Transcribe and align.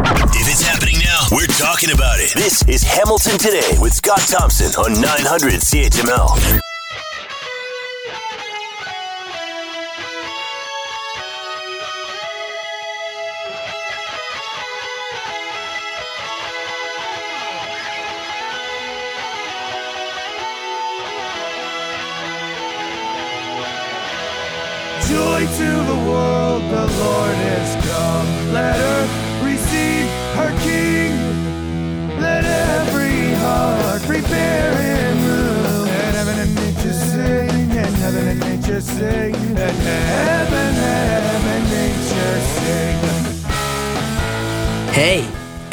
If 0.00 0.46
it's 0.48 0.62
happening 0.62 0.98
now, 1.02 1.26
we're 1.32 1.46
talking 1.46 1.90
about 1.90 2.20
it. 2.20 2.32
This 2.34 2.62
is 2.68 2.82
Hamilton 2.84 3.36
Today 3.36 3.76
with 3.80 3.92
Scott 3.92 4.20
Thompson 4.20 4.70
on 4.78 5.00
900 5.00 5.54
CHML. 5.54 6.67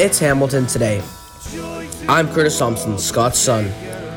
It's 0.05 0.19
Hamilton 0.19 0.67
today. 0.67 1.01
I'm 2.07 2.31
Curtis 2.31 2.59
Thompson, 2.59 2.99
Scott's 2.99 3.39
son. 3.39 3.65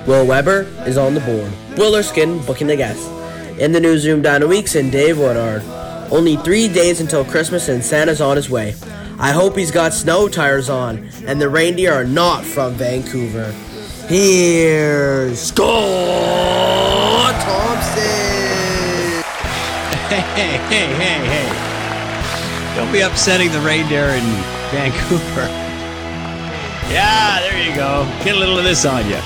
Will 0.06 0.26
Weber 0.26 0.66
is 0.86 0.98
on 0.98 1.14
the 1.14 1.20
board. 1.20 1.50
Will 1.78 1.96
Erskine 1.96 2.44
booking 2.44 2.66
the 2.66 2.76
guest. 2.76 3.10
In 3.58 3.72
the 3.72 3.80
newsroom 3.80 4.20
down 4.20 4.42
to 4.42 4.46
weeks 4.46 4.74
and 4.74 4.92
Dave 4.92 5.18
Woodard. 5.18 5.62
Only 6.10 6.36
three 6.36 6.68
days 6.68 7.00
until 7.00 7.24
Christmas 7.24 7.70
and 7.70 7.82
Santa's 7.82 8.20
on 8.20 8.36
his 8.36 8.50
way. 8.50 8.74
I 9.18 9.32
hope 9.32 9.56
he's 9.56 9.70
got 9.70 9.94
snow 9.94 10.28
tires 10.28 10.68
on 10.68 11.08
and 11.26 11.40
the 11.40 11.48
reindeer 11.48 11.94
are 11.94 12.04
not 12.04 12.44
from 12.44 12.74
Vancouver. 12.74 13.50
Here's 14.08 15.40
Scott 15.40 17.32
Thompson. 17.40 18.04
Hey, 20.10 20.20
Hey, 20.36 20.58
hey, 20.68 20.86
hey, 20.96 21.48
hey. 21.48 22.76
Don't 22.76 22.92
be 22.92 23.00
upsetting 23.00 23.50
the 23.52 23.60
reindeer 23.60 24.04
in 24.10 24.24
Vancouver. 24.70 25.67
Yeah, 26.90 27.40
there 27.40 27.68
you 27.68 27.74
go. 27.74 28.04
Get 28.24 28.34
a 28.34 28.38
little 28.38 28.58
of 28.58 28.64
this 28.64 28.86
on 28.86 29.04
you. 29.04 29.20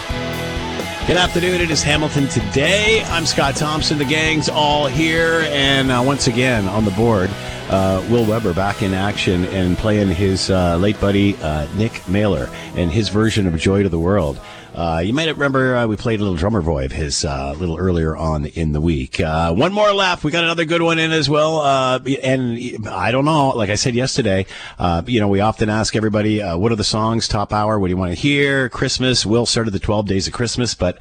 Good 1.07 1.17
afternoon. 1.17 1.61
It 1.61 1.71
is 1.71 1.81
Hamilton 1.81 2.27
today. 2.27 3.05
I'm 3.05 3.25
Scott 3.25 3.55
Thompson. 3.55 3.99
The 3.99 4.05
gang's 4.05 4.49
all 4.49 4.89
here. 4.89 5.43
And 5.47 5.93
uh, 5.93 6.03
once 6.05 6.27
again 6.27 6.67
on 6.67 6.85
the 6.85 6.91
board, 6.93 7.31
uh, 7.71 8.05
Will 8.11 8.25
Weber 8.25 8.53
back 8.53 8.83
in 8.83 8.95
action 8.95 9.45
and 9.47 9.79
playing 9.79 10.09
his 10.09 10.51
uh, 10.51 10.77
late 10.77 11.01
buddy, 11.01 11.37
uh, 11.37 11.69
Nick 11.77 12.07
Mailer, 12.09 12.51
and 12.75 12.91
his 12.91 13.11
version 13.11 13.47
of 13.47 13.57
Joy 13.57 13.85
to 13.85 13.89
the 13.89 13.99
World. 13.99 14.41
Uh, 14.75 15.03
you 15.05 15.13
might 15.13 15.29
remember 15.29 15.77
uh, 15.77 15.87
we 15.87 15.97
played 15.97 16.19
a 16.19 16.23
little 16.23 16.37
drummer 16.37 16.63
boy 16.63 16.87
of 16.87 16.93
his 16.93 17.27
uh, 17.27 17.53
a 17.55 17.59
little 17.59 17.77
earlier 17.77 18.17
on 18.17 18.47
in 18.47 18.73
the 18.73 18.81
week. 18.81 19.21
Uh, 19.21 19.53
one 19.53 19.73
more 19.73 19.93
left. 19.93 20.25
We 20.25 20.31
got 20.31 20.45
another 20.45 20.65
good 20.65 20.81
one 20.81 20.99
in 20.99 21.13
as 21.13 21.29
well. 21.29 21.59
Uh, 21.59 22.01
and 22.23 22.89
I 22.89 23.11
don't 23.11 23.27
know. 23.27 23.51
Like 23.51 23.69
I 23.69 23.75
said 23.75 23.95
yesterday, 23.95 24.47
uh, 24.79 25.03
you 25.07 25.21
know, 25.21 25.29
we 25.29 25.41
often 25.41 25.69
ask 25.69 25.95
everybody, 25.95 26.41
what 26.41 26.73
are 26.73 26.77
the 26.77 26.85
songs 26.85 27.29
top 27.29 27.53
hour? 27.53 27.79
What 27.79 27.89
do 27.89 27.91
you 27.91 27.99
want 27.99 28.13
to 28.13 28.19
hear? 28.19 28.71
Christmas. 28.71 29.27
Will 29.27 29.45
started 29.45 29.73
the 29.73 29.79
12 29.79 30.07
days 30.07 30.27
of 30.27 30.33
Christmas, 30.33 30.75
but 30.75 30.99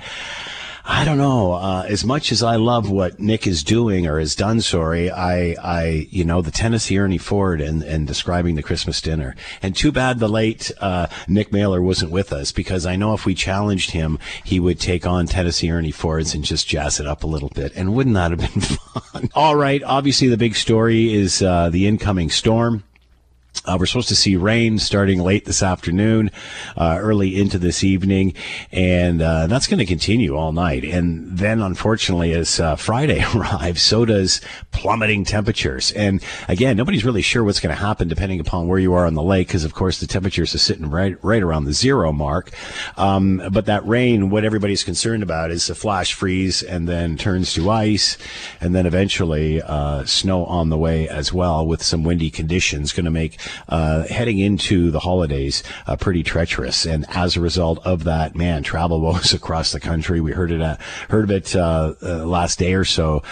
I 0.94 1.06
don't 1.06 1.18
know. 1.18 1.54
Uh, 1.54 1.86
as 1.88 2.04
much 2.04 2.34
as 2.34 2.44
I 2.44 2.58
love 2.58 2.90
what 2.90 3.18
Nick 3.18 3.48
is 3.48 3.64
doing 3.64 4.06
or 4.06 4.20
has 4.20 4.36
done, 4.36 4.60
sorry, 4.60 5.10
I, 5.10 5.56
I, 5.64 6.08
you 6.12 6.26
know, 6.26 6.42
the 6.42 6.52
Tennessee 6.52 7.00
Ernie 7.00 7.18
Ford 7.18 7.62
and, 7.62 7.82
and 7.82 8.06
describing 8.06 8.56
the 8.56 8.62
Christmas 8.62 9.00
dinner. 9.00 9.34
And 9.62 9.74
too 9.74 9.94
bad 9.94 10.20
the 10.20 10.28
late 10.28 10.70
uh, 10.82 11.08
Nick 11.30 11.54
Mailer 11.54 11.82
wasn't 11.82 12.12
with 12.12 12.34
us 12.34 12.52
because 12.52 12.86
I 12.86 12.98
know 12.98 13.14
if 13.14 13.26
we 13.26 13.34
challenged 13.34 13.92
him, 13.92 14.20
he 14.44 14.60
would 14.60 14.82
take 14.82 15.08
on 15.08 15.28
Tennessee 15.28 15.72
Ernie 15.72 15.92
Fords 15.92 16.36
and 16.36 16.44
just 16.44 16.68
jazz 16.68 17.00
it 17.00 17.08
up 17.08 17.24
a 17.24 17.28
little 17.28 17.50
bit. 17.50 17.72
And 17.74 17.96
wouldn't 17.96 18.16
that 18.16 18.32
have 18.32 18.40
been 18.42 18.62
fun? 18.62 19.30
All 19.34 19.56
right. 19.56 19.82
Obviously, 19.84 20.28
the 20.28 20.38
big 20.38 20.56
story 20.56 21.14
is 21.14 21.42
uh, 21.42 21.70
the 21.70 21.88
incoming 21.88 22.30
storm. 22.30 22.84
Uh, 23.64 23.78
we're 23.80 23.86
supposed 23.86 24.10
to 24.10 24.16
see 24.16 24.36
rain 24.36 24.80
starting 24.80 25.20
late 25.20 25.46
this 25.46 25.62
afternoon, 25.62 26.32
uh, 26.76 26.98
early 27.00 27.40
into 27.40 27.60
this 27.60 27.84
evening, 27.84 28.34
and 28.72 29.22
uh, 29.22 29.46
that's 29.46 29.68
going 29.68 29.78
to 29.78 29.86
continue 29.86 30.36
all 30.36 30.52
night. 30.52 30.84
And 30.84 31.38
then, 31.38 31.62
unfortunately, 31.62 32.34
as 32.34 32.60
uh, 32.60 32.76
Friday 32.76 33.24
arrives, 33.36 33.84
so 33.84 34.04
does 34.04 34.42
plummeting 34.72 35.26
temperatures. 35.26 35.92
And 35.92 36.24
again, 36.48 36.76
nobody's 36.76 37.06
really 37.06 37.22
sure 37.22 37.44
what's 37.44 37.60
going 37.60 37.76
to 37.76 37.80
happen 37.80 38.08
depending 38.08 38.40
upon 38.40 38.68
where 38.68 38.80
you 38.80 38.94
are 38.94 39.06
on 39.06 39.14
the 39.14 39.22
lake, 39.22 39.50
because 39.50 39.64
of 39.64 39.76
course 39.76 40.00
the 40.00 40.08
temperatures 40.08 40.56
are 40.56 40.60
sitting 40.60 40.90
right 40.90 41.24
right 41.24 41.44
around 41.44 41.66
the 41.66 41.74
zero 41.74 42.12
mark. 42.12 42.50
Um, 42.98 43.44
but 43.52 43.68
that 43.68 43.86
rain, 43.86 44.32
what 44.32 44.44
everybody's 44.44 44.84
concerned 44.84 45.22
about 45.22 45.52
is 45.52 45.70
a 45.70 45.76
flash 45.76 46.14
freeze, 46.14 46.64
and 46.64 46.90
then 46.90 47.16
turns 47.16 47.54
to 47.54 47.70
ice, 47.70 48.18
and 48.60 48.74
then 48.74 48.88
eventually 48.88 49.62
uh, 49.62 50.04
snow 50.06 50.46
on 50.46 50.70
the 50.70 50.80
way 50.80 51.08
as 51.08 51.32
well, 51.32 51.64
with 51.64 51.84
some 51.84 52.04
windy 52.04 52.32
conditions, 52.32 52.92
going 52.92 53.06
to 53.06 53.12
make 53.12 53.40
uh, 53.70 54.08
heading 54.08 54.40
into 54.40 54.92
the 54.92 55.00
holidays 55.00 55.64
uh, 55.88 55.96
pretty 55.96 56.24
treacherous. 56.24 56.86
And 56.86 57.06
as 57.10 57.36
a 57.36 57.42
result 57.42 57.80
of 57.86 58.04
that, 58.06 58.36
man, 58.36 58.64
travel 58.64 59.02
woes 59.02 59.34
across 59.34 59.72
the 59.72 59.80
country. 59.80 60.22
We 60.22 60.32
heard 60.32 60.52
it, 60.52 60.62
uh, 60.62 60.78
heard 61.10 61.26
of 61.26 61.32
it 61.32 61.56
uh, 61.56 61.94
uh, 62.02 62.26
last 62.26 62.60
day 62.60 62.74
or 62.74 62.86
so, 62.86 63.24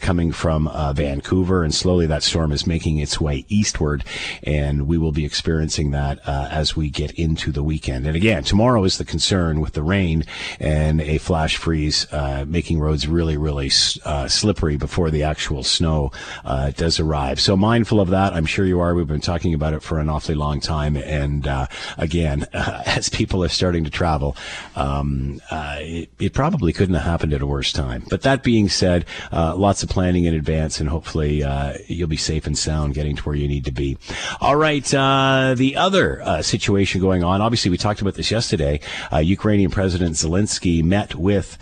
coming 0.00 0.32
from 0.32 0.70
Vancouver, 0.94 1.64
and 1.64 1.74
slowly 1.74 2.06
that 2.06 2.22
storm 2.22 2.52
is 2.52 2.66
making 2.66 2.98
its 2.98 3.20
way 3.20 3.44
eastward, 3.48 4.04
and 4.42 4.86
we 4.86 4.98
will 4.98 5.12
be 5.12 5.24
experiencing 5.24 5.90
that 5.92 6.18
as 6.26 6.76
we 6.76 6.90
get 6.90 7.10
into 7.12 7.52
the 7.52 7.62
weekend. 7.62 8.06
And 8.06 8.16
again, 8.16 8.44
tomorrow 8.44 8.84
is 8.84 8.98
the 8.98 9.04
concern 9.04 9.60
with 9.60 9.72
the 9.72 9.82
rain 9.82 10.24
and 10.60 11.00
a 11.00 11.18
flash 11.18 11.56
freeze, 11.56 12.06
making 12.46 12.80
roads 12.80 13.06
really, 13.06 13.36
really 13.36 13.70
slippery 13.70 14.76
before 14.76 15.10
the 15.10 15.22
actual 15.22 15.62
snow 15.62 16.10
does 16.76 17.00
arrive. 17.00 17.40
So 17.40 17.56
mindful 17.56 18.00
of 18.00 18.10
that, 18.10 18.32
I'm 18.32 18.46
sure 18.46 18.64
you 18.64 18.80
are. 18.80 18.94
We've 18.94 19.06
been 19.06 19.20
talking 19.20 19.53
about 19.54 19.72
it 19.74 19.82
for 19.82 19.98
an 19.98 20.08
awfully 20.08 20.34
long 20.34 20.60
time. 20.60 20.96
And 20.96 21.46
uh, 21.46 21.66
again, 21.98 22.46
uh, 22.52 22.82
as 22.86 23.08
people 23.08 23.42
are 23.44 23.48
starting 23.48 23.84
to 23.84 23.90
travel, 23.90 24.36
um, 24.76 25.40
uh, 25.50 25.76
it, 25.80 26.10
it, 26.18 26.34
probably 26.34 26.72
couldn't 26.72 26.94
have 26.94 27.04
happened 27.04 27.32
at 27.32 27.42
a 27.42 27.46
worse 27.46 27.72
time. 27.72 28.04
But 28.10 28.22
that 28.22 28.42
being 28.42 28.68
said, 28.68 29.06
uh, 29.32 29.54
lots 29.56 29.82
of 29.82 29.88
planning 29.88 30.24
in 30.24 30.34
advance, 30.34 30.80
and 30.80 30.88
hopefully 30.88 31.44
uh, 31.44 31.74
you'll 31.86 32.08
be 32.08 32.16
safe 32.16 32.46
and 32.46 32.58
sound 32.58 32.94
getting 32.94 33.14
to 33.16 33.22
where 33.22 33.36
you 33.36 33.46
need 33.46 33.64
to 33.66 33.72
be. 33.72 33.96
All 34.40 34.56
right, 34.56 34.92
uh, 34.92 35.54
the 35.56 35.76
other 35.76 36.42
situation 36.42 37.00
going 37.00 37.22
on. 37.22 37.40
Obviously, 37.40 37.70
we 37.70 37.76
talked 37.76 38.00
about 38.00 38.14
this 38.14 38.30
yesterday. 38.30 38.80
Ukrainian 39.12 39.70
President 39.70 40.16
Zelensky 40.16 40.82
met 40.82 41.14
with 41.14 41.56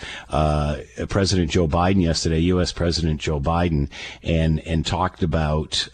President 1.08 1.50
Joe 1.50 1.68
Biden 1.68 2.02
yesterday, 2.02 2.38
U.S. 2.40 2.72
President 2.72 3.20
Joe 3.20 3.40
Biden, 3.40 3.90
and 4.22 4.60
and 4.60 4.86
talked 4.86 5.22
about 5.22 5.88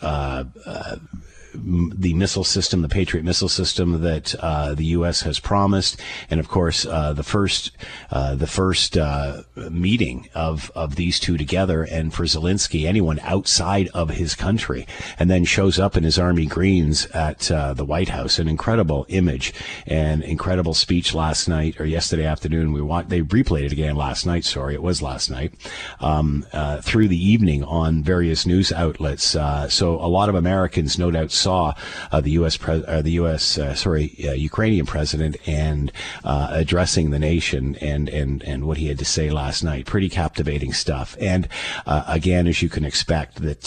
the 1.64 2.14
missile 2.14 2.44
system, 2.44 2.82
the 2.82 2.88
Patriot 2.88 3.22
missile 3.22 3.48
system 3.48 4.02
that 4.02 4.34
uh, 4.36 4.74
the 4.74 4.86
U.S. 4.86 5.22
has 5.22 5.38
promised, 5.40 6.00
and 6.30 6.40
of 6.40 6.48
course 6.48 6.86
uh, 6.86 7.12
the 7.12 7.22
first 7.22 7.72
uh, 8.10 8.34
the 8.34 8.46
first 8.46 8.96
uh, 8.96 9.42
meeting 9.70 10.28
of 10.34 10.70
of 10.74 10.96
these 10.96 11.18
two 11.18 11.36
together, 11.36 11.82
and 11.82 12.14
for 12.14 12.24
Zelensky, 12.24 12.86
anyone 12.86 13.18
outside 13.20 13.88
of 13.88 14.10
his 14.10 14.34
country, 14.34 14.86
and 15.18 15.30
then 15.30 15.44
shows 15.44 15.78
up 15.78 15.96
in 15.96 16.04
his 16.04 16.18
army 16.18 16.46
greens 16.46 17.06
at 17.06 17.50
uh, 17.50 17.74
the 17.74 17.84
White 17.84 18.10
House, 18.10 18.38
an 18.38 18.48
incredible 18.48 19.06
image 19.08 19.52
and 19.86 20.22
incredible 20.22 20.74
speech 20.74 21.14
last 21.14 21.48
night 21.48 21.80
or 21.80 21.84
yesterday 21.84 22.24
afternoon. 22.24 22.72
We 22.72 22.82
want 22.82 23.08
they 23.08 23.22
replayed 23.22 23.66
it 23.66 23.72
again 23.72 23.96
last 23.96 24.26
night. 24.26 24.44
Sorry, 24.44 24.74
it 24.74 24.82
was 24.82 25.02
last 25.02 25.30
night 25.30 25.54
um, 26.00 26.46
through 26.82 27.08
the 27.08 27.22
evening 27.22 27.64
on 27.64 28.02
various 28.02 28.46
news 28.46 28.72
outlets. 28.72 29.24
so 29.24 29.94
a 30.00 30.08
lot 30.08 30.28
of 30.28 30.34
Americans, 30.34 30.98
no 30.98 31.10
doubt 31.10 31.30
saw 31.48 31.72
uh, 32.12 32.20
the 32.20 32.32
U.S. 32.32 32.58
Pre- 32.58 32.84
uh, 32.84 33.00
the 33.00 33.12
U.S. 33.22 33.56
Uh, 33.56 33.74
sorry 33.74 34.14
uh, 34.28 34.32
Ukrainian 34.32 34.84
president 34.84 35.36
and 35.48 35.90
uh, 36.24 36.48
addressing 36.50 37.10
the 37.10 37.18
nation 37.18 37.74
and 37.76 38.08
and 38.10 38.42
and 38.42 38.66
what 38.66 38.76
he 38.76 38.88
had 38.88 38.98
to 38.98 39.04
say 39.06 39.30
last 39.30 39.64
night. 39.64 39.86
Pretty 39.86 40.10
captivating 40.10 40.74
stuff. 40.74 41.16
And 41.18 41.48
uh, 41.86 42.04
again, 42.06 42.46
as 42.46 42.60
you 42.60 42.68
can 42.68 42.84
expect, 42.84 43.40
that 43.40 43.62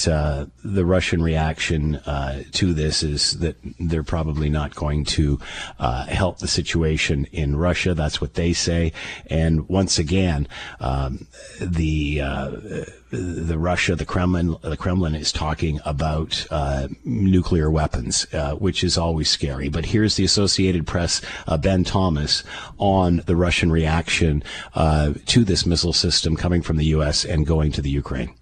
the 0.64 0.86
Russian 0.86 1.24
reaction 1.24 2.00
to 2.52 2.74
this 2.74 3.02
is 3.02 3.40
that 3.40 3.56
they're 3.80 4.04
probably 4.04 4.50
not 4.50 4.76
going 4.76 5.04
to 5.18 5.40
help 6.22 6.38
the 6.38 6.48
situation 6.48 7.26
in 7.32 7.56
Russia. 7.56 7.96
That's 7.96 8.22
what 8.22 8.36
they 8.36 8.54
say. 8.54 8.94
And 9.28 9.68
once 9.70 9.98
again, 9.98 10.48
um, 10.80 11.28
the 11.60 12.22
the 13.12 13.58
Russia, 13.58 13.96
the 13.96 14.06
Kremlin, 14.06 14.56
the 14.62 14.78
Kremlin 14.78 15.16
is 15.16 15.32
talking 15.32 15.80
about 15.86 16.46
uh, 16.50 16.88
nuclear 17.04 17.70
weapons, 17.70 18.26
uh, 18.34 18.54
which 18.56 18.84
is 18.84 18.98
always 18.98 19.30
scary. 19.30 19.70
But 19.70 19.86
here's 19.86 20.16
the 20.16 20.24
Associated 20.24 20.88
Press, 20.88 21.22
uh, 21.48 21.58
Ben 21.58 21.84
Thomas, 21.84 22.44
on 22.78 23.18
the 23.26 23.36
Russian 23.36 23.72
reaction 23.72 24.44
uh, 24.74 25.14
to 25.28 25.44
this 25.44 25.66
missile 25.66 25.94
system 25.94 26.36
coming 26.36 26.62
from 26.62 26.78
the 26.78 26.86
U.S. 26.86 27.26
and 27.26 27.46
going 27.46 27.72
to 27.74 27.82
the 27.82 27.90
Ukraine. 27.90 28.34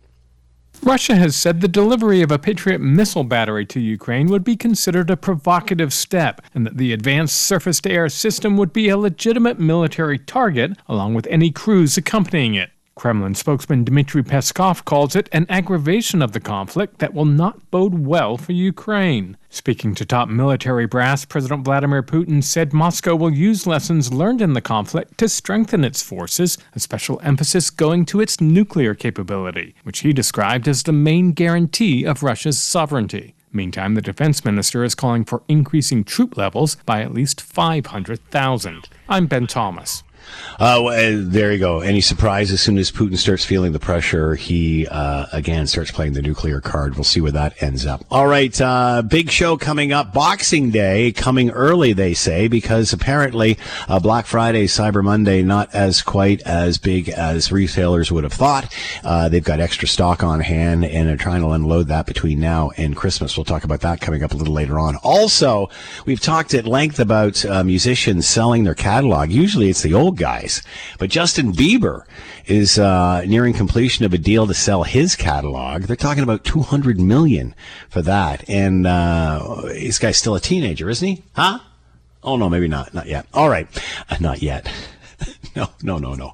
Russia 0.82 1.16
has 1.16 1.36
said 1.36 1.60
the 1.60 1.68
delivery 1.68 2.22
of 2.22 2.32
a 2.32 2.40
Patriot 2.40 2.80
missile 2.80 3.26
battery 3.26 3.66
to 3.66 3.82
Ukraine 3.82 4.28
would 4.28 4.46
be 4.46 4.56
considered 4.56 5.10
a 5.10 5.18
provocative 5.18 5.94
step, 5.94 6.42
and 6.54 6.66
that 6.66 6.78
the 6.78 6.94
advanced 6.94 7.36
surface 7.36 7.82
to 7.82 7.92
air 7.92 8.08
system 8.08 8.56
would 8.56 8.72
be 8.72 8.88
a 8.88 8.98
legitimate 8.98 9.60
military 9.60 10.18
target, 10.18 10.78
along 10.88 11.16
with 11.16 11.28
any 11.28 11.52
crews 11.52 11.98
accompanying 11.98 12.56
it. 12.56 12.72
Kremlin 13.00 13.34
spokesman 13.34 13.86
Dmitry 13.86 14.24
Peskov 14.24 14.84
calls 14.84 15.16
it 15.16 15.30
an 15.32 15.46
aggravation 15.48 16.22
of 16.22 16.34
the 16.34 16.40
conflict 16.42 17.00
that 17.00 17.14
will 17.14 17.24
not 17.24 17.72
bode 17.72 17.98
well 17.98 18.36
for 18.36 18.52
Ukraine. 18.52 19.38
Speaking 19.50 19.96
to 19.96 20.06
top 20.06 20.28
military 20.28 20.86
brass, 20.86 21.24
President 21.24 21.64
Vladimir 21.64 22.04
Putin 22.04 22.44
said 22.44 22.74
Moscow 22.74 23.16
will 23.16 23.32
use 23.32 23.66
lessons 23.66 24.12
learned 24.12 24.42
in 24.42 24.52
the 24.52 24.60
conflict 24.60 25.18
to 25.20 25.30
strengthen 25.30 25.86
its 25.86 26.04
forces, 26.04 26.58
a 26.76 26.80
special 26.82 27.22
emphasis 27.24 27.70
going 27.70 28.04
to 28.04 28.20
its 28.20 28.42
nuclear 28.42 28.94
capability, 28.94 29.76
which 29.84 30.00
he 30.00 30.12
described 30.12 30.68
as 30.68 30.84
the 30.84 30.92
main 30.92 31.32
guarantee 31.32 32.04
of 32.04 32.22
Russia's 32.22 32.60
sovereignty. 32.60 33.34
Meantime, 33.54 33.96
the 33.96 34.02
defense 34.02 34.44
minister 34.44 34.84
is 34.84 34.94
calling 34.94 35.24
for 35.24 35.42
increasing 35.48 36.04
troop 36.04 36.36
levels 36.36 36.76
by 36.86 37.02
at 37.02 37.14
least 37.14 37.40
500,000. 37.40 38.90
I'm 39.08 39.26
Ben 39.26 39.48
Thomas. 39.48 40.04
Uh, 40.60 40.82
well, 40.84 41.22
there 41.24 41.52
you 41.52 41.60
go. 41.60 41.80
Any 41.80 42.02
surprise 42.02 42.52
as 42.52 42.62
soon 42.62 42.78
as 42.78 42.92
Putin 42.92 43.18
starts 43.18 43.46
feeling 43.46 43.72
the 43.72 43.80
pressure, 43.80 44.36
he 44.36 44.88
uh, 44.88 45.28
again 45.32 45.68
starts 45.68 45.92
playing 45.92 46.14
the 46.14 46.22
nuclear 46.22 46.62
card. 46.62 46.96
We'll 46.96 47.04
see 47.04 47.22
where 47.22 47.32
that 47.32 47.62
ends 47.64 47.86
up. 47.86 48.04
All 48.12 48.28
right, 48.28 48.60
uh, 48.60 49.02
big 49.02 49.30
show 49.32 49.58
coming 49.58 49.94
up. 49.94 50.14
Boxing 50.14 50.70
Day 50.70 51.12
coming 51.12 51.50
early, 51.52 51.94
they 51.94 52.14
say, 52.14 52.48
because 52.48 52.94
apparently 52.94 53.58
uh, 53.88 54.00
Black 54.00 54.26
Friday, 54.26 54.66
Cyber 54.68 55.04
Monday, 55.04 55.44
not 55.44 55.74
as 55.74 56.02
quite 56.02 56.42
as 56.42 56.78
big 56.78 57.10
as 57.10 57.52
retailers 57.52 58.12
would 58.12 58.24
have 58.24 58.34
thought. 58.34 58.76
Uh, 59.04 59.30
they've 59.30 59.44
got 59.44 59.60
extra 59.60 59.88
stock 59.88 60.24
on 60.24 60.40
hand 60.40 60.86
and 60.86 61.10
are 61.10 61.18
trying 61.18 61.42
to 61.42 61.50
unload 61.50 61.88
that 61.88 62.06
between 62.06 62.40
now 62.40 62.72
and 62.78 62.96
Christmas. 62.96 63.38
We'll 63.38 63.46
talk 63.46 63.64
about 63.64 63.82
that 63.82 64.02
coming 64.02 64.24
up 64.24 64.34
a 64.34 64.36
little 64.36 64.54
later 64.54 64.78
on. 64.78 64.98
Also, 64.98 65.70
we've 66.06 66.20
talked 66.20 66.54
at 66.54 66.66
length 66.66 67.00
about 67.00 67.44
uh, 67.46 67.64
musicians 67.64 68.28
selling 68.28 68.64
their 68.64 68.76
catalog. 68.76 69.32
Usually, 69.32 69.70
it's 69.70 69.82
the 69.82 69.94
old 69.94 70.18
guys. 70.20 70.62
But 71.00 71.10
Justin 71.10 71.52
Bieber 71.54 72.04
is 72.46 72.78
uh, 72.78 73.24
nearing 73.26 73.54
completion 73.54 74.06
of 74.06 74.14
a 74.14 74.18
deal 74.20 74.46
to 74.46 74.54
sell 74.54 74.84
his 74.84 75.16
catalog. 75.16 75.84
They're 75.84 75.96
talking 75.96 76.24
about 76.24 76.44
200 76.44 77.00
million 77.00 77.56
for 77.90 78.04
that. 78.04 78.48
And 78.48 78.86
uh, 78.86 79.62
this 79.66 79.98
guy's 79.98 80.18
still 80.18 80.36
a 80.36 80.40
teenager, 80.40 80.90
isn't 80.90 81.08
he? 81.08 81.24
Huh? 81.34 81.60
Oh 82.24 82.36
no, 82.36 82.50
maybe 82.50 82.68
not. 82.68 82.94
Not 82.94 83.08
yet. 83.08 83.26
All 83.34 83.50
right, 83.50 83.68
not 84.20 84.42
yet. 84.42 84.70
no, 85.56 85.70
no, 85.82 85.98
no, 85.98 86.14
no. 86.14 86.34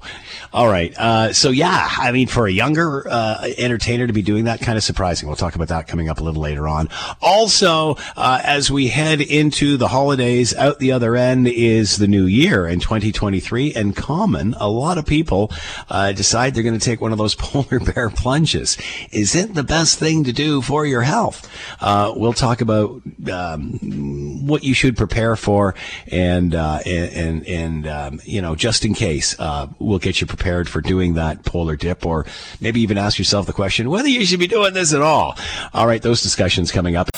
All 0.52 0.68
right. 0.68 0.96
Uh, 0.96 1.32
so 1.32 1.50
yeah, 1.50 1.88
I 1.98 2.12
mean, 2.12 2.28
for 2.28 2.46
a 2.46 2.52
younger 2.52 3.08
uh, 3.08 3.48
entertainer 3.58 4.06
to 4.06 4.12
be 4.12 4.22
doing 4.22 4.44
that, 4.44 4.60
kind 4.60 4.76
of 4.76 4.84
surprising. 4.84 5.28
We'll 5.28 5.36
talk 5.36 5.54
about 5.54 5.68
that 5.68 5.88
coming 5.88 6.08
up 6.08 6.20
a 6.20 6.24
little 6.24 6.42
later 6.42 6.68
on. 6.68 6.88
Also, 7.20 7.96
uh, 8.16 8.40
as 8.42 8.70
we 8.70 8.88
head 8.88 9.20
into 9.20 9.76
the 9.76 9.88
holidays, 9.88 10.54
out 10.54 10.78
the 10.78 10.92
other 10.92 11.16
end 11.16 11.48
is 11.48 11.96
the 11.96 12.08
new 12.08 12.26
year 12.26 12.66
in 12.66 12.80
2023, 12.80 13.74
and 13.74 13.96
common. 13.96 14.54
A 14.58 14.68
lot 14.68 14.98
of 14.98 15.06
people 15.06 15.50
uh, 15.88 16.12
decide 16.12 16.54
they're 16.54 16.62
going 16.62 16.78
to 16.78 16.84
take 16.84 17.00
one 17.00 17.12
of 17.12 17.18
those 17.18 17.34
polar 17.38 17.80
bear 17.80 18.10
plunges. 18.10 18.76
Is 19.10 19.34
it 19.34 19.54
the 19.54 19.64
best 19.64 19.98
thing 19.98 20.24
to 20.24 20.32
do 20.32 20.62
for 20.62 20.86
your 20.86 21.02
health? 21.02 21.50
Uh, 21.80 22.12
we'll 22.16 22.32
talk 22.32 22.60
about 22.60 23.02
um, 23.30 24.46
what 24.46 24.64
you 24.64 24.74
should 24.74 24.96
prepare 24.96 25.36
for, 25.36 25.74
and 26.10 26.54
uh, 26.54 26.78
and 26.86 27.46
and, 27.46 27.86
um, 27.86 28.20
you 28.24 28.40
know, 28.40 28.54
just 28.54 28.75
in 28.84 28.94
case, 28.94 29.36
we'll 29.78 29.98
get 29.98 30.20
you 30.20 30.26
prepared 30.26 30.46
prepared 30.46 30.68
for 30.68 30.80
doing 30.80 31.14
that 31.14 31.44
polar 31.44 31.76
dip, 31.76 32.06
or 32.06 32.24
maybe 32.60 32.80
even 32.80 32.96
ask 32.96 33.18
yourself 33.18 33.46
the 33.46 33.52
question 33.52 33.90
whether 33.90 34.08
you 34.08 34.24
should 34.24 34.38
be 34.38 34.46
doing 34.46 34.72
this 34.74 34.94
at 34.94 35.02
all. 35.02 35.36
All 35.74 35.86
right, 35.86 36.00
those 36.00 36.22
discussions 36.22 36.70
coming 36.70 36.94
up. 36.94 37.08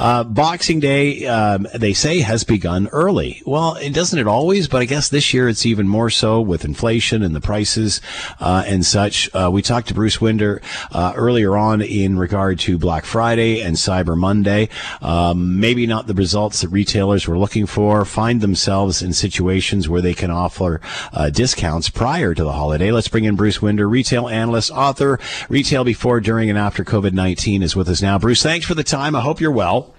Uh, 0.00 0.22
Boxing 0.22 0.78
Day, 0.78 1.26
um, 1.26 1.66
they 1.74 1.92
say, 1.92 2.20
has 2.20 2.44
begun 2.44 2.86
early. 2.92 3.42
Well, 3.44 3.74
it 3.74 3.92
doesn't 3.92 4.18
it 4.18 4.28
always, 4.28 4.68
but 4.68 4.80
I 4.80 4.84
guess 4.84 5.08
this 5.08 5.34
year 5.34 5.48
it's 5.48 5.66
even 5.66 5.88
more 5.88 6.08
so 6.08 6.40
with 6.40 6.64
inflation 6.64 7.24
and 7.24 7.34
the 7.34 7.40
prices 7.40 8.00
uh, 8.38 8.62
and 8.64 8.86
such. 8.86 9.28
Uh, 9.34 9.50
we 9.52 9.60
talked 9.60 9.88
to 9.88 9.94
Bruce 9.94 10.20
Winder 10.20 10.62
uh, 10.92 11.14
earlier 11.16 11.56
on 11.56 11.82
in 11.82 12.16
regard 12.16 12.60
to 12.60 12.78
Black 12.78 13.04
Friday 13.04 13.60
and 13.60 13.74
Cyber 13.74 14.16
Monday. 14.16 14.68
Um, 15.02 15.58
maybe 15.58 15.84
not 15.84 16.06
the 16.06 16.14
results 16.14 16.60
that 16.60 16.68
retailers 16.68 17.26
were 17.26 17.38
looking 17.38 17.66
for. 17.66 18.04
Find 18.04 18.40
themselves 18.40 19.02
in 19.02 19.12
situations 19.12 19.88
where 19.88 20.00
they 20.00 20.14
can 20.14 20.30
offer 20.30 20.80
uh, 21.12 21.30
discounts 21.30 21.88
prior 21.88 22.34
to 22.34 22.44
the 22.44 22.52
holiday. 22.52 22.90
Let's 22.90 23.08
bring 23.08 23.24
in 23.24 23.36
Bruce 23.36 23.60
Winder, 23.60 23.88
retail 23.88 24.28
analyst, 24.28 24.70
author, 24.70 25.18
retail 25.48 25.84
before, 25.84 26.20
during, 26.20 26.48
and 26.48 26.58
after 26.58 26.84
COVID 26.84 27.12
19 27.12 27.62
is 27.62 27.76
with 27.76 27.88
us 27.88 28.02
now. 28.02 28.18
Bruce, 28.18 28.42
thanks 28.42 28.66
for 28.66 28.74
the 28.74 28.84
time. 28.84 29.14
I 29.14 29.20
hope 29.20 29.40
you're 29.40 29.52
well. 29.52 29.94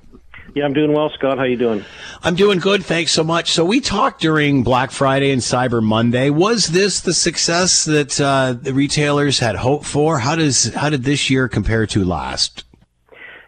Yeah, 0.55 0.65
I'm 0.65 0.73
doing 0.73 0.93
well, 0.93 1.11
Scott. 1.11 1.37
How 1.37 1.43
you 1.43 1.57
doing? 1.57 1.85
I'm 2.23 2.35
doing 2.35 2.59
good. 2.59 2.83
Thanks 2.83 3.11
so 3.11 3.23
much. 3.23 3.51
So 3.51 3.63
we 3.63 3.79
talked 3.79 4.19
during 4.19 4.63
Black 4.63 4.91
Friday 4.91 5.31
and 5.31 5.41
Cyber 5.41 5.81
Monday. 5.81 6.29
Was 6.29 6.67
this 6.67 7.01
the 7.01 7.13
success 7.13 7.85
that 7.85 8.19
uh, 8.19 8.53
the 8.53 8.73
retailers 8.73 9.39
had 9.39 9.55
hoped 9.55 9.85
for? 9.85 10.19
How 10.19 10.35
does 10.35 10.73
how 10.73 10.89
did 10.89 11.03
this 11.03 11.29
year 11.29 11.47
compare 11.47 11.85
to 11.87 12.03
last? 12.03 12.63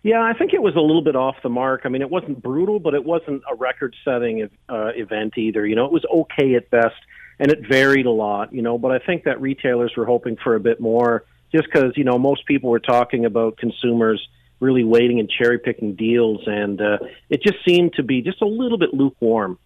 Yeah, 0.04 0.22
I 0.22 0.34
think 0.34 0.54
it 0.54 0.62
was 0.62 0.76
a 0.76 0.80
little 0.80 1.04
bit 1.04 1.16
off 1.16 1.36
the 1.44 1.50
mark. 1.50 1.82
I 1.86 1.90
mean, 1.90 2.02
it 2.02 2.10
wasn't 2.10 2.42
brutal, 2.42 2.80
but 2.80 2.96
it 2.96 3.06
wasn't 3.06 3.44
a 3.52 3.56
record-setting 3.56 4.50
uh, 4.68 4.92
event 4.96 5.38
either. 5.38 5.68
You 5.68 5.76
know, 5.76 5.86
it 5.86 5.92
was 5.92 6.04
okay 6.12 6.56
at 6.56 6.72
best, 6.72 6.96
and 7.42 7.52
it 7.52 7.68
varied 7.68 8.06
a 8.06 8.12
lot. 8.12 8.54
You 8.54 8.62
know, 8.62 8.78
but 8.78 8.92
I 8.92 9.00
think 9.00 9.26
that 9.26 9.42
retailers 9.42 9.92
were 9.98 10.06
hoping 10.06 10.38
for 10.42 10.56
a 10.56 10.60
bit 10.62 10.80
more, 10.80 11.26
just 11.52 11.66
because 11.66 11.98
you 11.98 12.06
know 12.06 12.18
most 12.18 12.46
people 12.46 12.70
were 12.70 12.80
talking 12.80 13.26
about 13.26 13.58
consumers 13.58 14.26
really 14.62 14.84
waiting 14.84 15.20
and 15.20 15.28
cherry 15.28 15.58
picking 15.58 15.96
deals, 15.96 16.42
and 16.46 16.80
uh, 16.80 17.00
it 17.30 17.42
just 17.42 17.58
seemed 17.68 17.94
to 17.94 18.04
be 18.04 18.22
just 18.22 18.42
a 18.42 18.48
little 18.48 18.78
bit 18.78 18.94
lukewarm. 18.94 19.58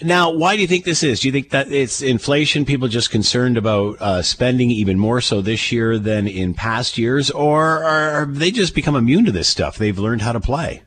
Now, 0.00 0.30
why 0.30 0.54
do 0.54 0.62
you 0.62 0.68
think 0.68 0.84
this 0.84 1.02
is? 1.02 1.18
Do 1.18 1.26
you 1.26 1.32
think 1.32 1.50
that 1.50 1.72
it's 1.72 2.00
inflation? 2.00 2.64
People 2.64 2.86
just 2.86 3.10
concerned 3.10 3.56
about 3.56 4.00
uh, 4.00 4.22
spending 4.22 4.70
even 4.70 5.00
more 5.00 5.20
so 5.20 5.40
this 5.40 5.72
year 5.72 5.98
than 5.98 6.28
in 6.28 6.54
past 6.54 6.96
years, 6.96 7.28
or 7.32 7.82
are 7.82 8.24
they 8.26 8.52
just 8.52 8.76
become 8.76 8.94
immune 8.94 9.24
to 9.24 9.32
this 9.32 9.48
stuff? 9.48 9.76
They've 9.76 9.98
learned 9.98 10.22
how 10.22 10.30
to 10.30 10.38
play. 10.38 10.84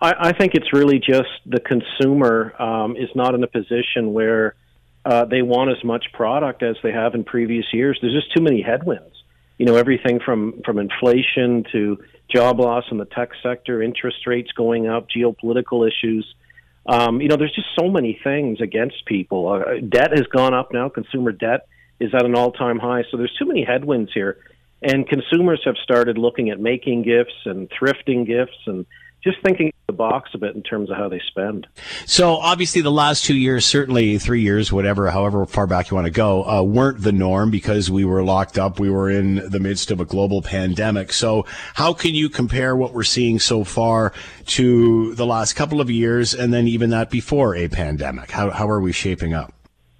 I, 0.00 0.14
I 0.18 0.32
think 0.32 0.54
it's 0.54 0.72
really 0.72 0.98
just 0.98 1.28
the 1.46 1.60
consumer 1.60 2.60
um, 2.60 2.96
is 2.96 3.10
not 3.14 3.36
in 3.36 3.44
a 3.44 3.46
position 3.46 4.12
where 4.12 4.56
uh, 5.04 5.24
they 5.24 5.42
want 5.42 5.70
as 5.70 5.82
much 5.84 6.06
product 6.12 6.62
as 6.62 6.76
they 6.82 6.92
have 6.92 7.14
in 7.14 7.24
previous 7.24 7.66
years. 7.72 7.98
There's 8.00 8.14
just 8.14 8.34
too 8.34 8.42
many 8.42 8.62
headwinds 8.62 9.20
you 9.60 9.66
know 9.66 9.76
everything 9.76 10.20
from 10.24 10.62
from 10.64 10.78
inflation 10.78 11.66
to 11.70 11.98
job 12.30 12.58
loss 12.58 12.84
in 12.90 12.96
the 12.96 13.04
tech 13.04 13.28
sector, 13.42 13.82
interest 13.82 14.26
rates 14.26 14.50
going 14.52 14.88
up, 14.88 15.06
geopolitical 15.14 15.86
issues. 15.86 16.34
Um, 16.86 17.20
you 17.20 17.28
know, 17.28 17.36
there's 17.36 17.54
just 17.54 17.68
so 17.78 17.90
many 17.90 18.18
things 18.24 18.62
against 18.62 19.04
people. 19.04 19.48
Uh, 19.48 19.80
debt 19.86 20.16
has 20.16 20.26
gone 20.28 20.54
up 20.54 20.72
now. 20.72 20.88
Consumer 20.88 21.32
debt 21.32 21.66
is 22.00 22.14
at 22.14 22.24
an 22.24 22.34
all-time 22.34 22.78
high. 22.78 23.04
So 23.10 23.18
there's 23.18 23.36
too 23.38 23.44
many 23.44 23.62
headwinds 23.62 24.10
here, 24.14 24.38
and 24.80 25.06
consumers 25.06 25.60
have 25.66 25.76
started 25.84 26.16
looking 26.16 26.48
at 26.48 26.58
making 26.58 27.02
gifts 27.02 27.36
and 27.44 27.68
thrifting 27.68 28.26
gifts 28.26 28.56
and 28.64 28.86
just 29.22 29.38
thinking 29.42 29.72
the 29.86 29.92
box 29.92 30.30
a 30.34 30.38
bit 30.38 30.54
in 30.54 30.62
terms 30.62 30.90
of 30.90 30.96
how 30.96 31.08
they 31.08 31.20
spend. 31.28 31.66
So 32.06 32.36
obviously, 32.36 32.80
the 32.80 32.90
last 32.90 33.24
two 33.24 33.36
years, 33.36 33.64
certainly 33.64 34.18
three 34.18 34.40
years, 34.40 34.72
whatever, 34.72 35.10
however 35.10 35.44
far 35.46 35.66
back 35.66 35.90
you 35.90 35.94
want 35.94 36.06
to 36.06 36.12
go, 36.12 36.44
uh, 36.44 36.62
weren't 36.62 37.02
the 37.02 37.12
norm 37.12 37.50
because 37.50 37.90
we 37.90 38.04
were 38.04 38.22
locked 38.22 38.58
up. 38.58 38.78
We 38.78 38.90
were 38.90 39.10
in 39.10 39.36
the 39.50 39.60
midst 39.60 39.90
of 39.90 40.00
a 40.00 40.04
global 40.04 40.42
pandemic. 40.42 41.12
So 41.12 41.44
how 41.74 41.92
can 41.92 42.14
you 42.14 42.28
compare 42.28 42.74
what 42.76 42.94
we're 42.94 43.02
seeing 43.02 43.38
so 43.38 43.64
far 43.64 44.12
to 44.46 45.14
the 45.14 45.26
last 45.26 45.54
couple 45.54 45.80
of 45.80 45.90
years, 45.90 46.34
and 46.34 46.52
then 46.52 46.66
even 46.68 46.90
that 46.90 47.10
before 47.10 47.54
a 47.54 47.68
pandemic? 47.68 48.30
How 48.30 48.50
how 48.50 48.68
are 48.68 48.80
we 48.80 48.92
shaping 48.92 49.34
up? 49.34 49.52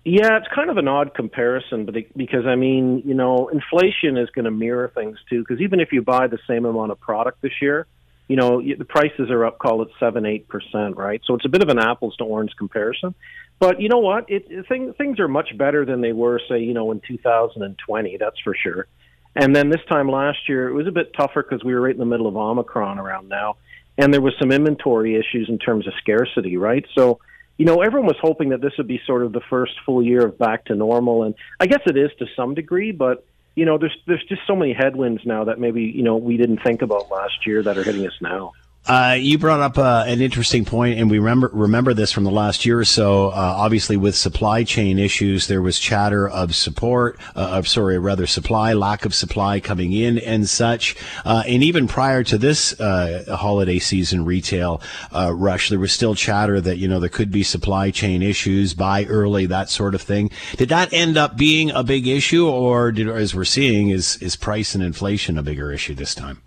Yeah, 0.02 0.38
it's 0.38 0.48
kind 0.54 0.70
of 0.70 0.78
an 0.78 0.88
odd 0.88 1.14
comparison, 1.14 1.84
but 1.84 1.94
because 2.16 2.46
I 2.46 2.54
mean, 2.54 3.02
you 3.04 3.12
know, 3.12 3.48
inflation 3.48 4.16
is 4.16 4.30
going 4.30 4.46
to 4.46 4.50
mirror 4.50 4.90
things 4.94 5.18
too. 5.28 5.40
Because 5.40 5.60
even 5.60 5.78
if 5.78 5.92
you 5.92 6.00
buy 6.00 6.26
the 6.26 6.38
same 6.48 6.64
amount 6.64 6.90
of 6.90 6.98
product 7.00 7.42
this 7.42 7.52
year 7.60 7.86
you 8.30 8.36
know, 8.36 8.62
the 8.62 8.84
prices 8.84 9.28
are 9.28 9.44
up, 9.44 9.58
call 9.58 9.82
it 9.82 9.88
seven, 9.98 10.24
eight 10.24 10.46
percent, 10.46 10.96
right? 10.96 11.20
So 11.26 11.34
it's 11.34 11.44
a 11.44 11.48
bit 11.48 11.64
of 11.64 11.68
an 11.68 11.80
apples 11.80 12.14
to 12.18 12.24
orange 12.24 12.52
comparison. 12.56 13.12
But 13.58 13.80
you 13.80 13.88
know 13.88 13.98
what? 13.98 14.30
It, 14.30 14.46
it 14.48 14.68
things 14.68 14.94
things 14.96 15.18
are 15.18 15.26
much 15.26 15.58
better 15.58 15.84
than 15.84 16.00
they 16.00 16.12
were, 16.12 16.40
say, 16.48 16.60
you 16.60 16.72
know, 16.72 16.92
in 16.92 17.00
2020. 17.00 18.16
That's 18.18 18.38
for 18.44 18.54
sure. 18.54 18.86
And 19.34 19.54
then 19.54 19.68
this 19.68 19.80
time 19.88 20.08
last 20.08 20.48
year, 20.48 20.68
it 20.68 20.74
was 20.74 20.86
a 20.86 20.92
bit 20.92 21.12
tougher 21.12 21.42
because 21.42 21.64
we 21.64 21.74
were 21.74 21.80
right 21.80 21.92
in 21.92 21.98
the 21.98 22.06
middle 22.06 22.28
of 22.28 22.36
Omicron 22.36 23.00
around 23.00 23.28
now, 23.28 23.56
and 23.98 24.14
there 24.14 24.20
was 24.20 24.34
some 24.40 24.52
inventory 24.52 25.16
issues 25.16 25.48
in 25.48 25.58
terms 25.58 25.88
of 25.88 25.92
scarcity, 26.00 26.56
right? 26.56 26.86
So, 26.96 27.18
you 27.58 27.64
know, 27.64 27.82
everyone 27.82 28.06
was 28.06 28.18
hoping 28.22 28.50
that 28.50 28.60
this 28.60 28.74
would 28.78 28.86
be 28.86 29.00
sort 29.08 29.24
of 29.24 29.32
the 29.32 29.42
first 29.50 29.72
full 29.84 30.04
year 30.04 30.24
of 30.24 30.38
back 30.38 30.66
to 30.66 30.76
normal, 30.76 31.24
and 31.24 31.34
I 31.58 31.66
guess 31.66 31.80
it 31.86 31.96
is 31.96 32.10
to 32.20 32.26
some 32.36 32.54
degree, 32.54 32.92
but 32.92 33.24
you 33.54 33.64
know, 33.64 33.78
there's 33.78 33.96
there's 34.06 34.24
just 34.28 34.42
so 34.46 34.56
many 34.56 34.72
headwinds 34.72 35.22
now 35.24 35.44
that 35.44 35.58
maybe 35.58 35.82
you 35.82 36.02
know 36.02 36.16
we 36.16 36.36
didn't 36.36 36.60
think 36.64 36.82
about 36.82 37.10
last 37.10 37.46
year 37.46 37.62
that 37.62 37.76
are 37.78 37.84
hitting 37.84 38.06
us 38.06 38.12
now. 38.20 38.52
Uh, 38.86 39.14
you 39.18 39.36
brought 39.36 39.60
up 39.60 39.76
uh, 39.76 40.04
an 40.06 40.22
interesting 40.22 40.64
point, 40.64 40.98
and 40.98 41.10
we 41.10 41.18
remember 41.18 41.50
remember 41.52 41.92
this 41.92 42.10
from 42.10 42.24
the 42.24 42.30
last 42.30 42.64
year 42.64 42.78
or 42.78 42.84
so. 42.84 43.28
Uh, 43.28 43.32
obviously, 43.34 43.96
with 43.96 44.16
supply 44.16 44.64
chain 44.64 44.98
issues, 44.98 45.46
there 45.48 45.60
was 45.60 45.78
chatter 45.78 46.26
of 46.28 46.56
support, 46.56 47.18
uh, 47.36 47.50
of 47.50 47.68
sorry, 47.68 47.98
rather 47.98 48.26
supply, 48.26 48.72
lack 48.72 49.04
of 49.04 49.14
supply 49.14 49.60
coming 49.60 49.92
in, 49.92 50.18
and 50.18 50.48
such. 50.48 50.96
Uh, 51.26 51.42
and 51.46 51.62
even 51.62 51.86
prior 51.86 52.24
to 52.24 52.38
this 52.38 52.78
uh, 52.80 53.36
holiday 53.36 53.78
season 53.78 54.24
retail 54.24 54.80
rush, 55.12 55.68
there 55.68 55.78
was 55.78 55.92
still 55.92 56.14
chatter 56.14 56.58
that 56.60 56.78
you 56.78 56.88
know 56.88 56.98
there 56.98 57.10
could 57.10 57.30
be 57.30 57.42
supply 57.42 57.90
chain 57.90 58.22
issues, 58.22 58.72
buy 58.72 59.04
early, 59.04 59.44
that 59.44 59.68
sort 59.68 59.94
of 59.94 60.00
thing. 60.00 60.30
Did 60.56 60.70
that 60.70 60.92
end 60.92 61.18
up 61.18 61.36
being 61.36 61.70
a 61.70 61.84
big 61.84 62.08
issue, 62.08 62.48
or 62.48 62.92
did, 62.92 63.08
as 63.08 63.34
we're 63.34 63.44
seeing, 63.44 63.90
is 63.90 64.16
is 64.16 64.36
price 64.36 64.74
and 64.74 64.82
inflation 64.82 65.36
a 65.36 65.42
bigger 65.42 65.70
issue 65.70 65.94
this 65.94 66.14
time? 66.14 66.40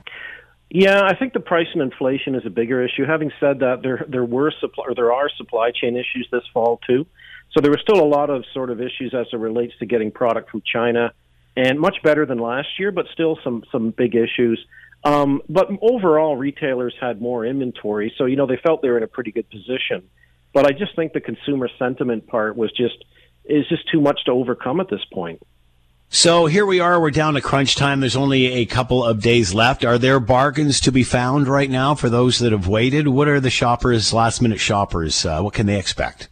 Yeah, 0.73 1.01
I 1.05 1.15
think 1.15 1.33
the 1.33 1.39
price 1.39 1.67
and 1.73 1.83
inflation 1.83 2.33
is 2.33 2.47
a 2.47 2.49
bigger 2.49 2.83
issue. 2.83 3.05
Having 3.05 3.31
said 3.39 3.59
that, 3.59 3.83
there 3.83 4.07
there 4.09 4.25
were 4.25 4.51
supply 4.59 4.85
or 4.87 4.95
there 4.95 5.13
are 5.13 5.29
supply 5.37 5.69
chain 5.69 5.95
issues 5.95 6.27
this 6.31 6.41
fall 6.51 6.79
too. 6.87 7.05
So 7.51 7.61
there 7.61 7.69
was 7.69 7.79
still 7.81 8.03
a 8.03 8.09
lot 8.09 8.31
of 8.31 8.43
sort 8.55 8.71
of 8.71 8.81
issues 8.81 9.13
as 9.13 9.27
it 9.31 9.37
relates 9.37 9.73
to 9.77 9.85
getting 9.85 10.09
product 10.09 10.49
from 10.49 10.63
China, 10.65 11.13
and 11.55 11.79
much 11.79 11.97
better 12.03 12.25
than 12.25 12.39
last 12.39 12.69
year, 12.79 12.91
but 12.91 13.05
still 13.13 13.37
some 13.43 13.63
some 13.71 13.91
big 13.91 14.15
issues. 14.15 14.65
Um, 15.03 15.43
but 15.47 15.67
overall, 15.79 16.35
retailers 16.35 16.95
had 16.99 17.21
more 17.21 17.45
inventory, 17.45 18.11
so 18.17 18.25
you 18.25 18.35
know 18.35 18.47
they 18.47 18.57
felt 18.57 18.81
they 18.81 18.89
were 18.89 18.97
in 18.97 19.03
a 19.03 19.07
pretty 19.07 19.31
good 19.31 19.47
position. 19.51 20.09
But 20.55 20.65
I 20.65 20.71
just 20.71 20.95
think 20.95 21.13
the 21.13 21.21
consumer 21.21 21.69
sentiment 21.77 22.25
part 22.25 22.57
was 22.57 22.71
just 22.71 22.97
is 23.45 23.67
just 23.69 23.83
too 23.91 24.01
much 24.01 24.25
to 24.25 24.31
overcome 24.31 24.79
at 24.79 24.89
this 24.89 25.05
point. 25.13 25.39
So 26.15 26.45
here 26.45 26.67
we 26.67 26.79
are. 26.79 27.01
We're 27.01 27.09
down 27.09 27.33
to 27.33 27.41
crunch 27.41 27.75
time. 27.75 27.99
There's 27.99 28.15
only 28.15 28.45
a 28.45 28.65
couple 28.67 29.03
of 29.03 29.19
days 29.19 29.55
left. 29.55 29.83
Are 29.83 29.97
there 29.97 30.19
bargains 30.19 30.79
to 30.81 30.91
be 30.91 31.01
found 31.01 31.47
right 31.47 31.71
now 31.71 31.95
for 31.95 32.07
those 32.07 32.37
that 32.37 32.51
have 32.51 32.67
waited? 32.67 33.07
What 33.07 33.27
are 33.27 33.39
the 33.39 33.49
shoppers, 33.49 34.13
last 34.13 34.39
minute 34.39 34.59
shoppers? 34.59 35.25
Uh, 35.25 35.41
what 35.41 35.55
can 35.55 35.65
they 35.65 35.79
expect? 35.79 36.29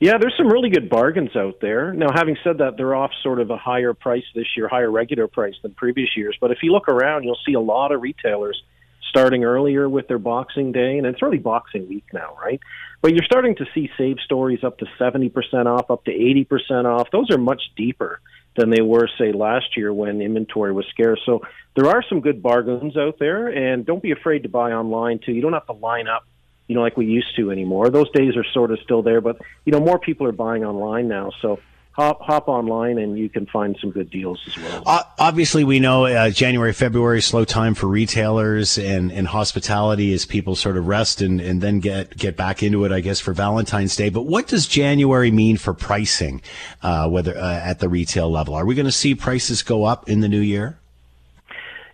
Yeah, 0.00 0.16
there's 0.18 0.32
some 0.38 0.46
really 0.48 0.70
good 0.70 0.88
bargains 0.88 1.36
out 1.36 1.60
there. 1.60 1.92
Now, 1.92 2.06
having 2.14 2.38
said 2.42 2.56
that, 2.56 2.78
they're 2.78 2.94
off 2.94 3.10
sort 3.22 3.38
of 3.38 3.50
a 3.50 3.58
higher 3.58 3.92
price 3.92 4.24
this 4.34 4.46
year, 4.56 4.66
higher 4.66 4.90
regular 4.90 5.28
price 5.28 5.56
than 5.62 5.74
previous 5.74 6.16
years. 6.16 6.34
But 6.40 6.50
if 6.50 6.62
you 6.62 6.72
look 6.72 6.88
around, 6.88 7.24
you'll 7.24 7.38
see 7.44 7.52
a 7.52 7.60
lot 7.60 7.92
of 7.92 8.00
retailers 8.00 8.62
starting 9.10 9.44
earlier 9.44 9.90
with 9.90 10.08
their 10.08 10.18
Boxing 10.18 10.72
Day, 10.72 10.96
and 10.96 11.06
it's 11.06 11.20
really 11.20 11.36
Boxing 11.38 11.86
Week 11.86 12.04
now, 12.14 12.34
right? 12.42 12.60
But 13.02 13.12
you're 13.12 13.26
starting 13.26 13.56
to 13.56 13.66
see 13.74 13.90
save 13.98 14.20
stories 14.24 14.64
up 14.64 14.78
to 14.78 14.86
70% 14.98 15.66
off, 15.66 15.90
up 15.90 16.06
to 16.06 16.12
80% 16.12 16.86
off. 16.86 17.10
Those 17.10 17.30
are 17.30 17.36
much 17.36 17.60
deeper 17.76 18.20
than 18.56 18.70
they 18.70 18.82
were, 18.82 19.08
say, 19.18 19.32
last 19.32 19.76
year 19.76 19.92
when 19.92 20.20
inventory 20.20 20.72
was 20.72 20.86
scarce. 20.86 21.20
So 21.24 21.42
there 21.74 21.88
are 21.88 22.02
some 22.08 22.20
good 22.20 22.42
bargains 22.42 22.96
out 22.96 23.18
there, 23.18 23.48
and 23.48 23.84
don't 23.84 24.02
be 24.02 24.12
afraid 24.12 24.42
to 24.44 24.48
buy 24.48 24.72
online 24.72 25.18
too. 25.18 25.32
You 25.32 25.42
don't 25.42 25.52
have 25.52 25.66
to 25.66 25.72
line 25.72 26.08
up, 26.08 26.26
you 26.66 26.74
know, 26.74 26.82
like 26.82 26.96
we 26.96 27.06
used 27.06 27.36
to 27.36 27.50
anymore. 27.50 27.90
Those 27.90 28.10
days 28.12 28.36
are 28.36 28.44
sort 28.52 28.70
of 28.70 28.78
still 28.80 29.02
there, 29.02 29.20
but 29.20 29.40
you 29.64 29.72
know, 29.72 29.80
more 29.80 29.98
people 29.98 30.26
are 30.26 30.32
buying 30.32 30.64
online 30.64 31.08
now. 31.08 31.30
So 31.42 31.60
hop 31.96 32.20
hop 32.20 32.46
online 32.46 32.98
and 32.98 33.18
you 33.18 33.30
can 33.30 33.46
find 33.46 33.74
some 33.80 33.90
good 33.90 34.10
deals 34.10 34.38
as 34.46 34.56
well. 34.58 34.82
Uh, 34.84 35.02
obviously, 35.18 35.64
we 35.64 35.80
know 35.80 36.04
uh, 36.04 36.28
January, 36.28 36.74
February 36.74 37.22
slow 37.22 37.46
time 37.46 37.74
for 37.74 37.86
retailers 37.86 38.76
and, 38.76 39.10
and 39.10 39.26
hospitality 39.26 40.12
as 40.12 40.26
people 40.26 40.54
sort 40.54 40.76
of 40.76 40.86
rest 40.86 41.22
and, 41.22 41.40
and 41.40 41.62
then 41.62 41.80
get 41.80 42.14
get 42.16 42.36
back 42.36 42.62
into 42.62 42.84
it. 42.84 42.92
I 42.92 43.00
guess 43.00 43.18
for 43.18 43.32
Valentine's 43.32 43.96
Day. 43.96 44.10
But 44.10 44.22
what 44.22 44.46
does 44.46 44.66
January 44.66 45.30
mean 45.30 45.56
for 45.56 45.72
pricing, 45.72 46.42
uh, 46.82 47.08
whether 47.08 47.36
uh, 47.36 47.60
at 47.60 47.80
the 47.80 47.88
retail 47.88 48.30
level? 48.30 48.54
Are 48.54 48.66
we 48.66 48.74
going 48.74 48.86
to 48.86 48.92
see 48.92 49.14
prices 49.14 49.62
go 49.62 49.84
up 49.84 50.08
in 50.08 50.20
the 50.20 50.28
new 50.28 50.40
year? 50.40 50.78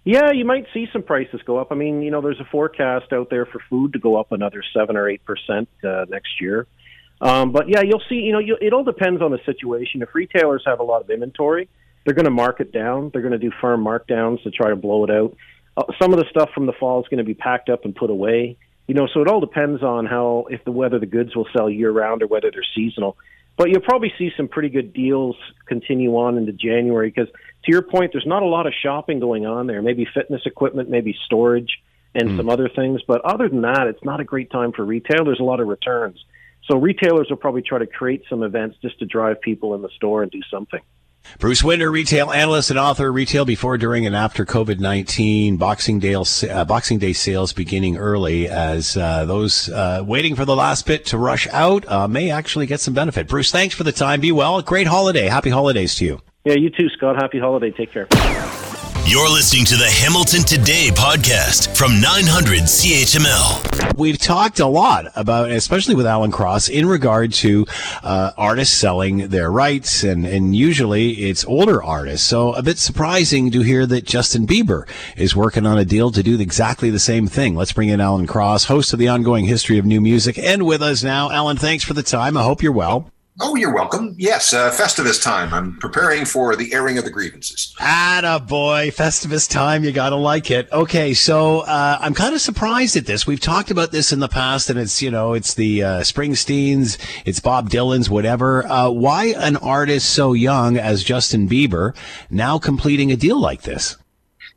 Yeah, 0.05 0.33
you 0.33 0.45
might 0.45 0.67
see 0.75 0.89
some 0.93 1.05
prices 1.05 1.43
go 1.47 1.59
up. 1.59 1.71
I 1.71 1.77
mean, 1.77 2.03
you 2.03 2.11
know, 2.11 2.21
there's 2.21 2.41
a 2.41 2.45
forecast 2.51 3.13
out 3.13 3.31
there 3.31 3.47
for 3.47 3.61
food 3.71 3.93
to 3.93 4.01
go 4.01 4.17
up 4.19 4.33
another 4.33 4.65
seven 4.75 4.97
or 4.97 5.09
eight 5.09 5.25
percent 5.25 5.69
uh, 5.85 6.07
next 6.09 6.41
year. 6.41 6.67
Um, 7.23 7.53
but 7.53 7.69
yeah, 7.69 7.83
you'll 7.83 8.03
see. 8.09 8.17
You 8.17 8.33
know, 8.33 8.41
you, 8.41 8.59
it 8.61 8.73
all 8.73 8.83
depends 8.83 9.23
on 9.23 9.31
the 9.31 9.39
situation. 9.47 10.03
If 10.03 10.13
retailers 10.15 10.65
have 10.67 10.81
a 10.81 10.83
lot 10.83 11.03
of 11.03 11.09
inventory, 11.09 11.69
they're 12.05 12.15
going 12.15 12.25
to 12.25 12.33
mark 12.33 12.61
it 12.61 12.73
down. 12.73 13.11
They're 13.13 13.23
going 13.23 13.33
to 13.33 13.39
do 13.39 13.53
firm 13.61 13.85
markdowns 13.85 14.43
to 14.43 14.51
try 14.51 14.71
to 14.71 14.77
blow 14.77 15.05
it 15.05 15.11
out. 15.11 15.37
Uh, 15.77 15.85
some 16.03 16.13
of 16.13 16.19
the 16.19 16.27
stuff 16.31 16.51
from 16.53 16.67
the 16.67 16.73
fall 16.73 17.01
is 17.01 17.09
going 17.09 17.19
to 17.19 17.25
be 17.25 17.35
packed 17.35 17.69
up 17.71 17.85
and 17.85 17.95
put 17.95 18.11
away. 18.11 18.59
You 18.89 18.95
know, 18.95 19.07
so 19.15 19.23
it 19.23 19.29
all 19.29 19.41
depends 19.41 19.85
on 19.85 20.07
how 20.07 20.47
if 20.51 20.65
the 20.65 20.73
whether 20.73 20.99
the 20.99 21.07
goods 21.07 21.37
will 21.37 21.47
sell 21.57 21.71
year 21.71 21.93
round 21.93 22.23
or 22.23 22.27
whether 22.27 22.51
they're 22.51 22.65
seasonal. 22.75 23.17
But 23.57 23.71
you'll 23.71 23.83
probably 23.83 24.13
see 24.19 24.31
some 24.37 24.49
pretty 24.49 24.71
good 24.71 24.93
deals 24.93 25.37
continue 25.67 26.17
on 26.17 26.39
into 26.39 26.53
January 26.53 27.13
because, 27.15 27.29
to 27.29 27.71
your 27.71 27.83
point, 27.83 28.11
there's 28.13 28.27
not 28.27 28.43
a 28.43 28.47
lot 28.47 28.67
of 28.67 28.73
shopping 28.83 29.21
going 29.21 29.47
on 29.47 29.69
there. 29.69 29.81
Maybe 29.83 30.07
fitness 30.13 30.43
equipment, 30.47 30.89
maybe 30.91 31.15
storage, 31.27 31.71
and 32.15 32.31
mm. 32.31 32.37
some 32.37 32.49
other 32.49 32.69
things. 32.69 33.03
But 33.07 33.21
other 33.25 33.49
than 33.49 33.61
that, 33.63 33.87
it's 33.87 34.03
not 34.03 34.21
a 34.21 34.25
great 34.25 34.51
time 34.51 34.73
for 34.73 34.85
retail. 34.85 35.25
There's 35.25 35.39
a 35.39 35.45
lot 35.45 35.61
of 35.61 35.69
returns. 35.69 36.25
So 36.65 36.79
retailers 36.79 37.27
will 37.29 37.37
probably 37.37 37.63
try 37.63 37.79
to 37.79 37.87
create 37.87 38.23
some 38.31 38.43
events 38.43 38.77
just 38.81 38.99
to 39.01 39.05
drive 39.05 39.41
people 39.41 39.75
in 39.75 39.83
the 39.83 39.91
store 39.97 40.23
and 40.23 40.31
do 40.31 40.41
something. 40.51 40.81
Bruce 41.39 41.63
Winder, 41.63 41.89
retail 41.91 42.33
analyst 42.33 42.71
and 42.71 42.79
author, 42.79 43.13
retail 43.13 43.45
before, 43.45 43.79
during, 43.79 44.07
and 44.07 44.17
after 44.17 44.45
COVID 44.45 44.81
nineteen. 44.81 45.57
Boxing 45.57 46.01
Day, 46.01 46.15
uh, 46.15 46.65
Boxing 46.65 46.99
Day 46.99 47.13
sales 47.13 47.53
beginning 47.53 47.97
early 47.97 48.49
as 48.49 48.97
uh, 48.97 49.25
those 49.25 49.69
uh, 49.69 50.03
waiting 50.05 50.35
for 50.35 50.45
the 50.45 50.57
last 50.57 50.85
bit 50.85 51.07
to 51.07 51.19
rush 51.19 51.47
out 51.53 51.87
uh, 51.89 52.09
may 52.09 52.31
actually 52.31 52.67
get 52.67 52.81
some 52.81 52.93
benefit. 52.93 53.29
Bruce, 53.29 53.53
thanks 53.53 53.75
for 53.75 53.85
the 53.85 53.93
time. 53.93 54.21
Be 54.21 54.33
well. 54.33 54.61
Great 54.63 54.89
holiday. 54.89 55.29
Happy 55.29 55.51
holidays 55.51 55.95
to 55.97 56.05
you. 56.05 56.21
Yeah, 56.45 56.55
you 56.55 56.71
too, 56.71 56.89
Scott. 56.97 57.15
Happy 57.15 57.39
holiday. 57.39 57.71
Take 57.71 57.93
care. 57.93 58.09
You're 59.05 59.29
listening 59.29 59.65
to 59.67 59.77
the 59.77 59.91
Hamilton 59.91 60.43
Today 60.43 60.89
podcast 60.95 61.77
from 61.77 62.01
900 62.01 62.61
CHML. 62.61 63.99
We've 63.99 64.17
talked 64.17 64.61
a 64.61 64.67
lot 64.67 65.07
about, 65.17 65.51
especially 65.51 65.97
with 65.97 66.07
Alan 66.07 66.31
Cross, 66.31 66.69
in 66.69 66.87
regard 66.87 67.33
to 67.35 67.67
uh, 68.03 68.31
artists 68.39 68.75
selling 68.75 69.29
their 69.29 69.51
rights, 69.51 70.03
and, 70.05 70.25
and 70.25 70.57
usually 70.57 71.11
it's 71.11 71.45
older 71.45 71.83
artists. 71.83 72.27
So 72.27 72.55
a 72.55 72.63
bit 72.63 72.79
surprising 72.79 73.51
to 73.51 73.61
hear 73.61 73.85
that 73.87 74.05
Justin 74.05 74.47
Bieber 74.47 74.89
is 75.17 75.37
working 75.37 75.67
on 75.67 75.79
a 75.79 75.85
deal 75.85 76.11
to 76.13 76.23
do 76.23 76.41
exactly 76.41 76.89
the 76.89 76.99
same 76.99 77.27
thing. 77.27 77.55
Let's 77.55 77.73
bring 77.73 77.91
in 77.91 78.01
Alan 78.01 78.27
Cross, 78.27 78.65
host 78.65 78.93
of 78.95 78.99
the 78.99 79.09
ongoing 79.09 79.45
history 79.45 79.79
of 79.79 79.85
new 79.85 80.01
music, 80.01 80.39
and 80.39 80.65
with 80.65 80.81
us 80.81 81.03
now. 81.03 81.31
Alan, 81.31 81.59
thanks 81.59 81.85
for 81.85 81.93
the 81.93 82.05
time. 82.05 82.37
I 82.37 82.45
hope 82.45 82.63
you're 82.63 82.73
well. 82.73 83.12
Oh, 83.41 83.57
you're 83.57 83.73
welcome. 83.73 84.15
Yes, 84.19 84.53
uh, 84.53 84.71
Festivus 84.71 85.23
time. 85.23 85.55
I'm 85.55 85.79
preparing 85.79 86.27
for 86.27 86.55
the 86.55 86.75
airing 86.75 86.99
of 86.99 87.05
the 87.05 87.11
grievances. 87.11 87.75
Atta 87.81 88.41
boy, 88.41 88.91
Festivus 88.91 89.49
time. 89.49 89.85
You 89.85 89.93
gotta 89.93 90.17
like 90.17 90.51
it. 90.51 90.71
Okay, 90.71 91.15
so 91.15 91.61
uh, 91.61 91.97
I'm 91.99 92.13
kind 92.13 92.35
of 92.35 92.43
surprised 92.43 92.95
at 92.97 93.07
this. 93.07 93.27
We've 93.27 93.41
talked 93.41 93.71
about 93.71 93.91
this 93.91 94.13
in 94.13 94.19
the 94.21 94.29
past, 94.29 94.69
and 94.69 94.79
it's 94.79 95.01
you 95.01 95.11
know 95.11 95.33
it's 95.33 95.55
the 95.55 95.83
uh, 95.83 96.01
Springsteens, 96.01 96.99
it's 97.25 97.41
Bob 97.41 97.71
Dylan's, 97.71 98.11
whatever. 98.11 98.67
Uh, 98.67 98.91
why 98.91 99.29
an 99.39 99.57
artist 99.57 100.11
so 100.11 100.35
young 100.35 100.77
as 100.77 101.03
Justin 101.03 101.49
Bieber 101.49 101.97
now 102.29 102.59
completing 102.59 103.11
a 103.11 103.17
deal 103.17 103.41
like 103.41 103.63
this? 103.63 103.97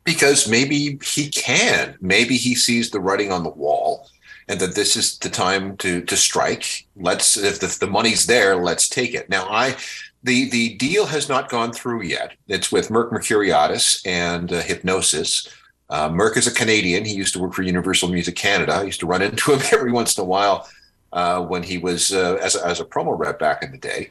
Because 0.04 0.48
maybe 0.48 0.98
he 1.02 1.30
can. 1.30 1.96
Maybe 2.02 2.36
he 2.36 2.54
sees 2.54 2.90
the 2.90 3.00
writing 3.00 3.32
on 3.32 3.42
the 3.42 3.50
wall 3.50 4.08
and 4.48 4.60
that 4.60 4.74
this 4.74 4.96
is 4.96 5.18
the 5.18 5.28
time 5.28 5.76
to 5.78 6.02
to 6.02 6.16
strike. 6.16 6.86
Let's 6.96 7.36
if 7.36 7.60
the, 7.60 7.66
if 7.66 7.78
the 7.78 7.86
money's 7.86 8.26
there, 8.26 8.56
let's 8.56 8.88
take 8.88 9.14
it. 9.14 9.28
Now 9.28 9.46
I 9.48 9.76
the 10.22 10.48
the 10.50 10.74
deal 10.76 11.06
has 11.06 11.28
not 11.28 11.48
gone 11.48 11.72
through 11.72 12.02
yet. 12.02 12.32
It's 12.48 12.70
with 12.70 12.88
Merck 12.88 13.10
Mercuriadis 13.12 14.06
and 14.06 14.52
uh, 14.52 14.62
Hipgnosis. 14.62 15.52
Uh, 15.88 16.08
Merck 16.08 16.36
is 16.36 16.46
a 16.46 16.54
Canadian. 16.54 17.04
He 17.04 17.14
used 17.14 17.32
to 17.34 17.38
work 17.38 17.54
for 17.54 17.62
Universal 17.62 18.08
Music 18.08 18.34
Canada. 18.34 18.74
I 18.74 18.82
used 18.82 19.00
to 19.00 19.06
run 19.06 19.22
into 19.22 19.52
him 19.52 19.60
every 19.72 19.92
once 19.92 20.16
in 20.18 20.22
a 20.22 20.26
while 20.26 20.68
uh, 21.12 21.40
when 21.42 21.62
he 21.62 21.78
was 21.78 22.12
uh, 22.12 22.38
as, 22.42 22.56
a, 22.56 22.66
as 22.66 22.80
a 22.80 22.84
promo 22.84 23.16
rep 23.16 23.38
back 23.38 23.62
in 23.62 23.70
the 23.70 23.78
day. 23.78 24.10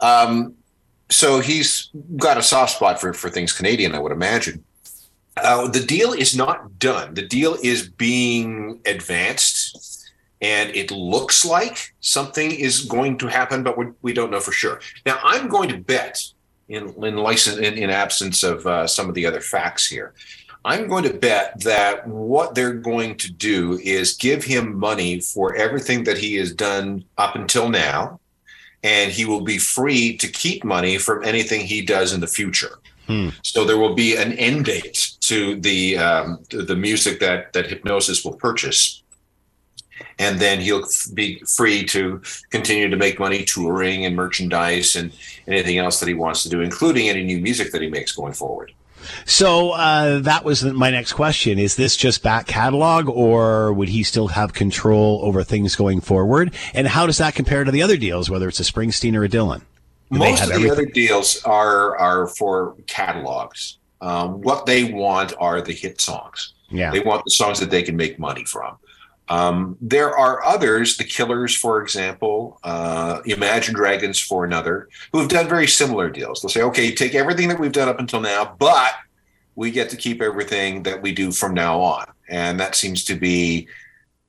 Um, 0.00 0.54
so 1.10 1.40
he's 1.40 1.90
got 2.16 2.38
a 2.38 2.42
soft 2.42 2.76
spot 2.76 3.00
for, 3.00 3.12
for 3.12 3.30
things 3.30 3.52
Canadian, 3.52 3.94
I 3.94 3.98
would 3.98 4.12
imagine. 4.12 4.64
Uh, 5.36 5.68
the 5.68 5.80
deal 5.80 6.12
is 6.12 6.36
not 6.36 6.78
done. 6.78 7.14
The 7.14 7.26
deal 7.26 7.56
is 7.62 7.88
being 7.88 8.80
advanced, 8.86 9.67
and 10.40 10.70
it 10.70 10.90
looks 10.90 11.44
like 11.44 11.94
something 12.00 12.50
is 12.50 12.84
going 12.84 13.18
to 13.18 13.26
happen, 13.26 13.62
but 13.62 13.76
we, 13.76 13.86
we 14.02 14.12
don't 14.12 14.30
know 14.30 14.40
for 14.40 14.52
sure. 14.52 14.80
Now, 15.04 15.18
I'm 15.22 15.48
going 15.48 15.68
to 15.70 15.78
bet, 15.78 16.22
in 16.68 16.94
in 17.02 17.16
license 17.16 17.58
in, 17.58 17.74
in 17.74 17.90
absence 17.90 18.42
of 18.42 18.66
uh, 18.66 18.86
some 18.86 19.08
of 19.08 19.14
the 19.14 19.26
other 19.26 19.40
facts 19.40 19.86
here, 19.86 20.14
I'm 20.64 20.88
going 20.88 21.04
to 21.04 21.14
bet 21.14 21.60
that 21.60 22.06
what 22.06 22.54
they're 22.54 22.74
going 22.74 23.16
to 23.16 23.32
do 23.32 23.78
is 23.82 24.16
give 24.16 24.44
him 24.44 24.78
money 24.78 25.20
for 25.20 25.54
everything 25.54 26.04
that 26.04 26.18
he 26.18 26.34
has 26.36 26.52
done 26.52 27.04
up 27.16 27.36
until 27.36 27.68
now, 27.68 28.20
and 28.82 29.10
he 29.10 29.24
will 29.24 29.40
be 29.40 29.58
free 29.58 30.16
to 30.18 30.28
keep 30.28 30.64
money 30.64 30.98
from 30.98 31.24
anything 31.24 31.62
he 31.62 31.80
does 31.82 32.12
in 32.12 32.20
the 32.20 32.26
future. 32.26 32.78
Hmm. 33.06 33.30
So 33.42 33.64
there 33.64 33.78
will 33.78 33.94
be 33.94 34.16
an 34.16 34.32
end 34.34 34.66
date 34.66 35.12
to 35.20 35.58
the 35.60 35.96
um, 35.96 36.44
to 36.50 36.62
the 36.62 36.76
music 36.76 37.18
that 37.20 37.52
that 37.54 37.66
Hipgnosis 37.66 38.24
will 38.24 38.34
purchase, 38.34 39.02
and 40.18 40.38
then 40.38 40.60
he'll 40.60 40.86
be 41.14 41.38
free 41.40 41.84
to 41.86 42.20
continue 42.50 42.88
to 42.88 42.96
make 42.96 43.18
money 43.18 43.44
touring 43.44 44.04
and 44.04 44.16
merchandise 44.16 44.96
and 44.96 45.12
anything 45.46 45.78
else 45.78 46.00
that 46.00 46.08
he 46.08 46.14
wants 46.14 46.42
to 46.42 46.48
do, 46.48 46.60
including 46.60 47.08
any 47.08 47.24
new 47.24 47.40
music 47.40 47.72
that 47.72 47.82
he 47.82 47.88
makes 47.88 48.12
going 48.12 48.32
forward. 48.32 48.72
So 49.24 49.70
uh, 49.70 50.18
that 50.20 50.44
was 50.44 50.64
my 50.64 50.90
next 50.90 51.12
question. 51.12 51.58
Is 51.58 51.76
this 51.76 51.96
just 51.96 52.22
back 52.22 52.46
catalog, 52.46 53.08
or 53.08 53.72
would 53.72 53.88
he 53.88 54.02
still 54.02 54.28
have 54.28 54.52
control 54.52 55.20
over 55.22 55.44
things 55.44 55.76
going 55.76 56.00
forward? 56.00 56.54
And 56.74 56.86
how 56.86 57.06
does 57.06 57.18
that 57.18 57.34
compare 57.34 57.64
to 57.64 57.70
the 57.70 57.82
other 57.82 57.96
deals, 57.96 58.28
whether 58.28 58.48
it's 58.48 58.60
a 58.60 58.64
Springsteen 58.64 59.14
or 59.14 59.24
a 59.24 59.28
Dylan? 59.28 59.62
Do 60.10 60.18
Most 60.18 60.42
of 60.42 60.48
the 60.48 60.54
everything? 60.54 60.72
other 60.72 60.86
deals 60.86 61.42
are 61.44 61.96
are 61.96 62.26
for 62.28 62.74
catalogs. 62.86 63.78
Um, 64.00 64.40
what 64.40 64.66
they 64.66 64.84
want 64.92 65.34
are 65.38 65.60
the 65.60 65.72
hit 65.72 66.00
songs. 66.00 66.54
Yeah, 66.70 66.90
they 66.90 67.00
want 67.00 67.24
the 67.24 67.30
songs 67.30 67.60
that 67.60 67.70
they 67.70 67.82
can 67.82 67.96
make 67.96 68.18
money 68.18 68.44
from. 68.44 68.78
Um, 69.28 69.76
there 69.80 70.16
are 70.16 70.44
others, 70.44 70.96
the 70.96 71.04
Killers, 71.04 71.54
for 71.54 71.82
example, 71.82 72.58
uh, 72.64 73.20
Imagine 73.26 73.74
Dragons 73.74 74.18
for 74.18 74.44
another, 74.44 74.88
who 75.12 75.20
have 75.20 75.28
done 75.28 75.48
very 75.48 75.66
similar 75.66 76.10
deals. 76.10 76.40
They'll 76.40 76.48
say, 76.48 76.62
okay, 76.62 76.94
take 76.94 77.14
everything 77.14 77.48
that 77.48 77.60
we've 77.60 77.72
done 77.72 77.88
up 77.88 78.00
until 78.00 78.20
now, 78.20 78.56
but 78.58 78.92
we 79.54 79.70
get 79.70 79.90
to 79.90 79.96
keep 79.96 80.22
everything 80.22 80.82
that 80.84 81.02
we 81.02 81.12
do 81.12 81.32
from 81.32 81.52
now 81.52 81.80
on. 81.80 82.06
And 82.28 82.58
that 82.60 82.74
seems 82.74 83.04
to 83.04 83.16
be 83.16 83.68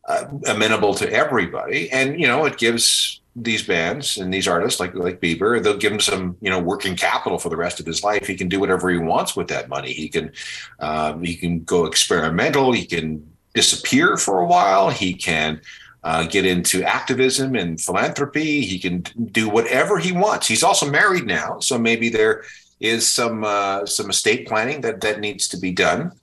uh, 0.07 0.25
amenable 0.47 0.93
to 0.95 1.11
everybody. 1.11 1.91
And, 1.91 2.19
you 2.19 2.27
know, 2.27 2.45
it 2.45 2.57
gives 2.57 3.21
these 3.35 3.63
bands 3.65 4.17
and 4.17 4.33
these 4.33 4.47
artists 4.47 4.79
like 4.79 4.93
like 4.95 5.21
Bieber, 5.21 5.61
they'll 5.61 5.77
give 5.77 5.93
him 5.93 5.99
some 5.99 6.35
you 6.41 6.49
know 6.49 6.59
working 6.59 6.95
capital 6.95 7.37
for 7.37 7.49
the 7.49 7.55
rest 7.55 7.79
of 7.79 7.85
his 7.85 8.03
life. 8.03 8.27
He 8.27 8.35
can 8.35 8.49
do 8.49 8.59
whatever 8.59 8.89
he 8.89 8.97
wants 8.97 9.35
with 9.35 9.47
that 9.49 9.69
money. 9.69 9.93
He 9.93 10.09
can 10.09 10.31
um, 10.79 11.23
he 11.23 11.35
can 11.35 11.63
go 11.63 11.85
experimental. 11.85 12.71
He 12.71 12.85
can 12.85 13.25
disappear 13.59 14.15
for 14.15 14.39
a 14.39 14.45
while. 14.45 14.89
He 14.89 15.13
can 15.13 15.59
uh, 16.03 16.25
get 16.27 16.45
into 16.45 16.81
activism 16.83 17.55
and 17.55 17.79
philanthropy. 17.79 18.61
He 18.61 18.79
can 18.79 19.01
do 19.31 19.49
whatever 19.49 19.97
he 19.97 20.13
wants. 20.13 20.47
He's 20.47 20.63
also 20.63 20.89
married 20.89 21.25
now, 21.25 21.59
so 21.59 21.77
maybe 21.77 22.07
there 22.09 22.43
is 22.79 23.09
some 23.09 23.43
uh, 23.43 23.85
some 23.85 24.09
estate 24.09 24.47
planning 24.47 24.79
that 24.81 25.01
that 25.01 25.19
needs 25.19 25.47
to 25.49 25.57
be 25.57 25.71
done. 25.71 26.13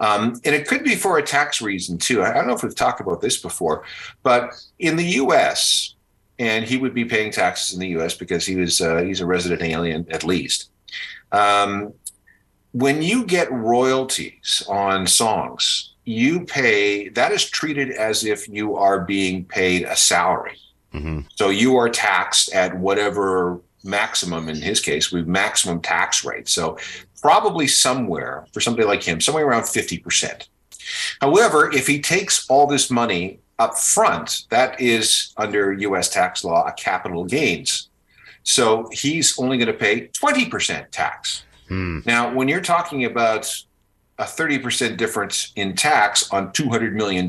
Um, 0.00 0.40
and 0.44 0.54
it 0.54 0.66
could 0.66 0.84
be 0.84 0.94
for 0.94 1.18
a 1.18 1.22
tax 1.22 1.60
reason 1.60 1.98
too. 1.98 2.22
I 2.22 2.32
don't 2.32 2.46
know 2.46 2.54
if 2.54 2.62
we've 2.62 2.82
talked 2.84 3.00
about 3.00 3.20
this 3.20 3.36
before, 3.36 3.84
but 4.22 4.54
in 4.78 4.96
the 4.96 5.08
U.S., 5.22 5.94
and 6.38 6.64
he 6.64 6.76
would 6.76 6.94
be 6.94 7.04
paying 7.04 7.32
taxes 7.32 7.74
in 7.74 7.80
the 7.80 7.88
U.S. 7.98 8.14
because 8.14 8.46
he 8.46 8.56
was 8.56 8.80
uh, 8.80 9.02
he's 9.02 9.20
a 9.20 9.26
resident 9.26 9.60
alien 9.60 10.06
at 10.10 10.24
least. 10.24 10.70
Um, 11.32 11.92
when 12.72 13.02
you 13.02 13.24
get 13.24 13.50
royalties 13.52 14.62
on 14.68 15.06
songs, 15.06 15.94
you 16.08 16.40
pay 16.46 17.10
that 17.10 17.32
is 17.32 17.48
treated 17.48 17.90
as 17.90 18.24
if 18.24 18.48
you 18.48 18.76
are 18.76 19.00
being 19.00 19.44
paid 19.44 19.82
a 19.82 19.94
salary. 19.94 20.56
Mm-hmm. 20.94 21.20
So 21.34 21.50
you 21.50 21.76
are 21.76 21.90
taxed 21.90 22.52
at 22.54 22.78
whatever 22.78 23.60
maximum, 23.84 24.48
in 24.48 24.56
his 24.56 24.80
case, 24.80 25.12
with 25.12 25.26
maximum 25.26 25.82
tax 25.82 26.24
rate. 26.24 26.48
So 26.48 26.78
probably 27.20 27.66
somewhere 27.66 28.46
for 28.52 28.60
somebody 28.60 28.86
like 28.86 29.02
him, 29.02 29.20
somewhere 29.20 29.46
around 29.46 29.64
50%. 29.64 30.48
However, 31.20 31.70
if 31.74 31.86
he 31.86 32.00
takes 32.00 32.48
all 32.48 32.66
this 32.66 32.90
money 32.90 33.40
up 33.58 33.76
front, 33.76 34.46
that 34.48 34.80
is 34.80 35.34
under 35.36 35.74
US 35.74 36.08
tax 36.08 36.42
law 36.42 36.66
a 36.66 36.72
capital 36.72 37.24
gains. 37.26 37.90
So 38.44 38.88
he's 38.92 39.38
only 39.38 39.58
going 39.58 39.66
to 39.66 39.74
pay 39.74 40.08
20% 40.08 40.90
tax. 40.90 41.44
Hmm. 41.68 41.98
Now, 42.06 42.32
when 42.32 42.48
you're 42.48 42.62
talking 42.62 43.04
about 43.04 43.54
a 44.18 44.24
30% 44.24 44.96
difference 44.96 45.52
in 45.56 45.74
tax 45.74 46.30
on 46.32 46.52
$200 46.52 46.92
million, 46.92 47.28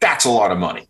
that's 0.00 0.24
a 0.24 0.30
lot 0.30 0.52
of 0.52 0.58
money. 0.58 0.88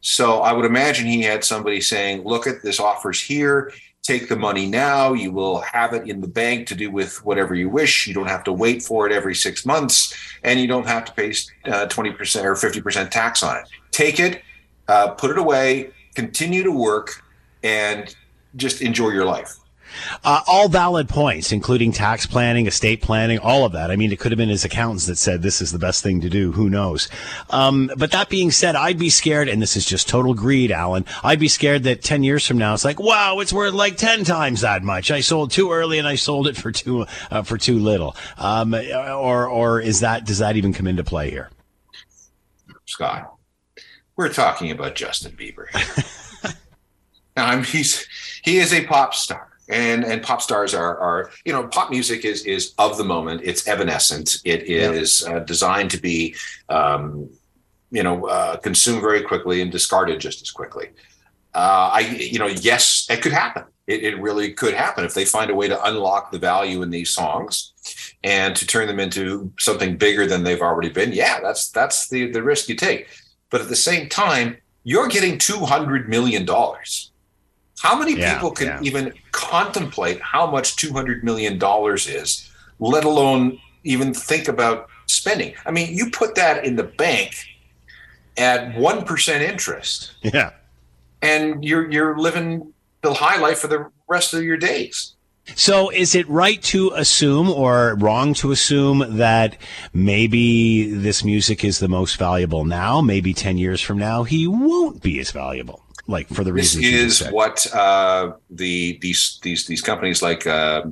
So 0.00 0.42
I 0.42 0.52
would 0.52 0.66
imagine 0.66 1.06
he 1.06 1.22
had 1.22 1.44
somebody 1.44 1.80
saying, 1.80 2.24
look 2.24 2.46
at 2.46 2.62
this 2.62 2.78
offers 2.78 3.20
here, 3.20 3.72
take 4.02 4.28
the 4.28 4.36
money 4.36 4.66
now. 4.66 5.14
You 5.14 5.32
will 5.32 5.60
have 5.62 5.94
it 5.94 6.08
in 6.08 6.20
the 6.20 6.28
bank 6.28 6.68
to 6.68 6.74
do 6.74 6.90
with 6.90 7.24
whatever 7.24 7.54
you 7.54 7.68
wish. 7.68 8.06
You 8.06 8.14
don't 8.14 8.28
have 8.28 8.44
to 8.44 8.52
wait 8.52 8.82
for 8.82 9.06
it 9.06 9.12
every 9.12 9.34
six 9.34 9.64
months, 9.66 10.14
and 10.42 10.60
you 10.60 10.68
don't 10.68 10.86
have 10.86 11.06
to 11.06 11.12
pay 11.12 11.30
uh, 11.64 11.86
20% 11.86 12.44
or 12.44 12.54
50% 12.54 13.10
tax 13.10 13.42
on 13.42 13.56
it. 13.56 13.64
Take 13.90 14.20
it, 14.20 14.42
uh, 14.88 15.08
put 15.08 15.30
it 15.30 15.38
away, 15.38 15.90
continue 16.14 16.62
to 16.62 16.70
work, 16.70 17.22
and 17.62 18.14
just 18.56 18.82
enjoy 18.82 19.08
your 19.08 19.24
life. 19.24 19.56
Uh, 20.22 20.40
all 20.46 20.68
valid 20.68 21.08
points, 21.08 21.52
including 21.52 21.92
tax 21.92 22.26
planning, 22.26 22.66
estate 22.66 23.02
planning, 23.02 23.38
all 23.38 23.64
of 23.64 23.72
that. 23.72 23.90
I 23.90 23.96
mean, 23.96 24.12
it 24.12 24.18
could 24.18 24.32
have 24.32 24.38
been 24.38 24.48
his 24.48 24.64
accountants 24.64 25.06
that 25.06 25.16
said 25.16 25.42
this 25.42 25.60
is 25.60 25.72
the 25.72 25.78
best 25.78 26.02
thing 26.02 26.20
to 26.20 26.30
do. 26.30 26.52
Who 26.52 26.70
knows? 26.70 27.08
Um, 27.50 27.90
but 27.96 28.10
that 28.12 28.28
being 28.28 28.50
said, 28.50 28.76
I'd 28.76 28.98
be 28.98 29.10
scared, 29.10 29.48
and 29.48 29.60
this 29.60 29.76
is 29.76 29.84
just 29.84 30.08
total 30.08 30.34
greed, 30.34 30.70
Alan. 30.70 31.04
I'd 31.22 31.40
be 31.40 31.48
scared 31.48 31.84
that 31.84 32.02
10 32.02 32.22
years 32.22 32.46
from 32.46 32.58
now, 32.58 32.74
it's 32.74 32.84
like, 32.84 33.00
wow, 33.00 33.40
it's 33.40 33.52
worth 33.52 33.74
like 33.74 33.96
10 33.96 34.24
times 34.24 34.62
that 34.62 34.82
much. 34.82 35.10
I 35.10 35.20
sold 35.20 35.50
too 35.50 35.72
early 35.72 35.98
and 35.98 36.08
I 36.08 36.16
sold 36.16 36.48
it 36.48 36.56
for 36.56 36.72
too, 36.72 37.06
uh, 37.30 37.42
for 37.42 37.58
too 37.58 37.78
little. 37.78 38.16
Um, 38.38 38.74
or, 38.74 39.46
or 39.48 39.80
is 39.80 40.00
that, 40.00 40.24
does 40.24 40.38
that 40.38 40.56
even 40.56 40.72
come 40.72 40.86
into 40.86 41.04
play 41.04 41.30
here? 41.30 41.50
Scott, 42.86 43.34
we're 44.16 44.32
talking 44.32 44.70
about 44.70 44.94
Justin 44.94 45.32
Bieber. 45.32 45.66
now, 47.36 47.46
I'm, 47.46 47.64
he's, 47.64 48.06
he 48.42 48.58
is 48.58 48.72
a 48.72 48.84
pop 48.84 49.14
star 49.14 49.53
and 49.68 50.04
and 50.04 50.22
pop 50.22 50.42
stars 50.42 50.74
are 50.74 50.98
are 50.98 51.30
you 51.44 51.52
know 51.52 51.66
pop 51.68 51.90
music 51.90 52.24
is 52.24 52.44
is 52.44 52.74
of 52.78 52.98
the 52.98 53.04
moment. 53.04 53.40
It's 53.44 53.66
evanescent. 53.66 54.38
It 54.44 54.64
is 54.64 55.24
uh, 55.26 55.40
designed 55.40 55.90
to 55.92 56.00
be 56.00 56.34
um, 56.68 57.30
you 57.90 58.02
know 58.02 58.26
uh, 58.26 58.56
consumed 58.56 59.00
very 59.00 59.22
quickly 59.22 59.60
and 59.62 59.70
discarded 59.72 60.20
just 60.20 60.42
as 60.42 60.50
quickly. 60.50 60.88
Uh, 61.54 61.90
i 61.92 62.00
you 62.00 62.38
know 62.38 62.48
yes 62.48 63.06
it 63.08 63.22
could 63.22 63.32
happen. 63.32 63.64
It, 63.86 64.02
it 64.02 64.18
really 64.18 64.52
could 64.54 64.72
happen 64.72 65.04
if 65.04 65.12
they 65.12 65.26
find 65.26 65.50
a 65.50 65.54
way 65.54 65.68
to 65.68 65.84
unlock 65.84 66.32
the 66.32 66.38
value 66.38 66.80
in 66.80 66.88
these 66.88 67.10
songs 67.10 67.72
and 68.24 68.56
to 68.56 68.66
turn 68.66 68.86
them 68.86 68.98
into 68.98 69.52
something 69.58 69.98
bigger 69.98 70.26
than 70.26 70.42
they've 70.42 70.62
already 70.62 70.88
been. 70.88 71.12
Yeah 71.12 71.40
that's 71.40 71.70
that's 71.70 72.08
the 72.08 72.30
the 72.30 72.42
risk 72.42 72.68
you 72.68 72.76
take. 72.76 73.08
But 73.50 73.60
at 73.60 73.68
the 73.68 73.76
same 73.76 74.08
time 74.08 74.56
you're 74.82 75.08
getting 75.08 75.38
200 75.38 76.08
million 76.08 76.44
dollars 76.44 77.12
how 77.80 77.98
many 77.98 78.16
yeah, 78.16 78.34
people 78.34 78.50
can 78.50 78.66
yeah. 78.66 78.80
even 78.82 79.12
contemplate 79.32 80.20
how 80.20 80.50
much 80.50 80.76
$200 80.76 81.22
million 81.22 81.58
is, 81.60 82.50
let 82.78 83.04
alone 83.04 83.58
even 83.82 84.14
think 84.14 84.48
about 84.48 84.88
spending? 85.06 85.54
I 85.66 85.70
mean, 85.70 85.94
you 85.94 86.10
put 86.10 86.34
that 86.36 86.64
in 86.64 86.76
the 86.76 86.84
bank 86.84 87.34
at 88.36 88.74
1% 88.74 89.40
interest. 89.40 90.12
Yeah. 90.22 90.50
And 91.22 91.64
you're, 91.64 91.90
you're 91.90 92.18
living 92.18 92.72
the 93.02 93.14
high 93.14 93.38
life 93.38 93.58
for 93.58 93.68
the 93.68 93.90
rest 94.08 94.34
of 94.34 94.42
your 94.42 94.56
days. 94.56 95.14
So 95.56 95.90
is 95.90 96.14
it 96.14 96.26
right 96.28 96.62
to 96.64 96.92
assume 96.94 97.50
or 97.50 97.96
wrong 97.98 98.32
to 98.34 98.50
assume 98.50 99.18
that 99.18 99.58
maybe 99.92 100.90
this 100.90 101.22
music 101.22 101.64
is 101.64 101.78
the 101.78 101.88
most 101.88 102.18
valuable 102.18 102.64
now, 102.64 103.02
maybe 103.02 103.34
10 103.34 103.58
years 103.58 103.82
from 103.82 103.98
now 103.98 104.22
he 104.22 104.46
won't 104.46 105.02
be 105.02 105.20
as 105.20 105.30
valuable? 105.30 105.83
Like 106.06 106.28
for 106.28 106.44
the 106.44 106.52
reasons 106.52 106.84
this 106.84 107.22
is 107.22 107.32
what 107.32 107.66
uh, 107.74 108.32
the 108.50 108.98
these 109.00 109.38
these 109.42 109.66
these 109.66 109.80
companies 109.80 110.22
like 110.22 110.46
uh, 110.46 110.82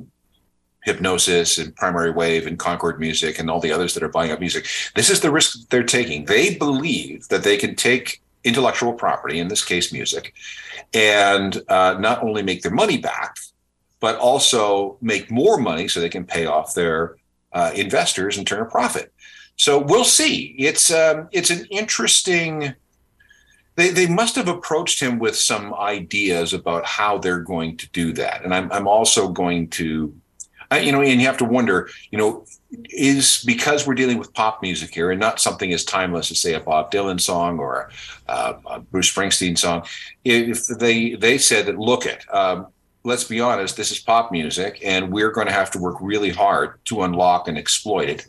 Hipgnosis 0.85 1.63
and 1.63 1.75
Primary 1.75 2.11
Wave 2.11 2.47
and 2.47 2.57
Concord 2.59 2.99
Music 2.99 3.39
and 3.39 3.49
all 3.49 3.59
the 3.59 3.71
others 3.71 3.93
that 3.93 4.03
are 4.03 4.09
buying 4.09 4.31
up 4.31 4.39
music. 4.39 4.67
This 4.95 5.09
is 5.09 5.21
the 5.21 5.31
risk 5.31 5.69
they're 5.69 5.83
taking. 5.83 6.25
They 6.25 6.55
believe 6.55 7.27
that 7.29 7.43
they 7.43 7.57
can 7.57 7.75
take 7.75 8.21
intellectual 8.43 8.93
property, 8.93 9.39
in 9.39 9.47
this 9.47 9.63
case, 9.63 9.93
music, 9.93 10.33
and 10.93 11.61
uh, 11.69 11.95
not 11.99 12.21
only 12.21 12.43
make 12.43 12.61
their 12.61 12.73
money 12.73 12.97
back, 12.97 13.37
but 13.99 14.17
also 14.17 14.97
make 15.01 15.31
more 15.31 15.57
money 15.57 15.87
so 15.87 16.01
they 16.01 16.09
can 16.09 16.25
pay 16.25 16.45
off 16.45 16.73
their 16.73 17.15
uh, 17.53 17.71
investors 17.75 18.37
and 18.37 18.45
turn 18.45 18.61
a 18.61 18.65
profit. 18.65 19.13
So 19.55 19.79
we'll 19.79 20.03
see. 20.03 20.55
It's 20.57 20.91
um, 20.91 21.29
it's 21.31 21.51
an 21.51 21.65
interesting 21.69 22.73
they, 23.75 23.89
they 23.89 24.07
must 24.07 24.35
have 24.35 24.47
approached 24.47 24.99
him 24.99 25.19
with 25.19 25.35
some 25.35 25.73
ideas 25.73 26.53
about 26.53 26.85
how 26.85 27.17
they're 27.17 27.39
going 27.39 27.77
to 27.77 27.89
do 27.91 28.13
that. 28.13 28.43
And 28.43 28.53
I'm, 28.53 28.71
I'm 28.71 28.87
also 28.87 29.29
going 29.29 29.69
to, 29.71 30.13
you 30.81 30.91
know, 30.91 31.01
and 31.01 31.21
you 31.21 31.27
have 31.27 31.37
to 31.37 31.45
wonder, 31.45 31.89
you 32.11 32.17
know, 32.17 32.45
is 32.89 33.43
because 33.45 33.85
we're 33.85 33.93
dealing 33.93 34.17
with 34.17 34.33
pop 34.33 34.61
music 34.61 34.93
here 34.93 35.11
and 35.11 35.19
not 35.19 35.39
something 35.39 35.71
as 35.73 35.85
timeless 35.85 36.31
as 36.31 36.39
say 36.39 36.53
a 36.53 36.59
Bob 36.59 36.91
Dylan 36.91 37.21
song 37.21 37.59
or 37.59 37.91
a, 38.27 38.55
a 38.65 38.79
Bruce 38.79 39.13
Springsteen 39.13 39.57
song. 39.57 39.85
If 40.23 40.65
they 40.67 41.13
they 41.13 41.37
said 41.37 41.67
that, 41.67 41.77
look 41.77 42.05
it, 42.05 42.25
um, 42.33 42.67
let's 43.03 43.23
be 43.23 43.39
honest, 43.39 43.77
this 43.77 43.91
is 43.91 43.99
pop 43.99 44.31
music, 44.31 44.79
and 44.83 45.11
we're 45.11 45.31
going 45.31 45.47
to 45.47 45.53
have 45.53 45.69
to 45.71 45.79
work 45.79 45.97
really 46.01 46.31
hard 46.31 46.83
to 46.85 47.03
unlock 47.03 47.47
and 47.47 47.57
exploit 47.57 48.09
it. 48.09 48.27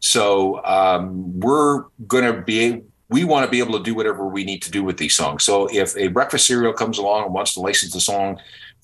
So 0.00 0.62
um, 0.64 1.40
we're 1.40 1.84
going 2.06 2.24
to 2.24 2.42
be 2.42 2.82
we 3.08 3.24
want 3.24 3.44
to 3.44 3.50
be 3.50 3.58
able 3.60 3.78
to 3.78 3.84
do 3.84 3.94
whatever 3.94 4.26
we 4.26 4.44
need 4.44 4.62
to 4.62 4.70
do 4.70 4.82
with 4.82 4.96
these 4.98 5.14
songs. 5.14 5.44
So 5.44 5.68
if 5.72 5.96
a 5.96 6.08
breakfast 6.08 6.46
cereal 6.46 6.72
comes 6.72 6.98
along 6.98 7.24
and 7.24 7.34
wants 7.34 7.54
to 7.54 7.60
license 7.60 7.92
the 7.92 8.00
song 8.00 8.40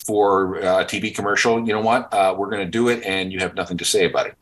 for 0.07 0.57
a 0.57 0.85
TV 0.85 1.15
commercial, 1.15 1.59
you 1.67 1.73
know 1.73 1.81
what? 1.81 2.13
Uh, 2.13 2.35
we're 2.37 2.51
going 2.51 2.65
to 2.65 2.71
do 2.71 2.89
it, 2.89 3.03
and 3.05 3.33
you 3.33 3.41
have 3.41 3.55
nothing 3.55 3.79
to 3.79 3.85
say 3.85 4.05
about 4.05 4.27
it. 4.27 4.37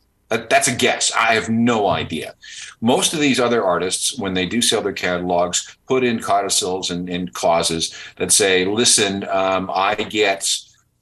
That's 0.49 0.69
a 0.69 0.75
guess. 0.75 1.11
I 1.11 1.33
have 1.33 1.49
no 1.49 1.87
idea. 1.89 2.35
Most 2.79 3.13
of 3.13 3.19
these 3.19 3.37
other 3.37 3.65
artists, 3.65 4.17
when 4.17 4.33
they 4.33 4.45
do 4.45 4.61
sell 4.61 4.81
their 4.81 4.93
catalogs, 4.93 5.77
put 5.87 6.05
in 6.05 6.19
codicils 6.19 6.89
and, 6.89 7.09
and 7.09 7.33
clauses 7.33 7.93
that 8.15 8.31
say, 8.31 8.63
"Listen, 8.63 9.27
um, 9.27 9.69
I 9.73 9.95
get 9.95 10.47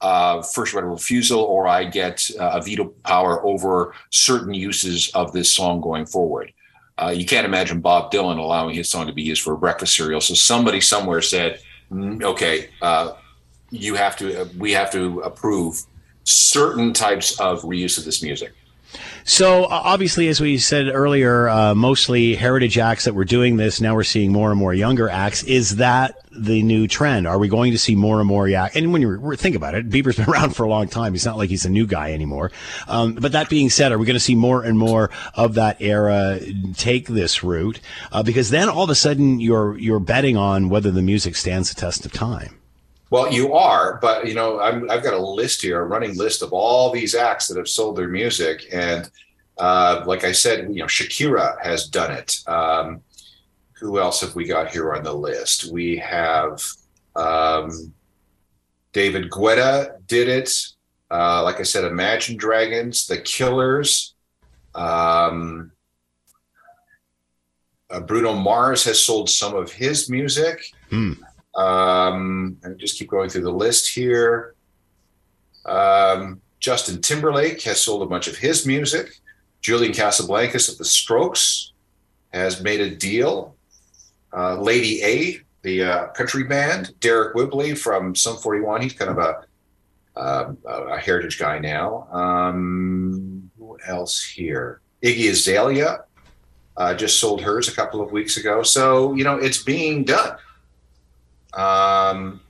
uh, 0.02 0.42
first 0.42 0.74
right 0.74 0.84
of 0.84 0.90
refusal 0.90 1.42
or 1.42 1.68
I 1.68 1.84
get 1.84 2.30
uh, 2.40 2.52
a 2.54 2.62
veto 2.62 2.86
power 3.04 3.46
over 3.46 3.94
certain 4.12 4.54
uses 4.54 5.12
of 5.14 5.32
this 5.34 5.52
song 5.52 5.82
going 5.82 6.06
forward. 6.06 6.54
Uh, 7.02 7.12
you 7.12 7.26
can't 7.26 7.46
imagine 7.46 7.80
Bob 7.80 8.12
Dylan 8.12 8.38
allowing 8.38 8.76
his 8.76 8.90
song 8.90 9.08
to 9.08 9.14
be 9.14 9.22
used 9.22 9.42
for 9.42 9.54
a 9.54 9.58
breakfast 9.58 9.96
cereal. 9.96 10.20
So 10.20 10.34
somebody 10.34 10.82
somewhere 10.82 11.22
said, 11.22 11.62
"Mm, 11.92 12.22
okay, 12.24 12.70
uh, 12.82 13.14
you 13.72 13.96
have 13.96 14.18
to, 14.18 14.42
uh, 14.42 14.46
we 14.58 14.74
have 14.74 14.92
to 14.92 15.22
approve 15.22 15.82
certain 16.26 16.92
types 16.94 17.40
of 17.40 17.62
reuse 17.62 17.98
of 17.98 18.04
this 18.04 18.22
music. 18.22 18.52
So 19.30 19.66
obviously, 19.66 20.28
as 20.28 20.42
we 20.42 20.58
said 20.58 20.88
earlier, 20.88 21.48
uh, 21.48 21.76
mostly 21.76 22.34
heritage 22.34 22.80
acts 22.80 23.06
that 23.06 23.14
were 23.14 23.26
doing 23.26 23.58
this. 23.58 23.80
Now 23.80 23.94
we're 23.94 24.04
seeing 24.04 24.32
more 24.32 24.50
and 24.50 24.60
more 24.60 24.74
younger 24.74 25.08
acts. 25.08 25.44
Is 25.44 25.76
that 25.76 26.18
the 26.32 26.64
new 26.64 26.88
trend? 26.88 27.28
Are 27.28 27.38
we 27.38 27.48
going 27.48 27.72
to 27.72 27.78
see 27.78 27.94
more 27.94 28.18
and 28.18 28.28
more 28.28 28.48
yak? 28.48 28.76
And 28.76 28.92
when 28.92 29.04
you 29.04 29.36
think 29.36 29.56
about 29.56 29.76
it, 29.76 29.88
Bieber's 29.88 30.16
been 30.18 30.28
around 30.28 30.56
for 30.56 30.64
a 30.64 30.68
long 30.68 30.88
time. 30.88 31.14
He's 31.14 31.28
not 31.28 31.38
like 31.38 31.52
he's 31.52 31.64
a 31.64 31.70
new 31.70 31.86
guy 31.86 32.12
anymore. 32.12 32.52
Um, 32.88 33.14
but 33.14 33.34
that 33.34 33.50
being 33.50 33.70
said, 33.70 33.92
are 33.92 34.00
we 34.00 34.08
going 34.08 34.16
to 34.16 34.20
see 34.20 34.34
more 34.34 34.64
and 34.64 34.80
more 34.80 35.12
of 35.36 35.54
that 35.54 35.80
era 35.80 36.40
take 36.76 37.06
this 37.06 37.44
route? 37.44 37.80
Uh, 38.12 38.24
because 38.24 38.50
then 38.50 38.68
all 38.68 38.86
of 38.86 38.90
a 38.90 38.96
sudden 38.96 39.40
you're 39.40 39.78
you're 39.78 40.00
betting 40.00 40.38
on 40.38 40.70
whether 40.70 40.90
the 40.90 41.04
music 41.04 41.36
stands 41.36 41.72
the 41.72 41.80
test 41.80 42.04
of 42.04 42.12
time. 42.12 42.59
Well, 43.12 43.32
you 43.32 43.54
are, 43.54 43.98
but 44.02 44.28
you 44.28 44.36
know, 44.36 44.60
i 44.60 44.72
have 44.72 45.04
got 45.04 45.14
a 45.14 45.20
list 45.20 45.62
here, 45.62 45.82
a 45.82 45.86
running 45.86 46.16
list 46.16 46.44
of 46.44 46.54
all 46.54 46.92
these 46.92 47.16
acts 47.16 47.48
that 47.48 47.58
have 47.58 47.68
sold 47.68 47.96
their 47.96 48.08
music, 48.08 48.68
and 48.72 49.10
uh, 49.58 50.04
like 50.06 50.24
I 50.24 50.32
said, 50.32 50.70
you 50.70 50.80
know, 50.80 50.86
Shakira 50.86 51.56
has 51.62 51.88
done 51.88 52.12
it. 52.12 52.40
Um, 52.48 53.02
who 53.74 54.00
else 54.00 54.22
have 54.22 54.36
we 54.36 54.46
got 54.46 54.72
here 54.72 54.94
on 54.94 55.04
the 55.04 55.14
list? 55.14 55.72
We 55.72 55.98
have 55.98 56.62
um, 57.16 57.94
David 58.94 59.30
Guetta 59.30 60.06
did 60.08 60.28
it. 60.28 60.54
Uh, 61.12 61.44
like 61.44 61.60
I 61.60 61.64
said, 61.64 61.86
Imagine 61.86 62.38
Dragons, 62.38 63.08
The 63.08 63.18
Killers. 63.18 64.14
Um, 64.76 65.72
uh, 67.90 68.00
Bruno 68.02 68.34
Mars 68.34 68.84
has 68.84 69.04
sold 69.04 69.30
some 69.30 69.56
of 69.56 69.72
his 69.72 70.10
music. 70.10 70.64
Hmm. 70.90 71.14
Um, 71.56 72.58
and 72.64 72.80
just 72.80 72.98
keep 72.98 73.10
going 73.10 73.30
through 73.30 73.44
the 73.44 73.52
list 73.52 73.94
here. 73.94 74.56
Um, 75.66 76.42
Justin 76.60 77.02
Timberlake 77.02 77.62
has 77.64 77.82
sold 77.82 78.02
a 78.02 78.06
bunch 78.06 78.28
of 78.28 78.38
his 78.38 78.66
music. 78.66 79.20
Julian 79.62 79.94
Casablancas 79.94 80.72
of 80.72 80.78
the 80.78 80.86
Strokes 80.86 81.74
has 82.34 82.62
made 82.62 82.80
a 82.80 82.96
deal. 82.96 83.56
Uh, 84.36 84.60
Lady 84.62 85.04
A, 85.04 85.42
the 85.64 85.84
uh, 85.84 86.08
country 86.08 86.44
band. 86.44 86.94
Deryck 87.00 87.34
Whibley 87.36 87.76
from 87.76 88.16
Sum 88.16 88.38
41. 88.38 88.82
He's 88.82 88.94
kind 88.94 89.12
of 89.12 89.18
a 89.18 89.44
uh, 90.16 90.54
a 90.66 90.98
heritage 90.98 91.40
guy 91.40 91.60
now. 91.60 92.08
Um, 92.12 93.50
who 93.58 93.78
else 93.88 94.22
here? 94.22 94.82
Iggy 95.02 95.30
Azalea 95.30 96.04
uh, 96.76 96.94
just 96.94 97.20
sold 97.20 97.42
hers 97.42 97.68
a 97.68 97.72
couple 97.72 98.02
of 98.02 98.12
weeks 98.12 98.38
ago. 98.38 98.64
So 98.64 99.14
you 99.14 99.24
know 99.24 99.38
it's 99.38 99.64
being 99.64 100.04
done. 100.04 100.38
Um, 101.54 102.42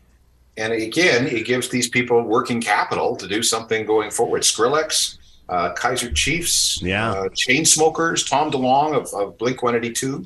and 0.57 0.73
again, 0.73 1.27
it 1.27 1.45
gives 1.45 1.69
these 1.69 1.87
people 1.87 2.21
working 2.21 2.59
capital 2.59 3.15
to 3.15 3.27
do 3.27 3.41
something 3.41 3.85
going 3.85 4.11
forward. 4.11 4.41
Skrillex, 4.41 5.17
uh, 5.47 5.73
Kaiser 5.73 6.11
Chiefs, 6.11 6.81
yeah, 6.81 7.11
uh, 7.11 7.29
Chainsmokers, 7.29 8.29
Tom 8.29 8.51
DeLonge 8.51 8.95
of, 8.95 9.13
of 9.13 9.37
Blink 9.37 9.63
182. 9.63 10.25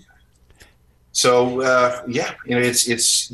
So 1.11 1.61
uh, 1.61 2.01
yeah, 2.07 2.33
you 2.45 2.55
know, 2.55 2.61
it's 2.61 2.87
it's 2.87 3.31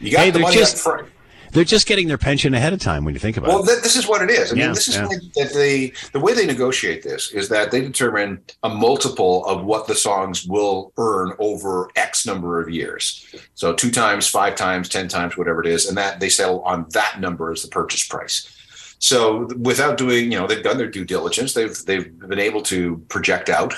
you 0.00 0.12
got 0.12 0.24
hey, 0.24 0.30
the 0.30 0.38
money 0.38 0.56
just, 0.56 0.76
up 0.76 0.94
front. 0.94 1.08
They're 1.54 1.64
just 1.64 1.86
getting 1.86 2.08
their 2.08 2.18
pension 2.18 2.52
ahead 2.52 2.72
of 2.72 2.80
time 2.80 3.04
when 3.04 3.14
you 3.14 3.20
think 3.20 3.36
about 3.36 3.48
well, 3.48 3.62
it. 3.62 3.66
Well, 3.66 3.80
this 3.80 3.94
is 3.94 4.08
what 4.08 4.22
it 4.22 4.30
is. 4.30 4.52
I 4.52 4.56
yeah, 4.56 4.64
mean, 4.64 4.74
this 4.74 4.88
is 4.88 4.96
yeah. 4.96 5.06
that 5.36 5.52
they 5.54 5.92
the 6.12 6.18
way 6.18 6.34
they 6.34 6.46
negotiate 6.46 7.04
this 7.04 7.30
is 7.32 7.48
that 7.48 7.70
they 7.70 7.80
determine 7.80 8.42
a 8.64 8.68
multiple 8.68 9.46
of 9.46 9.64
what 9.64 9.86
the 9.86 9.94
songs 9.94 10.44
will 10.44 10.92
earn 10.98 11.32
over 11.38 11.90
X 11.94 12.26
number 12.26 12.60
of 12.60 12.68
years. 12.68 13.24
So 13.54 13.72
two 13.72 13.92
times, 13.92 14.28
five 14.28 14.56
times, 14.56 14.88
ten 14.88 15.06
times, 15.06 15.36
whatever 15.36 15.60
it 15.60 15.68
is, 15.68 15.86
and 15.86 15.96
that 15.96 16.18
they 16.18 16.28
settle 16.28 16.60
on 16.62 16.86
that 16.90 17.20
number 17.20 17.52
as 17.52 17.62
the 17.62 17.68
purchase 17.68 18.06
price. 18.06 18.50
So 18.98 19.48
without 19.60 19.96
doing, 19.96 20.32
you 20.32 20.38
know, 20.38 20.48
they've 20.48 20.62
done 20.62 20.78
their 20.78 20.90
due 20.90 21.04
diligence. 21.04 21.54
They've 21.54 21.76
they've 21.86 22.18
been 22.18 22.40
able 22.40 22.62
to 22.62 22.98
project 23.08 23.48
out 23.48 23.74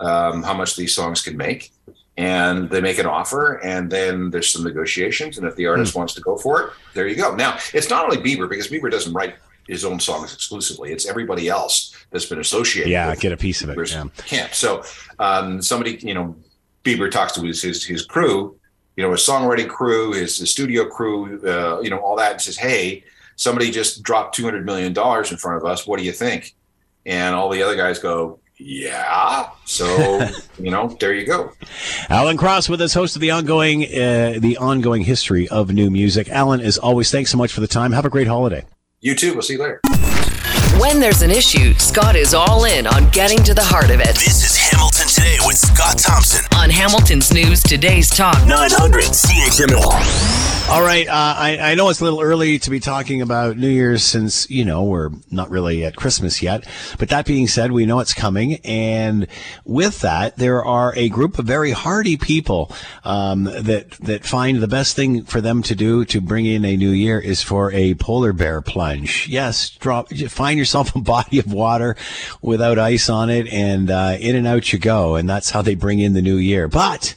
um, 0.00 0.42
how 0.42 0.54
much 0.54 0.76
these 0.76 0.94
songs 0.94 1.22
can 1.22 1.38
make 1.38 1.72
and 2.16 2.70
they 2.70 2.80
make 2.80 2.98
an 2.98 3.06
offer 3.06 3.54
and 3.64 3.90
then 3.90 4.30
there's 4.30 4.48
some 4.52 4.62
negotiations 4.62 5.36
and 5.36 5.46
if 5.46 5.56
the 5.56 5.66
artist 5.66 5.94
mm. 5.94 5.96
wants 5.96 6.14
to 6.14 6.20
go 6.20 6.36
for 6.36 6.62
it 6.62 6.70
there 6.94 7.08
you 7.08 7.16
go. 7.16 7.34
Now 7.34 7.58
it's 7.72 7.90
not 7.90 8.04
only 8.04 8.18
bieber 8.18 8.48
because 8.48 8.68
bieber 8.68 8.90
doesn't 8.90 9.12
write 9.12 9.34
his 9.66 9.84
own 9.84 9.98
songs 9.98 10.32
exclusively. 10.34 10.92
It's 10.92 11.06
everybody 11.06 11.48
else 11.48 11.94
that's 12.10 12.26
been 12.26 12.38
associated 12.38 12.90
yeah 12.90 13.14
get 13.16 13.32
a 13.32 13.36
piece 13.36 13.62
of 13.62 13.70
it 13.70 13.76
Bieber's 13.76 13.92
yeah. 13.92 14.04
camp. 14.26 14.54
So 14.54 14.84
um, 15.18 15.60
somebody 15.60 15.98
you 16.02 16.14
know 16.14 16.36
bieber 16.84 17.10
talks 17.10 17.32
to 17.32 17.42
his 17.42 17.62
his, 17.62 17.84
his 17.84 18.04
crew 18.04 18.56
you 18.96 19.02
know 19.02 19.10
his 19.10 19.20
songwriting 19.20 19.68
crew 19.68 20.12
his, 20.12 20.38
his 20.38 20.50
studio 20.50 20.84
crew 20.84 21.40
uh, 21.48 21.80
you 21.80 21.90
know 21.90 21.98
all 21.98 22.16
that 22.16 22.32
and 22.32 22.40
says 22.40 22.56
hey 22.56 23.02
somebody 23.36 23.70
just 23.70 24.02
dropped 24.02 24.34
200 24.34 24.64
million 24.64 24.92
dollars 24.92 25.30
in 25.30 25.36
front 25.36 25.62
of 25.62 25.68
us. 25.68 25.86
What 25.86 25.98
do 25.98 26.04
you 26.04 26.12
think? 26.12 26.54
And 27.06 27.34
all 27.34 27.50
the 27.50 27.62
other 27.62 27.76
guys 27.76 27.98
go 27.98 28.40
yeah. 28.58 29.50
So 29.64 30.28
you 30.58 30.70
know, 30.70 30.96
there 31.00 31.12
you 31.12 31.26
go. 31.26 31.52
Alan 32.08 32.36
Cross 32.36 32.68
with 32.68 32.80
us, 32.80 32.94
host 32.94 33.16
of 33.16 33.20
the 33.20 33.30
ongoing 33.30 33.84
uh, 33.84 34.38
the 34.38 34.56
ongoing 34.58 35.02
history 35.02 35.48
of 35.48 35.72
new 35.72 35.90
music. 35.90 36.28
Alan, 36.28 36.60
as 36.60 36.78
always, 36.78 37.10
thanks 37.10 37.30
so 37.30 37.38
much 37.38 37.52
for 37.52 37.60
the 37.60 37.68
time. 37.68 37.92
Have 37.92 38.04
a 38.04 38.10
great 38.10 38.28
holiday. 38.28 38.64
You 39.00 39.14
too. 39.14 39.32
We'll 39.32 39.42
see 39.42 39.54
you 39.54 39.60
later. 39.60 39.80
When 40.80 40.98
there's 40.98 41.22
an 41.22 41.30
issue, 41.30 41.72
Scott 41.74 42.16
is 42.16 42.34
all 42.34 42.64
in 42.64 42.86
on 42.86 43.08
getting 43.10 43.38
to 43.44 43.54
the 43.54 43.62
heart 43.62 43.90
of 43.90 44.00
it. 44.00 44.14
This 44.14 44.44
is 44.44 44.56
Hamilton 44.56 45.06
Today 45.06 45.36
with 45.46 45.56
Scott 45.56 45.98
Thompson 45.98 46.44
on 46.56 46.68
Hamilton's 46.68 47.32
News 47.32 47.62
Today's 47.62 48.10
Talk 48.10 48.44
900 48.46 49.04
CHML. 49.04 50.53
All 50.70 50.82
right, 50.82 51.06
uh, 51.06 51.34
I, 51.36 51.58
I 51.60 51.74
know 51.74 51.90
it's 51.90 52.00
a 52.00 52.04
little 52.04 52.22
early 52.22 52.58
to 52.58 52.70
be 52.70 52.80
talking 52.80 53.20
about 53.20 53.58
New 53.58 53.68
Year's 53.68 54.02
since 54.02 54.50
you 54.50 54.64
know 54.64 54.82
we're 54.82 55.10
not 55.30 55.50
really 55.50 55.84
at 55.84 55.94
Christmas 55.94 56.42
yet. 56.42 56.66
But 56.98 57.10
that 57.10 57.26
being 57.26 57.46
said, 57.46 57.70
we 57.70 57.86
know 57.86 58.00
it's 58.00 58.14
coming, 58.14 58.54
and 58.64 59.28
with 59.64 60.00
that, 60.00 60.36
there 60.36 60.64
are 60.64 60.92
a 60.96 61.10
group 61.10 61.38
of 61.38 61.44
very 61.44 61.70
hardy 61.72 62.16
people 62.16 62.72
um, 63.04 63.44
that 63.44 63.90
that 64.00 64.24
find 64.24 64.58
the 64.58 64.66
best 64.66 64.96
thing 64.96 65.24
for 65.24 65.42
them 65.42 65.62
to 65.64 65.76
do 65.76 66.04
to 66.06 66.20
bring 66.20 66.46
in 66.46 66.64
a 66.64 66.76
new 66.76 66.90
year 66.90 67.20
is 67.20 67.42
for 67.42 67.70
a 67.70 67.94
polar 67.94 68.32
bear 68.32 68.62
plunge. 68.62 69.28
Yes, 69.28 69.68
drop 69.68 70.08
find 70.12 70.58
yourself 70.58 70.96
a 70.96 71.00
body 71.00 71.38
of 71.38 71.52
water 71.52 71.94
without 72.40 72.78
ice 72.78 73.10
on 73.10 73.28
it, 73.28 73.46
and 73.52 73.90
uh, 73.90 74.16
in 74.18 74.34
and 74.34 74.46
out 74.46 74.72
you 74.72 74.78
go, 74.78 75.14
and 75.14 75.28
that's 75.28 75.50
how 75.50 75.62
they 75.62 75.74
bring 75.74 76.00
in 76.00 76.14
the 76.14 76.22
new 76.22 76.36
year. 76.36 76.68
But 76.68 77.14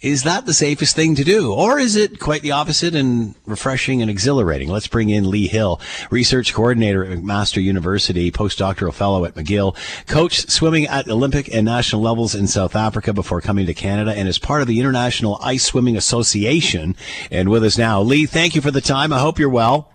is 0.00 0.24
that 0.24 0.46
the 0.46 0.54
safest 0.54 0.94
thing 0.94 1.14
to 1.14 1.24
do? 1.24 1.52
Or 1.52 1.78
is 1.78 1.96
it 1.96 2.20
quite 2.20 2.42
the 2.42 2.52
opposite 2.52 2.94
and 2.94 3.34
refreshing 3.46 4.02
and 4.02 4.10
exhilarating? 4.10 4.68
Let's 4.68 4.86
bring 4.86 5.10
in 5.10 5.30
Lee 5.30 5.48
Hill, 5.48 5.80
research 6.10 6.52
coordinator 6.52 7.04
at 7.04 7.18
McMaster 7.18 7.62
University, 7.62 8.30
postdoctoral 8.30 8.92
fellow 8.92 9.24
at 9.24 9.34
McGill, 9.34 9.76
coached 10.06 10.50
swimming 10.50 10.86
at 10.86 11.08
Olympic 11.08 11.52
and 11.52 11.64
national 11.64 12.02
levels 12.02 12.34
in 12.34 12.46
South 12.46 12.76
Africa 12.76 13.12
before 13.12 13.40
coming 13.40 13.66
to 13.66 13.74
Canada, 13.74 14.12
and 14.12 14.28
is 14.28 14.38
part 14.38 14.62
of 14.62 14.68
the 14.68 14.80
International 14.80 15.38
Ice 15.42 15.64
Swimming 15.64 15.96
Association. 15.96 16.96
And 17.30 17.48
with 17.48 17.64
us 17.64 17.78
now, 17.78 18.00
Lee, 18.02 18.26
thank 18.26 18.54
you 18.54 18.60
for 18.60 18.70
the 18.70 18.80
time. 18.80 19.12
I 19.12 19.18
hope 19.18 19.38
you're 19.38 19.48
well. 19.48 19.92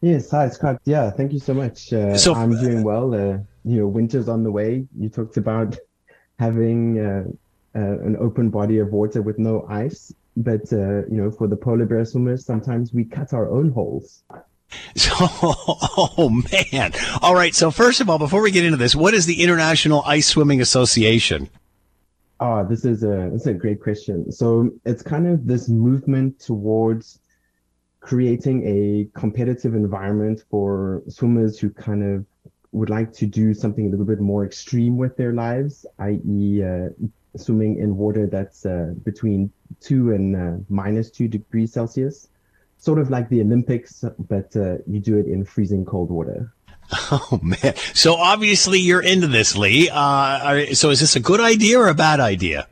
Yes, 0.00 0.30
hi 0.32 0.48
Scott. 0.48 0.80
Yeah, 0.84 1.10
thank 1.10 1.32
you 1.32 1.38
so 1.38 1.54
much. 1.54 1.92
Uh, 1.92 2.16
so, 2.16 2.34
I'm 2.34 2.60
doing 2.60 2.82
well. 2.82 3.14
Uh, 3.14 3.38
you 3.64 3.78
know, 3.78 3.86
winter's 3.86 4.28
on 4.28 4.42
the 4.42 4.50
way. 4.50 4.84
You 4.98 5.08
talked 5.08 5.36
about 5.36 5.78
having 6.40 6.98
uh, 6.98 7.24
uh, 7.28 7.32
an 7.80 8.16
open 8.18 8.50
body 8.50 8.78
of 8.78 8.88
water 8.92 9.22
with 9.22 9.38
no 9.38 9.66
ice. 9.68 10.12
But 10.36 10.72
uh, 10.72 11.06
you 11.06 11.16
know, 11.16 11.30
for 11.30 11.46
the 11.46 11.56
polar 11.56 11.84
bear 11.84 12.04
swimmers, 12.04 12.44
sometimes 12.44 12.92
we 12.92 13.04
cut 13.04 13.32
our 13.32 13.50
own 13.50 13.70
holes. 13.70 14.22
So, 14.96 15.12
oh 15.20 16.42
man! 16.50 16.92
All 17.20 17.34
right. 17.34 17.54
So 17.54 17.70
first 17.70 18.00
of 18.00 18.08
all, 18.08 18.18
before 18.18 18.40
we 18.40 18.50
get 18.50 18.64
into 18.64 18.78
this, 18.78 18.94
what 18.94 19.14
is 19.14 19.26
the 19.26 19.42
International 19.42 20.02
Ice 20.06 20.26
Swimming 20.26 20.60
Association? 20.60 21.50
Oh, 22.40 22.64
this 22.64 22.84
is 22.84 23.04
a 23.04 23.28
that's 23.30 23.46
a 23.46 23.54
great 23.54 23.80
question. 23.80 24.32
So 24.32 24.70
it's 24.84 25.02
kind 25.02 25.26
of 25.26 25.46
this 25.46 25.68
movement 25.68 26.40
towards 26.40 27.20
creating 28.00 28.66
a 28.66 29.08
competitive 29.18 29.74
environment 29.74 30.42
for 30.50 31.02
swimmers 31.08 31.58
who 31.58 31.70
kind 31.70 32.02
of 32.02 32.26
would 32.72 32.90
like 32.90 33.12
to 33.12 33.26
do 33.26 33.54
something 33.54 33.86
a 33.86 33.90
little 33.90 34.04
bit 34.04 34.20
more 34.20 34.44
extreme 34.44 34.96
with 34.96 35.16
their 35.16 35.32
lives, 35.32 35.86
i.e., 36.00 36.64
uh, 36.64 36.88
swimming 37.36 37.78
in 37.78 37.96
water 37.96 38.26
that's 38.26 38.66
uh, 38.66 38.94
between 39.04 39.50
two 39.80 40.12
and 40.12 40.36
uh, 40.36 40.64
minus 40.68 41.10
two 41.10 41.28
degrees 41.28 41.72
Celsius, 41.72 42.28
sort 42.78 42.98
of 42.98 43.10
like 43.10 43.28
the 43.28 43.40
Olympics, 43.40 44.04
but 44.18 44.54
uh, 44.56 44.78
you 44.86 45.00
do 45.00 45.18
it 45.18 45.26
in 45.26 45.44
freezing 45.44 45.84
cold 45.84 46.10
water. 46.10 46.52
Oh 47.10 47.40
man! 47.42 47.74
So 47.94 48.16
obviously 48.16 48.78
you're 48.78 49.00
into 49.00 49.26
this, 49.26 49.56
Lee. 49.56 49.88
Uh, 49.90 50.74
so 50.74 50.90
is 50.90 51.00
this 51.00 51.16
a 51.16 51.20
good 51.20 51.40
idea 51.40 51.78
or 51.78 51.88
a 51.88 51.94
bad 51.94 52.20
idea? 52.20 52.68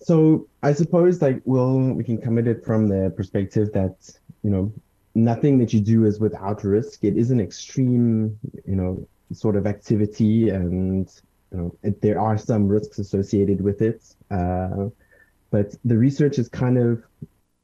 So 0.00 0.48
I 0.62 0.72
suppose 0.72 1.22
like 1.22 1.40
we'll 1.44 1.94
we 1.94 2.02
can 2.02 2.18
come 2.18 2.36
at 2.38 2.48
it 2.48 2.64
from 2.64 2.88
the 2.88 3.12
perspective 3.16 3.72
that 3.74 3.94
you 4.42 4.50
know 4.50 4.72
nothing 5.14 5.58
that 5.58 5.72
you 5.72 5.80
do 5.80 6.04
is 6.04 6.18
without 6.18 6.64
risk. 6.64 7.04
It 7.04 7.16
is 7.16 7.30
an 7.30 7.40
extreme, 7.40 8.38
you 8.66 8.76
know, 8.76 9.06
sort 9.32 9.56
of 9.56 9.66
activity, 9.66 10.48
and 10.50 11.08
you 11.52 11.58
know, 11.58 11.76
it, 11.82 12.00
there 12.00 12.20
are 12.20 12.38
some 12.38 12.68
risks 12.68 12.98
associated 12.98 13.60
with 13.60 13.82
it. 13.82 14.02
Uh, 14.30 14.88
but 15.50 15.74
the 15.84 15.96
research 15.96 16.38
is 16.38 16.48
kind 16.48 16.78
of, 16.78 17.02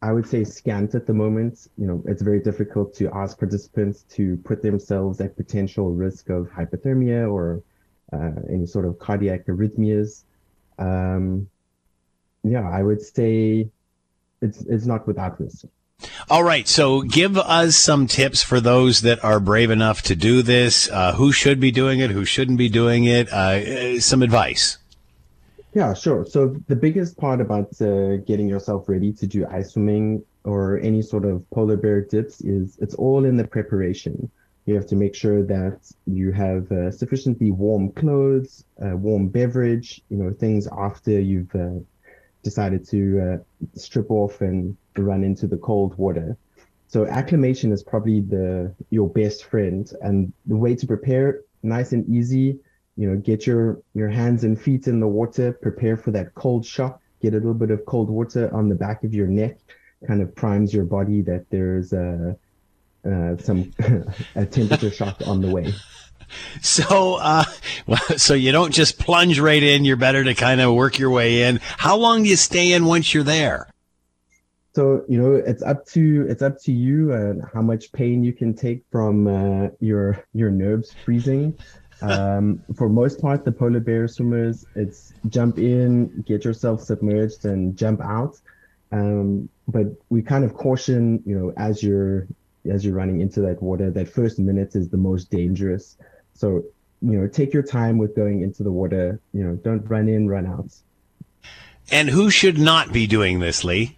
I 0.02 0.12
would 0.12 0.26
say, 0.26 0.44
scant 0.44 0.94
at 0.94 1.06
the 1.06 1.14
moment. 1.14 1.68
You 1.78 1.86
know, 1.86 2.02
it's 2.06 2.22
very 2.22 2.40
difficult 2.40 2.94
to 2.94 3.10
ask 3.14 3.38
participants 3.38 4.02
to 4.10 4.36
put 4.38 4.62
themselves 4.62 5.20
at 5.20 5.36
potential 5.36 5.92
risk 5.92 6.28
of 6.30 6.48
hypothermia 6.48 7.30
or 7.30 7.62
uh, 8.12 8.32
any 8.50 8.66
sort 8.66 8.84
of 8.84 8.98
cardiac 8.98 9.46
arrhythmias. 9.46 10.24
Um, 10.78 11.48
yeah, 12.42 12.68
I 12.68 12.82
would 12.82 13.02
say 13.02 13.70
it's 14.42 14.62
it's 14.62 14.86
not 14.86 15.06
without 15.06 15.40
risk. 15.40 15.64
All 16.28 16.42
right. 16.42 16.66
So 16.66 17.02
give 17.02 17.38
us 17.38 17.76
some 17.76 18.08
tips 18.08 18.42
for 18.42 18.60
those 18.60 19.02
that 19.02 19.22
are 19.24 19.38
brave 19.38 19.70
enough 19.70 20.02
to 20.02 20.16
do 20.16 20.42
this. 20.42 20.90
Uh, 20.90 21.12
who 21.12 21.30
should 21.30 21.60
be 21.60 21.70
doing 21.70 22.00
it? 22.00 22.10
Who 22.10 22.24
shouldn't 22.24 22.58
be 22.58 22.68
doing 22.68 23.04
it? 23.04 23.32
Uh, 23.32 24.00
some 24.00 24.22
advice. 24.22 24.78
Yeah, 25.72 25.94
sure. 25.94 26.26
So 26.26 26.56
the 26.66 26.74
biggest 26.74 27.16
part 27.16 27.40
about 27.40 27.80
uh, 27.80 28.16
getting 28.16 28.48
yourself 28.48 28.88
ready 28.88 29.12
to 29.12 29.26
do 29.26 29.46
ice 29.46 29.72
swimming 29.72 30.24
or 30.42 30.78
any 30.78 31.02
sort 31.02 31.24
of 31.24 31.48
polar 31.50 31.76
bear 31.76 32.00
dips 32.00 32.40
is 32.40 32.76
it's 32.80 32.94
all 32.94 33.24
in 33.24 33.36
the 33.36 33.46
preparation. 33.46 34.30
You 34.64 34.74
have 34.74 34.86
to 34.88 34.96
make 34.96 35.14
sure 35.14 35.44
that 35.44 35.78
you 36.06 36.32
have 36.32 36.72
uh, 36.72 36.90
sufficiently 36.90 37.52
warm 37.52 37.92
clothes, 37.92 38.64
uh, 38.84 38.96
warm 38.96 39.28
beverage, 39.28 40.00
you 40.08 40.16
know, 40.16 40.32
things 40.32 40.66
after 40.76 41.20
you've 41.20 41.54
uh, 41.54 41.78
decided 42.42 42.88
to 42.88 43.20
uh, 43.20 43.78
strip 43.78 44.10
off 44.10 44.40
and 44.40 44.76
run 45.02 45.24
into 45.24 45.46
the 45.46 45.56
cold 45.56 45.96
water. 45.96 46.36
So 46.88 47.06
acclimation 47.06 47.72
is 47.72 47.82
probably 47.82 48.20
the 48.20 48.74
your 48.90 49.08
best 49.08 49.44
friend, 49.44 49.90
and 50.02 50.32
the 50.46 50.56
way 50.56 50.74
to 50.76 50.86
prepare 50.86 51.40
nice 51.62 51.92
and 51.92 52.08
easy. 52.08 52.58
You 52.96 53.10
know, 53.10 53.16
get 53.16 53.46
your 53.46 53.80
your 53.94 54.08
hands 54.08 54.44
and 54.44 54.60
feet 54.60 54.86
in 54.86 55.00
the 55.00 55.08
water, 55.08 55.52
prepare 55.52 55.96
for 55.96 56.10
that 56.12 56.34
cold 56.34 56.64
shock. 56.64 57.00
Get 57.20 57.32
a 57.32 57.36
little 57.36 57.54
bit 57.54 57.70
of 57.70 57.84
cold 57.86 58.08
water 58.08 58.54
on 58.54 58.68
the 58.68 58.74
back 58.74 59.02
of 59.02 59.14
your 59.14 59.26
neck, 59.26 59.58
kind 60.06 60.22
of 60.22 60.34
primes 60.34 60.72
your 60.72 60.84
body 60.84 61.22
that 61.22 61.46
there's 61.50 61.92
a 61.92 62.36
uh, 63.04 63.36
some 63.38 63.72
a 64.36 64.46
temperature 64.46 64.90
shock 64.90 65.20
on 65.26 65.40
the 65.40 65.50
way. 65.50 65.72
So, 66.60 67.18
uh, 67.20 67.44
so 68.16 68.34
you 68.34 68.52
don't 68.52 68.72
just 68.72 68.98
plunge 68.98 69.38
right 69.38 69.62
in. 69.62 69.84
You're 69.84 69.96
better 69.96 70.24
to 70.24 70.34
kind 70.34 70.60
of 70.60 70.74
work 70.74 70.98
your 70.98 71.10
way 71.10 71.42
in. 71.42 71.60
How 71.62 71.96
long 71.96 72.24
do 72.24 72.28
you 72.28 72.36
stay 72.36 72.72
in 72.72 72.84
once 72.84 73.14
you're 73.14 73.22
there? 73.22 73.68
So 74.76 75.06
you 75.08 75.16
know, 75.16 75.32
it's 75.32 75.62
up 75.62 75.86
to 75.94 76.26
it's 76.28 76.42
up 76.42 76.60
to 76.64 76.70
you 76.70 77.14
and 77.14 77.42
how 77.54 77.62
much 77.62 77.90
pain 77.92 78.22
you 78.22 78.34
can 78.34 78.52
take 78.52 78.84
from 78.92 79.26
uh, 79.26 79.68
your 79.80 80.22
your 80.34 80.50
nerves 80.50 80.94
freezing. 81.02 81.56
Um, 82.02 82.62
for 82.76 82.90
most 82.90 83.18
part, 83.18 83.46
the 83.46 83.52
polar 83.52 83.80
bear 83.80 84.06
swimmers, 84.06 84.66
it's 84.74 85.14
jump 85.30 85.58
in, 85.58 86.22
get 86.26 86.44
yourself 86.44 86.82
submerged, 86.82 87.46
and 87.46 87.74
jump 87.74 88.02
out. 88.02 88.38
Um, 88.92 89.48
but 89.66 89.86
we 90.10 90.20
kind 90.20 90.44
of 90.44 90.52
caution, 90.52 91.22
you 91.24 91.34
know, 91.38 91.54
as 91.56 91.82
you're 91.82 92.26
as 92.70 92.84
you're 92.84 92.92
running 92.92 93.22
into 93.22 93.40
that 93.40 93.62
water, 93.62 93.90
that 93.90 94.10
first 94.10 94.38
minute 94.38 94.76
is 94.76 94.90
the 94.90 94.98
most 94.98 95.30
dangerous. 95.30 95.96
So 96.34 96.64
you 97.00 97.18
know, 97.18 97.26
take 97.28 97.54
your 97.54 97.62
time 97.62 97.96
with 97.96 98.14
going 98.14 98.42
into 98.42 98.62
the 98.62 98.72
water. 98.72 99.20
You 99.32 99.42
know, 99.42 99.54
don't 99.54 99.88
run 99.88 100.10
in, 100.10 100.28
run 100.28 100.46
out. 100.46 100.68
And 101.90 102.10
who 102.10 102.28
should 102.28 102.58
not 102.58 102.92
be 102.92 103.06
doing 103.06 103.38
this, 103.40 103.64
Lee? 103.64 103.96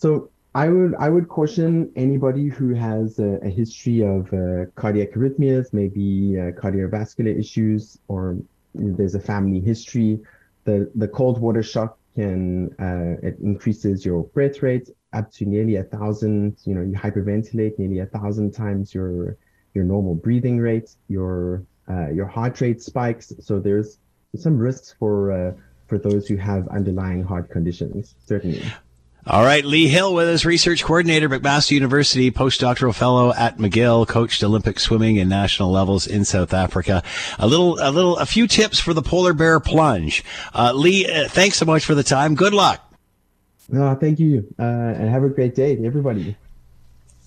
So 0.00 0.30
I 0.54 0.68
would 0.68 0.94
I 0.94 1.10
would 1.10 1.28
caution 1.28 1.92
anybody 1.94 2.48
who 2.48 2.74
has 2.74 3.18
a, 3.18 3.38
a 3.42 3.50
history 3.50 4.00
of 4.00 4.32
uh, 4.32 4.64
cardiac 4.74 5.12
arrhythmias, 5.12 5.74
maybe 5.74 6.38
uh, 6.38 6.52
cardiovascular 6.60 7.38
issues, 7.38 7.98
or 8.08 8.38
there's 8.74 9.14
a 9.14 9.20
family 9.20 9.60
history. 9.60 10.18
The 10.64 10.90
the 10.94 11.06
cold 11.06 11.38
water 11.38 11.62
shock 11.62 11.98
can 12.14 12.74
uh, 12.80 13.28
it 13.28 13.38
increases 13.40 14.04
your 14.04 14.24
breath 14.34 14.62
rate 14.62 14.88
up 15.12 15.30
to 15.32 15.44
nearly 15.44 15.76
a 15.76 15.84
thousand. 15.84 16.56
You 16.64 16.74
know, 16.76 16.82
you 16.82 16.94
hyperventilate 16.94 17.78
nearly 17.78 17.98
a 17.98 18.06
thousand 18.06 18.52
times 18.52 18.94
your 18.94 19.36
your 19.74 19.84
normal 19.84 20.14
breathing 20.14 20.58
rate. 20.58 20.96
Your 21.08 21.62
uh, 21.90 22.08
your 22.08 22.26
heart 22.26 22.58
rate 22.62 22.80
spikes. 22.82 23.34
So 23.40 23.60
there's 23.60 23.98
some 24.34 24.56
risks 24.58 24.94
for 24.98 25.30
uh, 25.30 25.52
for 25.88 25.98
those 25.98 26.26
who 26.26 26.36
have 26.36 26.66
underlying 26.68 27.22
heart 27.22 27.50
conditions. 27.50 28.14
Certainly. 28.24 28.64
All 29.26 29.44
right, 29.44 29.62
Lee 29.64 29.86
Hill 29.86 30.14
with 30.14 30.28
us, 30.28 30.46
research 30.46 30.82
coordinator, 30.82 31.28
McMaster 31.28 31.72
University, 31.72 32.30
postdoctoral 32.30 32.94
fellow 32.94 33.34
at 33.34 33.58
McGill, 33.58 34.08
coached 34.08 34.42
Olympic 34.42 34.80
swimming 34.80 35.18
and 35.18 35.28
national 35.28 35.70
levels 35.70 36.06
in 36.06 36.24
South 36.24 36.54
Africa. 36.54 37.02
A 37.38 37.46
little, 37.46 37.78
a 37.82 37.90
little, 37.90 38.16
a 38.16 38.24
few 38.24 38.46
tips 38.46 38.80
for 38.80 38.94
the 38.94 39.02
polar 39.02 39.34
bear 39.34 39.60
plunge. 39.60 40.24
Uh, 40.54 40.72
Lee, 40.74 41.06
uh, 41.06 41.28
thanks 41.28 41.58
so 41.58 41.66
much 41.66 41.84
for 41.84 41.94
the 41.94 42.02
time. 42.02 42.34
Good 42.34 42.54
luck. 42.54 42.80
No, 43.68 43.94
thank 43.94 44.18
you, 44.18 44.52
uh, 44.58 44.62
and 44.62 45.10
have 45.10 45.22
a 45.22 45.28
great 45.28 45.54
day, 45.54 45.78
everybody. 45.84 46.34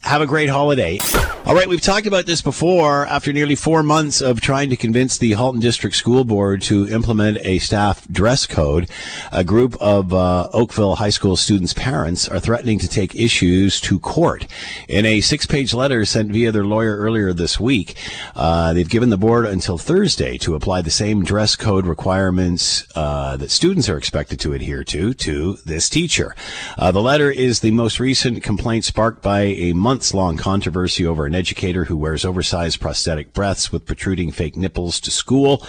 Have 0.01 0.21
a 0.21 0.25
great 0.25 0.49
holiday. 0.49 0.99
All 1.45 1.55
right, 1.55 1.67
we've 1.67 1.81
talked 1.81 2.07
about 2.07 2.25
this 2.25 2.41
before. 2.41 3.05
After 3.05 3.33
nearly 3.33 3.55
four 3.55 3.83
months 3.83 4.21
of 4.21 4.39
trying 4.39 4.69
to 4.69 4.77
convince 4.77 5.17
the 5.17 5.33
Halton 5.33 5.59
District 5.59 5.93
School 5.93 6.23
Board 6.23 6.61
to 6.63 6.87
implement 6.87 7.37
a 7.41 7.59
staff 7.59 8.07
dress 8.07 8.45
code, 8.45 8.89
a 9.29 9.43
group 9.43 9.75
of 9.81 10.13
uh, 10.13 10.47
Oakville 10.53 10.95
High 10.95 11.09
School 11.09 11.35
students' 11.35 11.73
parents 11.73 12.29
are 12.29 12.39
threatening 12.39 12.79
to 12.79 12.87
take 12.87 13.13
issues 13.13 13.81
to 13.81 13.99
court. 13.99 14.47
In 14.87 15.05
a 15.05 15.19
six-page 15.19 15.73
letter 15.73 16.05
sent 16.05 16.31
via 16.31 16.53
their 16.53 16.63
lawyer 16.63 16.95
earlier 16.95 17.33
this 17.33 17.59
week, 17.59 17.97
uh, 18.37 18.71
they've 18.71 18.89
given 18.89 19.09
the 19.09 19.17
board 19.17 19.45
until 19.45 19.77
Thursday 19.77 20.37
to 20.37 20.55
apply 20.55 20.81
the 20.81 20.89
same 20.89 21.25
dress 21.25 21.57
code 21.57 21.85
requirements 21.85 22.87
uh, 22.95 23.35
that 23.35 23.51
students 23.51 23.89
are 23.89 23.97
expected 23.97 24.39
to 24.39 24.53
adhere 24.53 24.85
to 24.85 25.13
to 25.15 25.57
this 25.65 25.89
teacher. 25.89 26.37
Uh, 26.77 26.89
the 26.93 27.01
letter 27.01 27.29
is 27.29 27.59
the 27.59 27.71
most 27.71 27.99
recent 27.99 28.41
complaint 28.43 28.85
sparked 28.85 29.21
by 29.21 29.41
a 29.41 29.73
months-long 29.73 30.37
controversy 30.37 31.05
over 31.05 31.32
an 31.33 31.39
educator 31.39 31.85
who 31.85 31.97
wears 31.97 32.23
oversized 32.23 32.79
prosthetic 32.79 33.33
breasts 33.33 33.71
with 33.71 33.85
protruding 33.85 34.31
fake 34.31 34.55
nipples 34.55 34.99
to 34.99 35.09
school. 35.09 35.65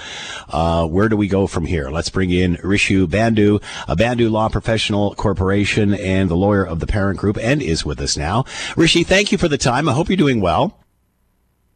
Uh, 0.50 0.86
where 0.86 1.08
do 1.08 1.16
we 1.16 1.26
go 1.26 1.46
from 1.46 1.64
here? 1.64 1.90
Let's 1.90 2.10
bring 2.10 2.30
in 2.30 2.58
Rishi 2.62 3.06
Bandhu, 3.06 3.62
a 3.88 3.96
Bandhu 3.96 4.30
Law 4.30 4.50
Professional 4.50 5.14
Corporation 5.14 5.94
and 5.94 6.28
the 6.28 6.36
lawyer 6.36 6.66
of 6.66 6.80
the 6.80 6.86
parent 6.86 7.18
group, 7.18 7.38
and 7.38 7.62
is 7.62 7.84
with 7.84 7.98
us 8.00 8.16
now. 8.16 8.44
Rishi, 8.76 9.04
thank 9.04 9.32
you 9.32 9.38
for 9.38 9.48
the 9.48 9.56
time. 9.56 9.88
I 9.88 9.94
hope 9.94 10.08
you're 10.08 10.18
doing 10.18 10.42
well. 10.42 10.78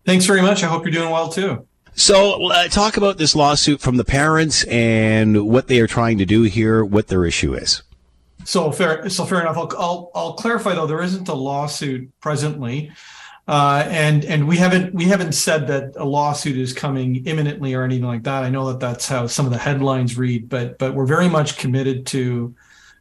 Thanks 0.04 0.26
very 0.26 0.42
much. 0.42 0.62
I 0.62 0.66
hope 0.66 0.84
you're 0.84 0.92
doing 0.92 1.10
well 1.10 1.30
too. 1.30 1.66
So, 1.94 2.50
uh, 2.50 2.68
talk 2.68 2.96
about 2.98 3.16
this 3.16 3.34
lawsuit 3.34 3.80
from 3.80 3.96
the 3.96 4.04
parents 4.04 4.64
and 4.64 5.48
what 5.48 5.68
they 5.68 5.80
are 5.80 5.86
trying 5.86 6.18
to 6.18 6.26
do 6.26 6.42
here, 6.42 6.84
what 6.84 7.08
their 7.08 7.24
issue 7.24 7.54
is. 7.54 7.82
So 8.44 8.70
fair, 8.70 9.08
so 9.08 9.24
fair 9.24 9.40
enough. 9.40 9.56
I'll, 9.56 9.72
I'll, 9.78 10.10
I'll 10.14 10.32
clarify 10.34 10.74
though 10.74 10.86
there 10.86 11.02
isn't 11.02 11.28
a 11.28 11.34
lawsuit 11.34 12.10
presently. 12.20 12.92
Uh, 13.48 13.82
and 13.88 14.26
and 14.26 14.46
we 14.46 14.58
haven't 14.58 14.94
we 14.94 15.04
haven't 15.04 15.32
said 15.32 15.66
that 15.66 15.94
a 15.96 16.04
lawsuit 16.04 16.58
is 16.58 16.74
coming 16.74 17.24
imminently 17.24 17.72
or 17.72 17.82
anything 17.82 18.04
like 18.04 18.22
that. 18.24 18.44
I 18.44 18.50
know 18.50 18.68
that 18.68 18.78
that's 18.78 19.08
how 19.08 19.26
some 19.26 19.46
of 19.46 19.52
the 19.52 19.58
headlines 19.58 20.18
read, 20.18 20.50
but 20.50 20.76
but 20.78 20.94
we're 20.94 21.06
very 21.06 21.30
much 21.30 21.56
committed 21.56 22.04
to 22.08 22.54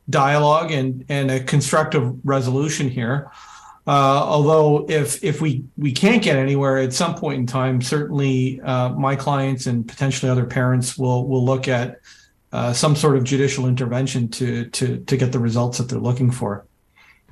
dialogue 0.10 0.72
and 0.72 1.04
and 1.10 1.30
a 1.30 1.42
constructive 1.42 2.26
resolution 2.26 2.88
here. 2.90 3.30
Uh, 3.88 4.24
although 4.24 4.86
if 4.88 5.22
if 5.22 5.42
we 5.42 5.66
we 5.78 5.92
can't 5.92 6.24
get 6.24 6.38
anywhere 6.38 6.78
at 6.78 6.94
some 6.94 7.16
point 7.16 7.40
in 7.42 7.46
time, 7.46 7.82
certainly 7.82 8.62
uh, 8.62 8.90
my 8.92 9.18
clients 9.18 9.66
and 9.66 9.86
potentially 9.86 10.32
other 10.32 10.46
parents 10.46 10.98
will 10.98 11.28
will 11.28 11.44
look 11.44 11.68
at 11.68 12.00
uh, 12.54 12.72
some 12.72 12.96
sort 12.96 13.18
of 13.18 13.26
judicial 13.26 13.68
intervention 13.68 14.30
to 14.30 14.70
to 14.70 15.00
to 15.00 15.18
get 15.18 15.34
the 15.34 15.40
results 15.40 15.78
that 15.78 15.90
they're 15.90 16.00
looking 16.00 16.32
for. 16.32 16.66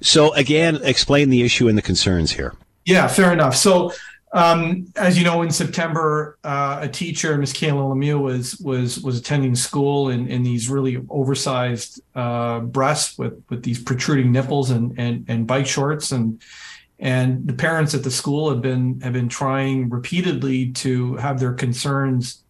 So 0.01 0.34
again, 0.34 0.80
explain 0.84 1.30
the 1.30 1.43
issue 1.43 1.69
and 1.69 1.78
the 1.78 1.82
concerns 1.82 2.34
here. 2.34 2.54
Yeah, 2.85 3.07
fair 3.07 3.33
enough. 3.33 3.55
So, 3.55 3.91
um, 4.31 4.91
as 4.95 5.17
you 5.17 5.23
know, 5.23 5.41
in 5.41 5.49
September, 5.49 6.37
uh, 6.43 6.79
a 6.81 6.87
teacher, 6.89 7.37
Miss 7.37 7.53
Kayla 7.53 7.95
Lemieux, 7.95 8.19
was 8.19 8.57
was 8.59 8.99
was 8.99 9.17
attending 9.17 9.55
school 9.55 10.09
in, 10.09 10.27
in 10.27 10.43
these 10.43 10.69
really 10.69 11.03
oversized 11.09 12.01
uh, 12.15 12.59
breasts 12.59 13.17
with 13.17 13.43
with 13.49 13.63
these 13.63 13.81
protruding 13.81 14.31
nipples 14.31 14.69
and 14.69 14.93
and 14.99 15.25
and 15.27 15.47
bike 15.47 15.65
shorts 15.65 16.11
and 16.11 16.41
and 16.99 17.47
the 17.47 17.53
parents 17.53 17.93
at 17.93 18.03
the 18.03 18.11
school 18.11 18.49
have 18.49 18.61
been 18.61 18.99
have 19.01 19.13
been 19.13 19.29
trying 19.29 19.89
repeatedly 19.89 20.71
to 20.73 21.15
have 21.15 21.39
their 21.39 21.53
concerns 21.53 22.43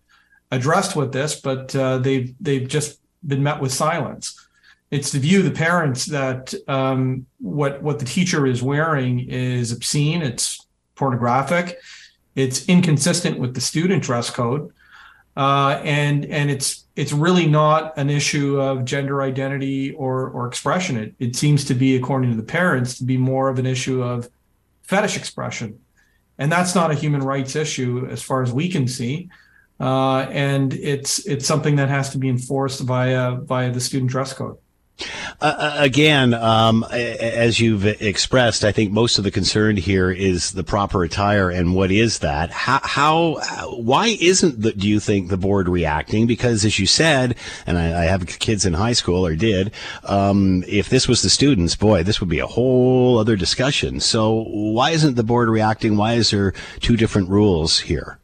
addressed 0.51 0.95
with 0.95 1.11
this, 1.13 1.39
but 1.39 1.75
uh, 1.75 1.99
they've 1.99 2.33
they've 2.41 2.67
just 2.67 2.99
been 3.25 3.41
met 3.43 3.61
with 3.61 3.71
silence 3.71 4.44
it's 4.91 5.11
the 5.11 5.19
view 5.19 5.39
of 5.39 5.45
the 5.45 5.51
parents 5.51 6.05
that 6.05 6.53
um, 6.67 7.25
what 7.39 7.81
what 7.81 7.99
the 7.99 8.05
teacher 8.05 8.45
is 8.45 8.61
wearing 8.61 9.19
is 9.19 9.71
obscene, 9.71 10.21
it's 10.21 10.65
pornographic, 10.95 11.79
it's 12.35 12.67
inconsistent 12.67 13.39
with 13.39 13.53
the 13.55 13.61
student 13.61 14.03
dress 14.03 14.29
code, 14.29 14.71
uh, 15.35 15.81
and 15.83 16.25
and 16.25 16.51
it's 16.51 16.85
it's 16.95 17.11
really 17.11 17.47
not 17.47 17.97
an 17.97 18.09
issue 18.09 18.59
of 18.59 18.85
gender 18.85 19.21
identity 19.21 19.91
or 19.93 20.29
or 20.29 20.47
expression. 20.47 20.97
It 20.97 21.15
it 21.19 21.35
seems 21.35 21.65
to 21.65 21.73
be, 21.73 21.95
according 21.95 22.29
to 22.31 22.37
the 22.37 22.43
parents, 22.43 22.97
to 22.99 23.03
be 23.03 23.17
more 23.17 23.49
of 23.49 23.59
an 23.59 23.65
issue 23.65 24.03
of 24.03 24.29
fetish 24.83 25.17
expression. 25.17 25.79
And 26.37 26.51
that's 26.51 26.75
not 26.75 26.91
a 26.91 26.93
human 26.93 27.21
rights 27.21 27.55
issue 27.55 28.07
as 28.11 28.21
far 28.21 28.43
as 28.43 28.51
we 28.51 28.69
can 28.69 28.87
see. 28.87 29.29
Uh, 29.79 30.19
and 30.29 30.73
it's 30.73 31.25
it's 31.25 31.45
something 31.45 31.77
that 31.77 31.89
has 31.89 32.11
to 32.11 32.17
be 32.17 32.29
enforced 32.29 32.81
via 32.81 33.35
via 33.35 33.71
the 33.71 33.81
student 33.81 34.11
dress 34.11 34.31
code. 34.33 34.57
Uh, 35.41 35.45
uh, 35.45 35.75
again, 35.77 36.34
um, 36.34 36.86
as 36.89 37.60
you've 37.60 37.86
expressed, 37.86 38.63
I 38.63 38.71
think 38.71 38.91
most 38.91 39.17
of 39.17 39.23
the 39.25 39.31
concern 39.31 39.75
here 39.75 40.10
is 40.10 40.53
the 40.53 40.63
proper 40.63 41.03
attire 41.03 41.49
and 41.49 41.75
what 41.75 41.91
is 41.91 42.19
that? 42.19 42.49
How, 42.51 42.79
how 42.79 43.36
why 43.75 44.15
isn't 44.19 44.62
the, 44.62 44.71
do 44.71 44.88
you 44.88 45.01
think 45.01 45.29
the 45.29 45.38
board 45.38 45.67
reacting? 45.67 46.27
Because 46.27 46.63
as 46.63 46.79
you 46.79 46.86
said, 46.86 47.36
and 47.67 47.77
I, 47.77 48.03
I 48.03 48.05
have 48.05 48.25
kids 48.39 48.65
in 48.65 48.73
high 48.73 48.93
school 48.93 49.25
or 49.25 49.36
did, 49.36 49.71
um, 50.05 50.63
if 50.67 50.89
this 50.89 51.08
was 51.08 51.21
the 51.21 51.29
students, 51.29 51.75
boy, 51.75 52.03
this 52.03 52.21
would 52.21 52.29
be 52.29 52.39
a 52.39 52.47
whole 52.47 53.19
other 53.19 53.36
discussion. 53.36 53.99
So 53.99 54.45
why 54.47 54.91
isn't 54.91 55.15
the 55.15 55.23
board 55.23 55.49
reacting? 55.49 55.97
Why 55.97 56.13
is 56.13 56.31
there 56.31 56.53
two 56.79 56.95
different 56.95 57.29
rules 57.29 57.81
here? 57.81 58.19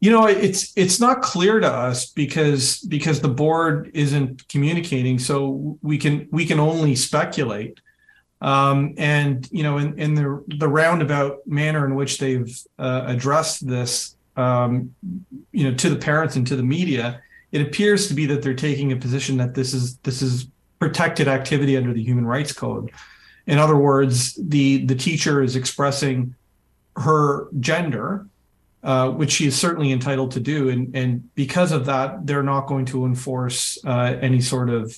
You 0.00 0.12
know, 0.12 0.26
it's 0.26 0.72
it's 0.76 1.00
not 1.00 1.22
clear 1.22 1.58
to 1.58 1.66
us 1.66 2.06
because 2.06 2.78
because 2.82 3.20
the 3.20 3.28
board 3.28 3.90
isn't 3.94 4.46
communicating, 4.48 5.18
so 5.18 5.76
we 5.82 5.98
can 5.98 6.28
we 6.30 6.46
can 6.46 6.60
only 6.60 6.94
speculate. 6.94 7.80
Um, 8.40 8.94
and 8.96 9.48
you 9.50 9.64
know, 9.64 9.78
in, 9.78 9.98
in 9.98 10.14
the 10.14 10.44
the 10.46 10.68
roundabout 10.68 11.44
manner 11.46 11.84
in 11.84 11.96
which 11.96 12.18
they've 12.18 12.56
uh, 12.78 13.04
addressed 13.06 13.66
this, 13.66 14.14
um, 14.36 14.94
you 15.50 15.68
know, 15.68 15.74
to 15.74 15.90
the 15.90 15.96
parents 15.96 16.36
and 16.36 16.46
to 16.46 16.54
the 16.54 16.62
media, 16.62 17.20
it 17.50 17.60
appears 17.60 18.06
to 18.06 18.14
be 18.14 18.26
that 18.26 18.40
they're 18.40 18.54
taking 18.54 18.92
a 18.92 18.96
position 18.96 19.36
that 19.38 19.54
this 19.54 19.74
is 19.74 19.96
this 19.98 20.22
is 20.22 20.46
protected 20.78 21.26
activity 21.26 21.76
under 21.76 21.92
the 21.92 22.02
Human 22.02 22.24
Rights 22.24 22.52
Code. 22.52 22.92
In 23.48 23.58
other 23.58 23.76
words, 23.76 24.38
the 24.40 24.84
the 24.86 24.94
teacher 24.94 25.42
is 25.42 25.56
expressing 25.56 26.36
her 26.96 27.48
gender 27.58 28.26
uh, 28.82 29.10
which 29.10 29.32
she 29.32 29.46
is 29.46 29.58
certainly 29.58 29.92
entitled 29.92 30.32
to 30.32 30.40
do. 30.40 30.68
And, 30.68 30.94
and 30.94 31.34
because 31.34 31.72
of 31.72 31.86
that, 31.86 32.26
they're 32.26 32.42
not 32.42 32.66
going 32.66 32.86
to 32.86 33.04
enforce 33.04 33.78
uh, 33.84 34.16
any 34.20 34.40
sort 34.40 34.70
of 34.70 34.96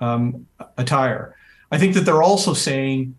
um, 0.00 0.46
attire. 0.76 1.34
I 1.70 1.78
think 1.78 1.94
that 1.94 2.00
they're 2.00 2.22
also 2.22 2.52
saying 2.52 3.16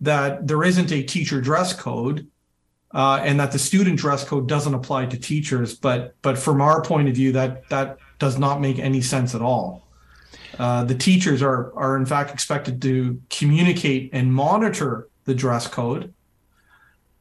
that 0.00 0.46
there 0.46 0.62
isn't 0.62 0.92
a 0.92 1.02
teacher 1.02 1.40
dress 1.40 1.72
code 1.72 2.26
uh, 2.92 3.20
and 3.22 3.38
that 3.38 3.52
the 3.52 3.58
student 3.58 3.98
dress 3.98 4.24
code 4.24 4.48
doesn't 4.48 4.74
apply 4.74 5.06
to 5.06 5.18
teachers. 5.18 5.74
But 5.74 6.14
but 6.22 6.38
from 6.38 6.60
our 6.60 6.82
point 6.82 7.08
of 7.08 7.14
view, 7.14 7.32
that 7.32 7.68
that 7.70 7.98
does 8.18 8.38
not 8.38 8.60
make 8.60 8.78
any 8.78 9.00
sense 9.00 9.34
at 9.34 9.42
all. 9.42 9.86
Uh, 10.58 10.84
the 10.84 10.94
teachers 10.94 11.42
are 11.42 11.72
are 11.76 11.96
in 11.96 12.06
fact 12.06 12.32
expected 12.32 12.82
to 12.82 13.20
communicate 13.30 14.10
and 14.12 14.32
monitor 14.32 15.08
the 15.24 15.34
dress 15.34 15.66
code 15.66 16.12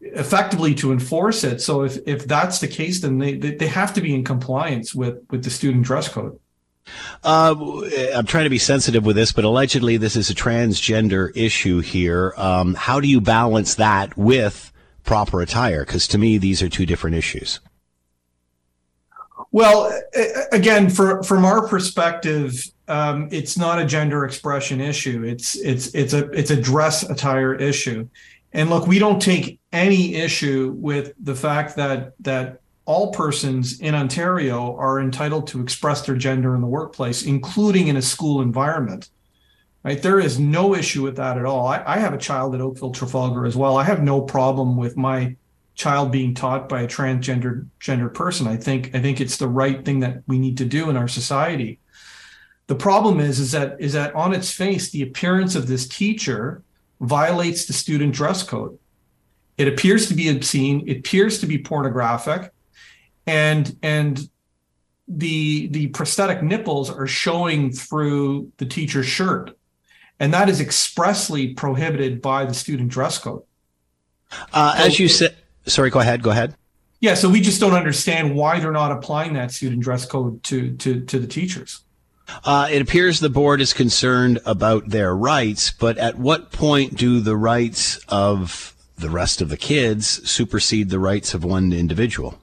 effectively 0.02 0.74
to 0.76 0.92
enforce 0.92 1.44
it. 1.44 1.62
So 1.62 1.84
if, 1.84 1.98
if 2.08 2.26
that's 2.26 2.60
the 2.60 2.68
case, 2.68 3.02
then 3.02 3.18
they, 3.18 3.34
they 3.34 3.68
have 3.68 3.94
to 3.96 4.02
be 4.02 4.14
in 4.14 4.24
compliance 4.24 4.96
with, 4.96 5.24
with 5.30 5.44
the 5.44 5.50
student 5.50 5.86
dress 5.86 6.08
code. 6.08 6.40
Uh, 7.24 7.56
I'm 8.16 8.26
trying 8.26 8.46
to 8.46 8.50
be 8.50 8.58
sensitive 8.58 9.06
with 9.06 9.16
this, 9.16 9.32
but 9.32 9.44
allegedly 9.44 9.98
this 9.98 10.16
is 10.16 10.30
a 10.30 10.34
transgender 10.34 11.32
issue 11.36 11.82
here. 11.82 12.34
Um, 12.38 12.74
how 12.74 13.00
do 13.00 13.08
you 13.08 13.22
balance 13.22 13.76
that 13.76 14.18
with 14.18 14.72
proper 15.04 15.42
attire? 15.42 15.86
Because 15.86 16.08
to 16.08 16.18
me, 16.18 16.38
these 16.38 16.64
are 16.64 16.70
two 16.70 16.86
different 16.86 17.16
issues. 17.16 17.60
Well, 19.52 19.92
again, 20.52 20.90
for, 20.90 21.24
from 21.24 21.46
our 21.46 21.68
perspective, 21.68 22.64
um, 22.88 23.30
it's 23.32 23.58
not 23.58 23.80
a 23.80 23.86
gender 23.86 24.26
expression 24.26 24.82
issue. 24.82 25.24
It's 25.24 25.56
it's 25.56 25.94
it's 25.94 26.14
a 26.14 26.30
it's 26.32 26.52
a 26.52 26.60
dress 26.60 27.04
attire 27.04 27.54
issue. 27.54 28.08
And 28.54 28.70
look, 28.70 28.88
we 28.88 29.00
don't 29.00 29.22
take 29.22 29.60
any 29.72 30.16
issue 30.16 30.74
with 30.78 31.14
the 31.20 31.36
fact 31.36 31.76
that 31.76 32.14
that 32.22 32.62
all 32.86 33.12
persons 33.12 33.80
in 33.82 33.94
Ontario 33.94 34.76
are 34.78 35.00
entitled 35.00 35.46
to 35.48 35.62
express 35.62 36.02
their 36.02 36.16
gender 36.16 36.56
in 36.56 36.62
the 36.62 36.68
workplace, 36.68 37.24
including 37.24 37.88
in 37.88 37.98
a 37.98 38.02
school 38.02 38.42
environment. 38.42 39.10
Right? 39.84 40.02
There 40.02 40.20
is 40.20 40.40
no 40.40 40.76
issue 40.76 41.04
with 41.04 41.16
that 41.18 41.38
at 41.38 41.46
all. 41.46 41.68
I, 41.68 41.84
I 41.86 42.00
have 42.00 42.14
a 42.14 42.18
child 42.18 42.56
at 42.56 42.62
Oakville 42.62 42.92
Trafalgar 42.92 43.46
as 43.46 43.56
well. 43.56 43.78
I 43.78 43.84
have 43.84 44.02
no 44.02 44.22
problem 44.22 44.76
with 44.76 44.98
my 44.98 45.36
child 45.76 46.12
being 46.12 46.34
taught 46.34 46.68
by 46.68 46.82
a 46.82 46.88
transgender 46.88 47.68
gender 47.80 48.10
person. 48.10 48.48
I 48.48 48.58
think 48.58 48.94
I 48.96 49.00
think 49.00 49.22
it's 49.22 49.38
the 49.38 49.48
right 49.48 49.86
thing 49.86 50.00
that 50.02 50.24
we 50.28 50.40
need 50.40 50.58
to 50.58 50.66
do 50.66 50.90
in 50.90 50.98
our 50.98 51.08
society. 51.08 51.80
The 52.68 52.76
problem 52.76 53.20
is 53.20 53.40
is 53.40 53.52
that 53.52 53.80
is 53.80 53.94
that 53.94 54.14
on 54.16 54.34
its 54.34 54.52
face, 54.52 54.90
the 54.90 55.04
appearance 55.04 55.56
of 55.56 55.68
this 55.68 55.88
teacher 55.88 56.64
violates 57.00 57.66
the 57.66 57.74
student 57.74 58.14
dress 58.14 58.44
code. 58.44 58.78
It 59.58 59.68
appears 59.68 60.08
to 60.08 60.14
be 60.14 60.30
obscene. 60.30 60.88
It 60.88 61.00
appears 61.00 61.40
to 61.40 61.46
be 61.46 61.58
pornographic, 61.58 62.52
and 63.28 63.76
and 63.84 64.30
the 65.08 65.68
the 65.68 65.88
prosthetic 65.88 66.42
nipples 66.42 66.90
are 66.90 67.08
showing 67.08 67.72
through 67.72 68.52
the 68.58 68.66
teacher's 68.66 69.06
shirt, 69.06 69.58
and 70.20 70.34
that 70.34 70.48
is 70.50 70.62
expressly 70.62 71.54
prohibited 71.54 72.22
by 72.22 72.46
the 72.46 72.54
student 72.54 72.90
dress 72.90 73.18
code. 73.18 73.44
Uh, 74.54 74.78
so, 74.78 74.84
as 74.86 75.00
you 75.00 75.08
said, 75.08 75.36
sorry, 75.66 75.90
go 75.90 76.00
ahead. 76.00 76.22
Go 76.22 76.30
ahead. 76.30 76.56
Yeah, 77.02 77.14
so 77.14 77.30
we 77.30 77.42
just 77.42 77.60
don't 77.60 77.74
understand 77.74 78.36
why 78.36 78.60
they're 78.60 78.72
not 78.72 78.92
applying 78.92 79.34
that 79.34 79.52
student 79.52 79.82
dress 79.82 80.06
code 80.06 80.42
to 80.44 80.76
to 80.78 81.02
to 81.06 81.20
the 81.20 81.28
teachers. 81.28 81.82
Uh, 82.44 82.68
it 82.72 82.82
appears 82.82 83.20
the 83.20 83.30
board 83.30 83.62
is 83.62 83.74
concerned 83.74 84.40
about 84.46 84.90
their 84.90 85.16
rights, 85.16 85.72
but 85.72 85.98
at 85.98 86.18
what 86.18 86.52
point 86.52 86.96
do 86.96 87.20
the 87.20 87.36
rights 87.36 88.00
of 88.08 88.76
the 88.98 89.10
rest 89.10 89.42
of 89.42 89.50
the 89.50 89.58
kids 89.58 90.30
supersede 90.30 90.90
the 90.90 91.00
rights 91.00 91.34
of 91.34 91.44
one 91.44 91.74
individual? 91.74 92.40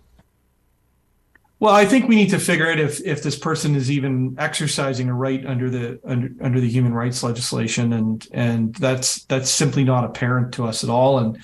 Well, 1.58 1.74
I 1.74 1.86
think 1.86 2.06
we 2.06 2.16
need 2.16 2.30
to 2.30 2.38
figure 2.38 2.70
out 2.70 2.78
if 2.78 3.00
if 3.00 3.22
this 3.22 3.38
person 3.38 3.74
is 3.74 3.90
even 3.90 4.36
exercising 4.38 5.08
a 5.08 5.14
right 5.14 5.44
under 5.46 5.70
the 5.70 5.98
under 6.04 6.28
under 6.42 6.60
the 6.60 6.68
human 6.68 6.92
rights 6.92 7.22
legislation, 7.22 7.94
and 7.94 8.26
and 8.32 8.74
that's 8.74 9.24
that's 9.24 9.48
simply 9.48 9.82
not 9.82 10.04
apparent 10.04 10.52
to 10.54 10.66
us 10.66 10.84
at 10.84 10.90
all. 10.90 11.18
And 11.18 11.38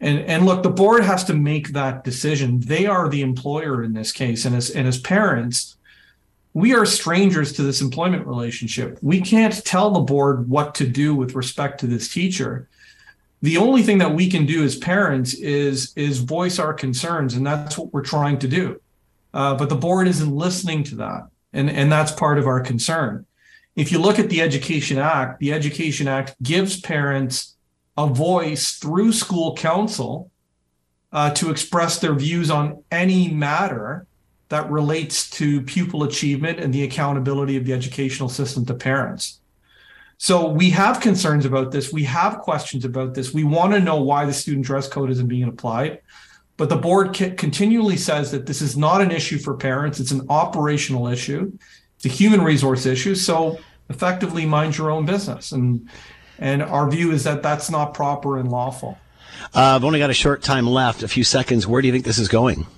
and 0.00 0.18
and 0.20 0.44
look, 0.44 0.62
the 0.62 0.70
board 0.70 1.02
has 1.02 1.24
to 1.24 1.34
make 1.34 1.68
that 1.68 2.04
decision. 2.04 2.60
They 2.60 2.84
are 2.84 3.08
the 3.08 3.22
employer 3.22 3.82
in 3.82 3.94
this 3.94 4.12
case, 4.12 4.44
and 4.44 4.54
as 4.54 4.68
and 4.68 4.86
as 4.86 5.00
parents, 5.00 5.76
we 6.54 6.72
are 6.72 6.86
strangers 6.86 7.52
to 7.54 7.62
this 7.62 7.80
employment 7.80 8.26
relationship. 8.26 8.98
We 9.02 9.20
can't 9.20 9.64
tell 9.64 9.90
the 9.90 10.00
board 10.00 10.48
what 10.48 10.76
to 10.76 10.86
do 10.86 11.14
with 11.14 11.34
respect 11.34 11.80
to 11.80 11.88
this 11.88 12.08
teacher. 12.08 12.68
The 13.42 13.56
only 13.56 13.82
thing 13.82 13.98
that 13.98 14.14
we 14.14 14.30
can 14.30 14.46
do 14.46 14.62
as 14.62 14.76
parents 14.76 15.34
is 15.34 15.92
is 15.96 16.20
voice 16.20 16.58
our 16.58 16.72
concerns, 16.72 17.34
and 17.34 17.44
that's 17.44 17.76
what 17.76 17.92
we're 17.92 18.02
trying 18.02 18.38
to 18.38 18.48
do. 18.48 18.80
Uh, 19.34 19.54
but 19.56 19.68
the 19.68 19.74
board 19.74 20.06
isn't 20.06 20.34
listening 20.34 20.84
to 20.84 20.94
that, 20.94 21.28
and 21.52 21.68
and 21.68 21.90
that's 21.92 22.12
part 22.12 22.38
of 22.38 22.46
our 22.46 22.60
concern. 22.60 23.26
If 23.74 23.90
you 23.90 23.98
look 23.98 24.20
at 24.20 24.30
the 24.30 24.40
Education 24.40 24.98
Act, 24.98 25.40
the 25.40 25.52
Education 25.52 26.06
Act 26.06 26.40
gives 26.42 26.80
parents 26.80 27.56
a 27.98 28.06
voice 28.06 28.74
through 28.74 29.12
school 29.12 29.56
council 29.56 30.30
uh, 31.12 31.30
to 31.30 31.50
express 31.50 31.98
their 31.98 32.14
views 32.14 32.50
on 32.50 32.84
any 32.92 33.28
matter 33.28 34.06
that 34.54 34.70
relates 34.70 35.28
to 35.30 35.60
pupil 35.62 36.04
achievement 36.04 36.60
and 36.60 36.72
the 36.72 36.84
accountability 36.84 37.56
of 37.56 37.64
the 37.64 37.72
educational 37.72 38.28
system 38.28 38.64
to 38.64 38.72
parents. 38.72 39.40
So 40.16 40.48
we 40.48 40.70
have 40.70 41.00
concerns 41.00 41.44
about 41.44 41.72
this. 41.72 41.92
We 41.92 42.04
have 42.04 42.38
questions 42.38 42.84
about 42.84 43.14
this. 43.14 43.34
We 43.34 43.42
want 43.42 43.72
to 43.72 43.80
know 43.80 44.00
why 44.00 44.26
the 44.26 44.32
student 44.32 44.64
dress 44.64 44.86
code 44.86 45.10
isn't 45.10 45.26
being 45.26 45.48
applied. 45.48 46.02
But 46.56 46.68
the 46.68 46.76
board 46.76 47.14
continually 47.14 47.96
says 47.96 48.30
that 48.30 48.46
this 48.46 48.62
is 48.62 48.76
not 48.76 49.00
an 49.00 49.10
issue 49.10 49.38
for 49.38 49.54
parents. 49.54 49.98
It's 49.98 50.12
an 50.12 50.24
operational 50.28 51.08
issue. 51.08 51.52
It's 51.96 52.06
a 52.06 52.08
human 52.08 52.40
resource 52.40 52.86
issue. 52.86 53.16
So 53.16 53.58
effectively 53.90 54.46
mind 54.46 54.78
your 54.78 54.92
own 54.92 55.04
business. 55.04 55.50
And, 55.50 55.90
and 56.38 56.62
our 56.62 56.88
view 56.88 57.10
is 57.10 57.24
that 57.24 57.42
that's 57.42 57.72
not 57.72 57.92
proper 57.92 58.38
and 58.38 58.52
lawful. 58.52 59.00
Uh, 59.52 59.74
I've 59.74 59.84
only 59.84 59.98
got 59.98 60.10
a 60.10 60.14
short 60.14 60.44
time 60.44 60.68
left, 60.68 61.02
a 61.02 61.08
few 61.08 61.24
seconds. 61.24 61.66
Where 61.66 61.82
do 61.82 61.88
you 61.88 61.92
think 61.92 62.04
this 62.04 62.18
is 62.18 62.28
going? 62.28 62.68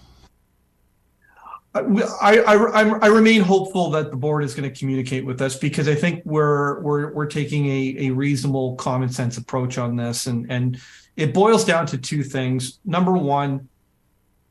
I, 1.76 2.38
I, 2.38 2.82
I, 3.02 3.06
remain 3.08 3.42
hopeful 3.42 3.90
that 3.90 4.10
the 4.10 4.16
board 4.16 4.44
is 4.44 4.54
going 4.54 4.70
to 4.70 4.78
communicate 4.78 5.24
with 5.24 5.40
us 5.40 5.56
because 5.56 5.88
I 5.88 5.94
think 5.94 6.22
we're 6.24 6.80
we're 6.80 7.12
we're 7.12 7.26
taking 7.26 7.66
a, 7.66 7.96
a 8.06 8.10
reasonable 8.10 8.76
common 8.76 9.08
sense 9.08 9.36
approach 9.36 9.78
on 9.78 9.96
this 9.96 10.26
and 10.26 10.50
and 10.50 10.80
it 11.16 11.32
boils 11.32 11.64
down 11.64 11.86
to 11.86 11.98
two 11.98 12.22
things. 12.22 12.78
Number 12.84 13.12
one, 13.12 13.68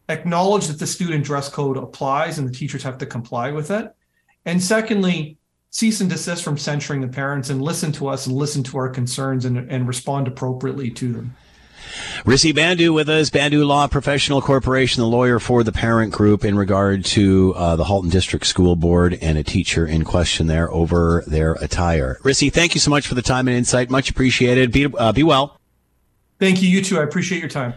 acknowledge 0.10 0.68
that 0.68 0.80
the 0.80 0.88
student 0.88 1.24
dress 1.24 1.50
code 1.50 1.78
applies 1.78 2.38
and 2.38 2.48
the 2.48 2.54
teachers 2.54 2.84
have 2.84 2.98
to 3.00 3.06
comply 3.06 3.52
with 3.52 3.72
it. 3.72 3.94
And 4.46 4.62
secondly, 4.62 5.38
cease 5.70 6.02
and 6.02 6.10
desist 6.10 6.44
from 6.44 6.58
censuring 6.58 7.02
the 7.02 7.08
parents 7.08 7.50
and 7.50 7.62
listen 7.62 7.92
to 7.94 8.08
us 8.08 8.28
and 8.28 8.36
listen 8.36 8.64
to 8.64 8.78
our 8.78 8.90
concerns 8.90 9.46
and, 9.46 9.70
and 9.72 9.88
respond 9.88 10.28
appropriately 10.28 10.90
to 10.90 11.14
them. 11.14 11.36
Rishi 12.26 12.54
Bindra 12.54 12.94
with 12.94 13.10
us, 13.10 13.30
Bindra 13.30 13.66
Law 13.66 13.88
Professional 13.88 14.42
Corporation, 14.42 15.02
the 15.02 15.08
lawyer 15.08 15.40
for 15.40 15.64
the 15.64 15.72
parent 15.72 16.12
group 16.12 16.44
in 16.44 16.58
regard 16.58 17.06
to 17.06 17.54
uh, 17.56 17.76
the 17.76 17.84
Halton 17.84 18.10
District 18.10 18.46
School 18.46 18.76
Board 18.76 19.18
and 19.22 19.38
a 19.38 19.44
teacher 19.44 19.86
in 19.86 20.04
question 20.04 20.48
there 20.48 20.72
over 20.72 21.24
their 21.28 21.54
attire. 21.54 22.20
Rishi, 22.24 22.50
thank 22.50 22.74
you 22.74 22.80
so 22.80 22.90
much 22.90 23.08
for 23.08 23.16
the 23.16 23.22
time 23.22 23.48
and 23.48 23.58
insight. 23.58 23.90
Much 23.90 24.10
appreciated. 24.10 24.72
Be, 24.72 24.86
uh, 24.86 25.12
be 25.12 25.24
well. 25.24 25.60
Thank 26.40 26.62
you. 26.62 26.70
You 26.70 26.82
too. 26.82 27.00
I 27.00 27.04
appreciate 27.04 27.40
your 27.40 27.50
time. 27.50 27.76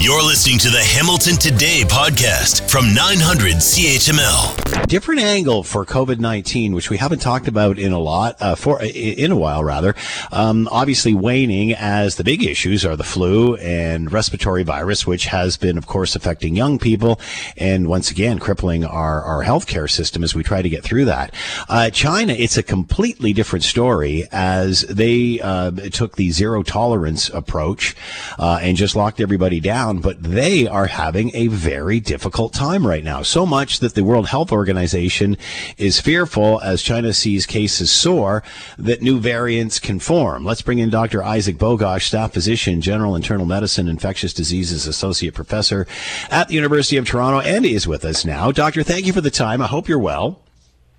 You're 0.00 0.22
listening 0.22 0.58
to 0.58 0.70
the 0.70 0.82
Hamilton 0.82 1.36
Today 1.36 1.82
podcast 1.86 2.68
from 2.68 2.92
900 2.92 3.54
CHML. 3.54 4.86
Different 4.86 5.20
angle 5.22 5.62
for 5.62 5.86
COVID 5.86 6.18
19, 6.18 6.74
which 6.74 6.90
we 6.90 6.98
haven't 6.98 7.20
talked 7.20 7.48
about 7.48 7.78
in 7.78 7.92
a 7.92 7.98
lot, 7.98 8.36
uh, 8.42 8.54
for 8.54 8.82
in 8.82 9.30
a 9.30 9.36
while 9.36 9.64
rather. 9.64 9.94
Um, 10.30 10.68
obviously, 10.70 11.14
waning 11.14 11.72
as 11.72 12.16
the 12.16 12.24
big 12.24 12.42
issues 12.42 12.84
are 12.84 12.96
the 12.96 13.04
flu 13.04 13.54
and 13.56 14.12
respiratory 14.12 14.62
virus, 14.62 15.06
which 15.06 15.26
has 15.26 15.56
been, 15.56 15.78
of 15.78 15.86
course, 15.86 16.16
affecting 16.16 16.54
young 16.54 16.78
people 16.78 17.18
and 17.56 17.86
once 17.86 18.10
again 18.10 18.38
crippling 18.40 18.84
our, 18.84 19.22
our 19.22 19.42
healthcare 19.42 19.90
system 19.90 20.22
as 20.22 20.34
we 20.34 20.42
try 20.42 20.60
to 20.60 20.68
get 20.68 20.84
through 20.84 21.06
that. 21.06 21.32
Uh, 21.68 21.88
China, 21.88 22.34
it's 22.34 22.58
a 22.58 22.62
completely 22.62 23.32
different 23.32 23.64
story 23.64 24.24
as 24.32 24.82
they 24.82 25.40
uh, 25.40 25.70
took 25.92 26.16
the 26.16 26.30
zero 26.30 26.62
tolerance 26.62 27.30
approach 27.30 27.96
uh, 28.38 28.58
and 28.60 28.76
just 28.76 28.96
locked 28.96 29.20
everybody 29.20 29.60
down 29.60 29.83
down, 29.84 29.98
but 29.98 30.22
they 30.22 30.66
are 30.66 30.86
having 30.86 31.30
a 31.34 31.48
very 31.48 32.00
difficult 32.00 32.54
time 32.54 32.86
right 32.86 33.04
now. 33.04 33.22
So 33.22 33.44
much 33.44 33.80
that 33.80 33.94
the 33.94 34.04
World 34.04 34.28
Health 34.28 34.50
Organization 34.50 35.36
is 35.76 36.00
fearful 36.00 36.60
as 36.62 36.82
China 36.82 37.12
sees 37.12 37.44
cases 37.44 37.90
soar 37.90 38.42
that 38.78 39.02
new 39.02 39.20
variants 39.20 39.78
can 39.78 39.98
form. 39.98 40.44
Let's 40.44 40.62
bring 40.62 40.78
in 40.78 40.90
Dr. 40.90 41.22
Isaac 41.22 41.56
Bogoch, 41.56 42.02
staff 42.02 42.32
physician, 42.32 42.80
general 42.80 43.14
internal 43.14 43.44
medicine, 43.44 43.88
infectious 43.88 44.32
diseases 44.32 44.86
associate 44.86 45.34
professor 45.34 45.86
at 46.30 46.48
the 46.48 46.54
University 46.54 46.96
of 46.96 47.06
Toronto, 47.06 47.40
and 47.40 47.64
he 47.64 47.74
is 47.74 47.86
with 47.86 48.04
us 48.04 48.24
now. 48.24 48.50
Doctor, 48.50 48.82
thank 48.82 49.06
you 49.06 49.12
for 49.12 49.20
the 49.20 49.30
time. 49.30 49.60
I 49.60 49.66
hope 49.66 49.88
you're 49.88 49.98
well. 49.98 50.40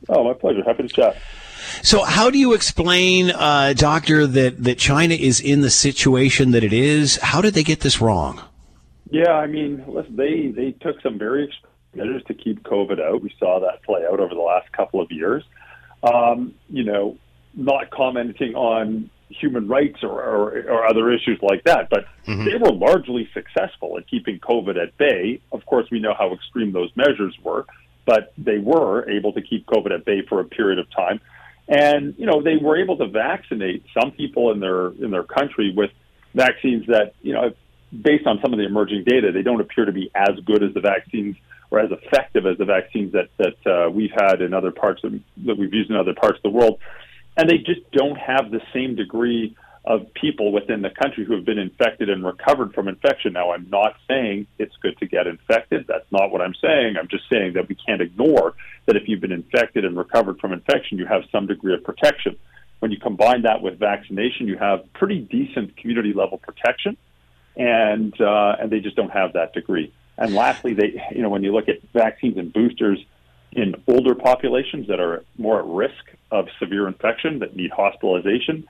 Oh, 0.10 0.24
my 0.24 0.34
pleasure. 0.34 0.64
Happy 0.64 0.84
to 0.84 0.90
chat. 0.90 1.18
So, 1.82 2.04
how 2.04 2.30
do 2.30 2.38
you 2.38 2.54
explain, 2.54 3.32
uh, 3.32 3.74
doctor, 3.76 4.28
that, 4.28 4.64
that 4.64 4.78
China 4.78 5.16
is 5.16 5.40
in 5.40 5.62
the 5.62 5.72
situation 5.72 6.52
that 6.52 6.64
it 6.64 6.74
is? 6.74 7.18
How 7.18 7.42
did 7.42 7.56
they 7.56 7.64
get 7.64 7.80
this 7.80 8.00
wrong? 8.00 8.40
Yeah, 9.10 9.34
I 9.34 9.48
mean, 9.48 9.84
listen, 9.88 10.16
they 10.16 10.52
they 10.56 10.72
took 10.72 11.02
some 11.02 11.18
very 11.18 11.46
extreme 11.46 11.72
measures 11.96 12.24
to 12.28 12.34
keep 12.34 12.64
COVID 12.64 13.00
out. 13.00 13.22
We 13.22 13.34
saw 13.40 13.60
that 13.62 13.84
play 13.84 14.04
out 14.12 14.20
over 14.20 14.34
the 14.34 14.42
last 14.42 14.72
couple 14.72 15.02
of 15.02 15.12
years. 15.12 15.44
Um, 16.04 16.54
you 16.70 16.84
know, 16.84 17.18
not 17.54 17.90
commenting 17.90 18.56
on 18.56 19.10
human 19.30 19.68
rights 19.68 20.04
or, 20.04 20.22
or, 20.22 20.70
or 20.70 20.86
other 20.86 21.12
issues 21.12 21.40
like 21.42 21.64
that, 21.64 21.90
but 21.90 22.06
mm-hmm. 22.28 22.46
they 22.46 22.56
were 22.58 22.72
largely 22.72 23.28
successful 23.34 23.98
at 23.98 24.08
keeping 24.08 24.40
COVID 24.40 24.82
at 24.82 24.98
bay. 24.98 25.42
Of 25.52 25.66
course, 25.66 25.88
we 25.92 26.00
know 26.00 26.14
how 26.18 26.34
extreme 26.34 26.74
those 26.74 26.92
measures 26.96 27.36
were, 27.44 27.66
but 28.06 28.34
they 28.38 28.60
were 28.60 29.10
able 29.10 29.34
to 29.34 29.42
keep 29.42 29.66
COVID 29.66 29.92
at 29.92 30.06
bay 30.06 30.22
for 30.28 30.40
a 30.42 30.46
period 30.46 30.80
of 30.80 30.88
time. 30.92 31.20
And 31.68 32.14
you 32.18 32.28
know, 32.28 32.44
they 32.44 32.58
were 32.58 32.78
able 32.78 32.98
to 32.98 33.08
vaccinate 33.08 33.84
some 34.00 34.12
people 34.12 34.52
in 34.52 34.60
their 34.60 34.90
in 34.90 35.10
their 35.10 35.24
country 35.24 35.74
with 35.76 35.90
vaccines 36.36 36.86
that 36.88 37.14
you 37.24 37.34
know 37.34 37.54
based 38.02 38.28
on 38.28 38.40
some 38.42 38.54
of 38.54 38.60
the 38.60 38.66
emerging 38.66 39.04
data, 39.06 39.32
they 39.32 39.42
don't 39.42 39.62
appear 39.62 39.86
to 39.86 39.92
be 39.92 40.12
as 40.16 40.40
good 40.46 40.64
as 40.64 40.74
the 40.74 40.82
vaccines 40.82 41.36
or 41.72 41.80
as 41.80 41.92
effective 41.92 42.46
as 42.46 42.58
the 42.58 42.66
vaccines 42.66 43.14
that 43.14 43.30
that 43.38 43.68
uh, 43.68 43.90
we've 43.90 44.12
had 44.12 44.42
in 44.42 44.54
other 44.54 44.72
parts 44.72 45.04
of, 45.04 45.14
that 45.46 45.58
we've 45.58 45.74
used 45.74 45.90
in 45.90 45.96
other 45.96 46.14
parts 46.14 46.38
of 46.38 46.44
the 46.44 46.50
world, 46.50 46.80
and 47.38 47.50
they 47.50 47.58
just 47.58 47.90
don't 47.92 48.18
have 48.18 48.52
the 48.52 48.62
same 48.74 48.96
degree 48.96 49.56
of 49.86 50.12
people 50.16 50.52
within 50.52 50.82
the 50.82 50.90
country 50.90 51.24
who 51.24 51.34
have 51.36 51.46
been 51.46 51.60
infected 51.60 52.10
and 52.10 52.26
recovered 52.26 52.74
from 52.74 52.88
infection. 52.88 53.34
Now, 53.34 53.52
I'm 53.52 53.70
not 53.70 53.96
saying 54.08 54.48
it's 54.58 54.76
good 54.78 54.98
to 54.98 55.06
get 55.06 55.28
infected. 55.28 55.86
That's 55.88 56.12
not 56.12 56.32
what 56.32 56.42
I'm 56.42 56.56
saying. 56.56 56.96
I'm 56.98 57.08
just 57.08 57.30
saying 57.30 57.54
that 57.54 57.70
we 57.70 57.76
can't 57.76 58.02
ignore 58.02 58.56
that 58.88 58.96
if 58.96 59.08
you've 59.08 59.22
been 59.22 59.32
infected 59.32 59.86
and 59.86 59.96
recovered 59.96 60.40
from 60.40 60.54
infection, 60.54 60.98
you 60.98 61.06
have 61.06 61.22
some 61.32 61.46
degree 61.46 61.76
of 61.76 61.84
protection. 61.84 62.36
When 62.80 62.92
you 62.92 62.98
combine 63.00 63.44
that 63.44 63.62
with 63.62 63.78
vaccination, 63.78 64.48
you 64.48 64.58
have 64.58 64.92
pretty 64.94 65.20
decent 65.20 65.78
community 65.78 66.14
level 66.14 66.40
protection 66.40 66.98
and 67.56 68.20
uh, 68.20 68.56
and 68.60 68.72
they 68.72 68.80
just 68.80 68.96
don't 68.96 69.12
have 69.12 69.34
that 69.34 69.54
degree. 69.54 69.94
And 70.18 70.34
lastly, 70.34 70.74
they 70.74 71.02
you 71.12 71.22
know 71.22 71.30
when 71.30 71.44
you 71.44 71.54
look 71.54 71.70
at 71.70 71.82
vaccines 71.94 72.38
and 72.38 72.52
boosters 72.52 73.04
in 73.52 73.76
older 73.88 74.16
populations 74.16 74.88
that 74.88 75.00
are 75.00 75.24
more 75.38 75.60
at 75.60 75.66
risk 75.66 76.14
of 76.32 76.48
severe 76.60 76.88
infection 76.88 77.40
that 77.40 77.56
need 77.56 77.72
hospitalization, 77.72 78.68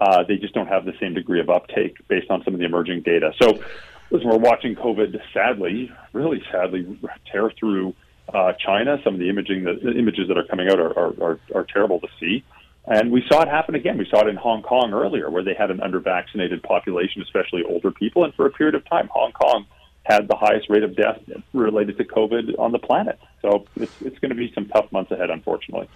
uh, 0.00 0.24
they 0.24 0.36
just 0.36 0.54
don't 0.54 0.66
have 0.66 0.84
the 0.84 0.94
same 1.00 1.14
degree 1.14 1.40
of 1.40 1.48
uptake 1.48 1.96
based 2.08 2.30
on 2.30 2.42
some 2.44 2.52
of 2.54 2.60
the 2.60 2.66
emerging 2.66 3.02
data. 3.02 3.32
So, 3.40 3.62
listen, 4.10 4.28
we're 4.28 4.38
watching 4.38 4.74
COVID 4.74 5.20
sadly, 5.32 5.92
really 6.12 6.42
sadly, 6.50 6.98
tear 7.30 7.50
through 7.50 7.94
uh, 8.32 8.52
China. 8.54 8.98
Some 9.04 9.14
of 9.14 9.20
the 9.20 9.30
imaging, 9.30 9.64
the, 9.64 9.92
images 9.96 10.28
that 10.28 10.36
are 10.36 10.44
coming 10.44 10.68
out 10.68 10.80
are, 10.80 10.98
are, 10.98 11.22
are, 11.22 11.40
are 11.54 11.64
terrible 11.64 12.00
to 12.00 12.08
see. 12.18 12.44
And 12.86 13.10
we 13.10 13.24
saw 13.30 13.40
it 13.42 13.48
happen 13.48 13.74
again. 13.74 13.96
We 13.96 14.06
saw 14.10 14.20
it 14.20 14.28
in 14.28 14.36
Hong 14.36 14.62
Kong 14.62 14.92
earlier, 14.92 15.30
where 15.30 15.42
they 15.42 15.54
had 15.54 15.70
an 15.70 15.80
under-vaccinated 15.80 16.62
population, 16.62 17.22
especially 17.22 17.62
older 17.68 17.90
people, 17.90 18.24
and 18.24 18.34
for 18.34 18.46
a 18.46 18.50
period 18.50 18.74
of 18.74 18.88
time, 18.88 19.08
Hong 19.12 19.32
Kong 19.32 19.66
had 20.02 20.28
the 20.28 20.36
highest 20.36 20.68
rate 20.68 20.82
of 20.82 20.94
death 20.94 21.18
related 21.54 21.96
to 21.96 22.04
COVID 22.04 22.58
on 22.58 22.72
the 22.72 22.78
planet. 22.78 23.18
So 23.44 23.66
it's, 23.76 23.92
it's 24.00 24.18
going 24.20 24.30
to 24.30 24.34
be 24.34 24.50
some 24.54 24.66
tough 24.68 24.90
months 24.90 25.10
ahead, 25.10 25.28
unfortunately. 25.28 25.86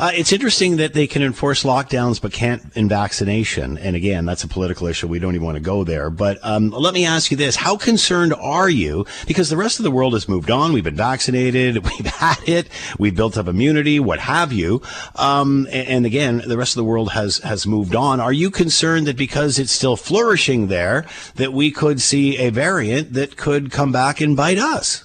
Uh, 0.00 0.10
it's 0.14 0.32
interesting 0.32 0.78
that 0.78 0.94
they 0.94 1.06
can 1.06 1.22
enforce 1.22 1.62
lockdowns 1.62 2.20
but 2.20 2.32
can't 2.32 2.60
in 2.74 2.88
vaccination. 2.88 3.78
And 3.78 3.94
again, 3.94 4.26
that's 4.26 4.42
a 4.42 4.48
political 4.48 4.88
issue. 4.88 5.06
We 5.06 5.20
don't 5.20 5.36
even 5.36 5.44
want 5.44 5.54
to 5.54 5.62
go 5.62 5.84
there. 5.84 6.10
But 6.10 6.38
um, 6.42 6.70
let 6.70 6.94
me 6.94 7.06
ask 7.06 7.30
you 7.30 7.36
this. 7.36 7.54
How 7.54 7.76
concerned 7.76 8.34
are 8.34 8.68
you? 8.68 9.06
Because 9.28 9.48
the 9.48 9.56
rest 9.56 9.78
of 9.78 9.84
the 9.84 9.92
world 9.92 10.14
has 10.14 10.28
moved 10.28 10.50
on. 10.50 10.72
We've 10.72 10.82
been 10.82 10.96
vaccinated. 10.96 11.76
We've 11.84 12.06
had 12.06 12.38
it. 12.48 12.68
We've 12.98 13.14
built 13.14 13.38
up 13.38 13.46
immunity, 13.46 14.00
what 14.00 14.18
have 14.18 14.52
you. 14.52 14.82
Um, 15.14 15.68
and, 15.70 15.88
and 15.88 16.06
again, 16.06 16.42
the 16.48 16.58
rest 16.58 16.72
of 16.72 16.80
the 16.80 16.90
world 16.90 17.12
has, 17.12 17.38
has 17.38 17.64
moved 17.64 17.94
on. 17.94 18.18
Are 18.18 18.32
you 18.32 18.50
concerned 18.50 19.06
that 19.06 19.16
because 19.16 19.60
it's 19.60 19.70
still 19.70 19.94
flourishing 19.94 20.66
there, 20.66 21.06
that 21.36 21.52
we 21.52 21.70
could 21.70 22.00
see 22.00 22.38
a 22.38 22.50
variant 22.50 23.12
that 23.12 23.36
could 23.36 23.70
come 23.70 23.92
back 23.92 24.20
and 24.20 24.36
bite 24.36 24.58
us? 24.58 25.04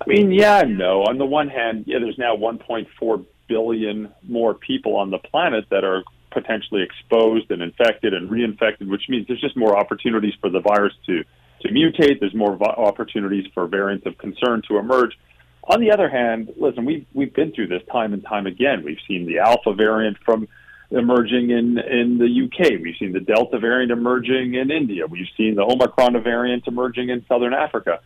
I 0.00 0.08
mean, 0.08 0.32
yeah, 0.32 0.62
no. 0.62 1.02
On 1.02 1.18
the 1.18 1.26
one 1.26 1.48
hand, 1.48 1.84
yeah, 1.86 1.98
there's 1.98 2.18
now 2.18 2.36
1.4 2.36 3.26
billion 3.48 4.12
more 4.26 4.54
people 4.54 4.96
on 4.96 5.10
the 5.10 5.18
planet 5.18 5.66
that 5.70 5.84
are 5.84 6.02
potentially 6.30 6.82
exposed 6.82 7.50
and 7.50 7.60
infected 7.60 8.14
and 8.14 8.30
reinfected, 8.30 8.88
which 8.88 9.08
means 9.08 9.26
there's 9.26 9.40
just 9.40 9.56
more 9.56 9.76
opportunities 9.76 10.34
for 10.40 10.48
the 10.48 10.60
virus 10.60 10.94
to 11.06 11.24
to 11.62 11.68
mutate. 11.68 12.20
There's 12.20 12.34
more 12.34 12.56
opportunities 12.62 13.44
for 13.52 13.66
variants 13.66 14.06
of 14.06 14.16
concern 14.16 14.62
to 14.68 14.78
emerge. 14.78 15.18
On 15.64 15.80
the 15.80 15.92
other 15.92 16.08
hand, 16.08 16.52
listen, 16.56 16.84
we've 16.84 17.06
we've 17.12 17.34
been 17.34 17.52
through 17.52 17.68
this 17.68 17.82
time 17.92 18.14
and 18.14 18.24
time 18.24 18.46
again. 18.46 18.82
We've 18.82 18.98
seen 19.06 19.26
the 19.26 19.40
Alpha 19.40 19.74
variant 19.74 20.16
from 20.24 20.48
emerging 20.90 21.50
in 21.50 21.78
in 21.78 22.18
the 22.18 22.44
UK. 22.44 22.80
We've 22.80 22.96
seen 22.98 23.12
the 23.12 23.20
Delta 23.20 23.58
variant 23.58 23.92
emerging 23.92 24.54
in 24.54 24.70
India. 24.70 25.06
We've 25.06 25.28
seen 25.36 25.56
the 25.56 25.62
Omicron 25.62 26.20
variant 26.22 26.66
emerging 26.66 27.10
in 27.10 27.24
Southern 27.26 27.52
Africa. 27.52 28.00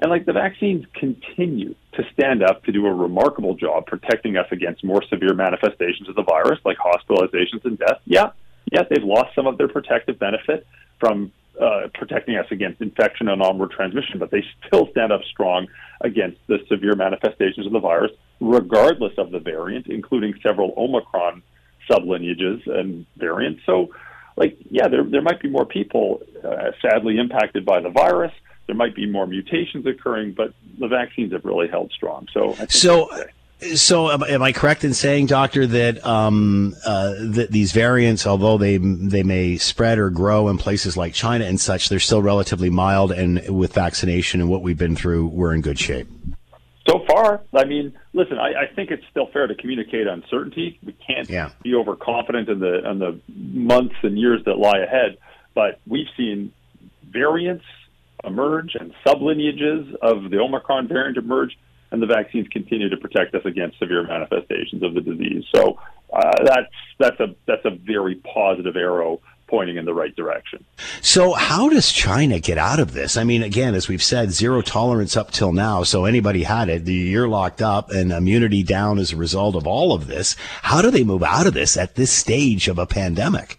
And 0.00 0.10
like 0.10 0.26
the 0.26 0.32
vaccines 0.32 0.84
continue 0.94 1.74
to 1.94 2.04
stand 2.12 2.42
up 2.42 2.64
to 2.64 2.72
do 2.72 2.86
a 2.86 2.92
remarkable 2.92 3.54
job 3.54 3.86
protecting 3.86 4.36
us 4.36 4.46
against 4.52 4.84
more 4.84 5.02
severe 5.02 5.34
manifestations 5.34 6.08
of 6.08 6.14
the 6.14 6.22
virus, 6.22 6.60
like 6.64 6.76
hospitalizations 6.78 7.64
and 7.64 7.78
death. 7.78 8.00
Yeah, 8.04 8.30
yeah, 8.70 8.82
they've 8.88 9.02
lost 9.02 9.34
some 9.34 9.46
of 9.46 9.58
their 9.58 9.68
protective 9.68 10.18
benefit 10.18 10.66
from 11.00 11.32
uh, 11.60 11.88
protecting 11.94 12.36
us 12.36 12.46
against 12.52 12.80
infection 12.80 13.28
and 13.28 13.42
onward 13.42 13.72
transmission, 13.72 14.20
but 14.20 14.30
they 14.30 14.44
still 14.66 14.88
stand 14.92 15.10
up 15.10 15.22
strong 15.24 15.66
against 16.00 16.38
the 16.46 16.58
severe 16.68 16.94
manifestations 16.94 17.66
of 17.66 17.72
the 17.72 17.80
virus, 17.80 18.12
regardless 18.40 19.12
of 19.18 19.32
the 19.32 19.40
variant, 19.40 19.88
including 19.88 20.34
several 20.42 20.72
Omicron 20.76 21.42
sublineages 21.90 22.64
and 22.68 23.06
variants. 23.16 23.62
So, 23.66 23.88
like, 24.36 24.56
yeah, 24.70 24.86
there 24.86 25.02
there 25.02 25.22
might 25.22 25.40
be 25.40 25.48
more 25.48 25.66
people 25.66 26.22
uh, 26.44 26.70
sadly 26.80 27.18
impacted 27.18 27.64
by 27.64 27.80
the 27.80 27.90
virus 27.90 28.32
there 28.68 28.76
might 28.76 28.94
be 28.94 29.06
more 29.06 29.26
mutations 29.26 29.84
occurring, 29.86 30.32
but 30.32 30.52
the 30.78 30.86
vaccines 30.86 31.32
have 31.32 31.44
really 31.44 31.66
held 31.66 31.90
strong. 31.90 32.28
So, 32.32 32.54
so. 32.68 33.10
So, 33.74 34.08
am 34.08 34.40
I 34.40 34.52
correct 34.52 34.84
in 34.84 34.94
saying, 34.94 35.26
doctor, 35.26 35.66
that 35.66 36.06
um, 36.06 36.76
uh, 36.86 37.14
that 37.18 37.50
these 37.50 37.72
variants, 37.72 38.24
although 38.24 38.56
they 38.56 38.76
they 38.76 39.24
may 39.24 39.56
spread 39.56 39.98
or 39.98 40.10
grow 40.10 40.46
in 40.46 40.58
places 40.58 40.96
like 40.96 41.12
China 41.12 41.44
and 41.44 41.60
such, 41.60 41.88
they're 41.88 41.98
still 41.98 42.22
relatively 42.22 42.70
mild, 42.70 43.10
and 43.10 43.48
with 43.48 43.72
vaccination 43.72 44.40
and 44.40 44.48
what 44.48 44.62
we've 44.62 44.78
been 44.78 44.94
through, 44.94 45.26
we're 45.26 45.52
in 45.52 45.60
good 45.60 45.76
shape. 45.76 46.06
So 46.88 47.04
far, 47.08 47.40
I 47.52 47.64
mean, 47.64 47.98
listen, 48.12 48.38
I, 48.38 48.62
I 48.62 48.66
think 48.76 48.92
it's 48.92 49.02
still 49.10 49.26
fair 49.32 49.48
to 49.48 49.56
communicate 49.56 50.06
uncertainty. 50.06 50.78
We 50.86 50.92
can't 50.92 51.28
yeah. 51.28 51.50
be 51.60 51.74
overconfident 51.74 52.48
in 52.48 52.60
the 52.60 52.88
in 52.88 53.00
the 53.00 53.20
months 53.28 53.96
and 54.04 54.16
years 54.16 54.40
that 54.44 54.56
lie 54.56 54.78
ahead, 54.78 55.18
but 55.54 55.80
we've 55.84 56.06
seen 56.16 56.52
variants 57.10 57.64
emerge 58.24 58.74
and 58.78 58.92
sublineages 59.06 59.94
of 60.02 60.30
the 60.30 60.38
Omicron 60.38 60.88
variant 60.88 61.16
emerge, 61.16 61.58
and 61.90 62.02
the 62.02 62.06
vaccines 62.06 62.46
continue 62.48 62.88
to 62.88 62.96
protect 62.96 63.34
us 63.34 63.42
against 63.44 63.78
severe 63.78 64.06
manifestations 64.06 64.82
of 64.82 64.94
the 64.94 65.00
disease. 65.00 65.44
So 65.54 65.78
uh, 66.12 66.44
that's 66.44 66.66
that's 66.98 67.20
a 67.20 67.34
that's 67.46 67.64
a 67.64 67.70
very 67.70 68.16
positive 68.16 68.76
arrow 68.76 69.20
pointing 69.48 69.78
in 69.78 69.84
the 69.84 69.94
right 69.94 70.14
direction. 70.14 70.64
So, 71.00 71.32
how 71.32 71.68
does 71.68 71.90
China 71.90 72.38
get 72.38 72.58
out 72.58 72.78
of 72.78 72.92
this? 72.92 73.16
I 73.16 73.24
mean, 73.24 73.42
again, 73.42 73.74
as 73.74 73.88
we've 73.88 74.02
said, 74.02 74.30
zero 74.30 74.60
tolerance 74.60 75.16
up 75.16 75.30
till 75.30 75.52
now. 75.52 75.82
So, 75.82 76.04
anybody 76.04 76.44
had 76.44 76.68
it, 76.68 76.86
you're 76.86 77.28
locked 77.28 77.62
up 77.62 77.90
and 77.90 78.12
immunity 78.12 78.62
down 78.62 78.98
as 78.98 79.12
a 79.12 79.16
result 79.16 79.56
of 79.56 79.66
all 79.66 79.92
of 79.92 80.06
this. 80.06 80.36
How 80.62 80.82
do 80.82 80.90
they 80.90 81.02
move 81.02 81.22
out 81.22 81.46
of 81.46 81.54
this 81.54 81.76
at 81.76 81.96
this 81.96 82.12
stage 82.12 82.68
of 82.68 82.78
a 82.78 82.86
pandemic? 82.86 83.58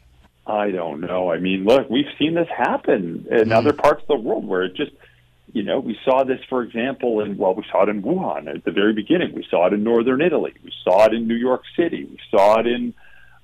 I 0.50 0.72
don't 0.72 1.02
know. 1.02 1.32
I 1.32 1.38
mean, 1.38 1.64
look, 1.64 1.92
we've 1.92 2.10
seen 2.18 2.34
this 2.34 2.48
happen 2.50 3.28
in 3.30 3.50
mm. 3.50 3.52
other 3.52 3.72
parts 3.72 4.02
of 4.02 4.08
the 4.08 4.16
world 4.16 4.48
where 4.48 4.64
it 4.64 4.76
just, 4.76 4.92
you 5.54 5.62
know, 5.62 5.80
we 5.80 5.96
saw 6.04 6.24
this, 6.24 6.40
for 6.50 6.64
example, 6.64 7.22
in, 7.22 7.38
well, 7.38 7.54
we 7.54 7.64
saw 7.72 7.84
it 7.84 7.90
in 7.90 8.02
Wuhan 8.02 8.54
at 8.54 8.64
the 8.64 8.72
very 8.72 8.94
beginning. 8.94 9.36
We 9.36 9.46
saw 9.48 9.68
it 9.68 9.74
in 9.74 9.84
northern 9.84 10.22
Italy. 10.22 10.56
We 10.64 10.74
saw 10.84 11.06
it 11.06 11.14
in 11.14 11.28
New 11.28 11.36
York 11.36 11.62
City. 11.78 12.06
We 12.06 12.18
saw 12.32 12.60
it 12.60 12.66
in, 12.66 12.96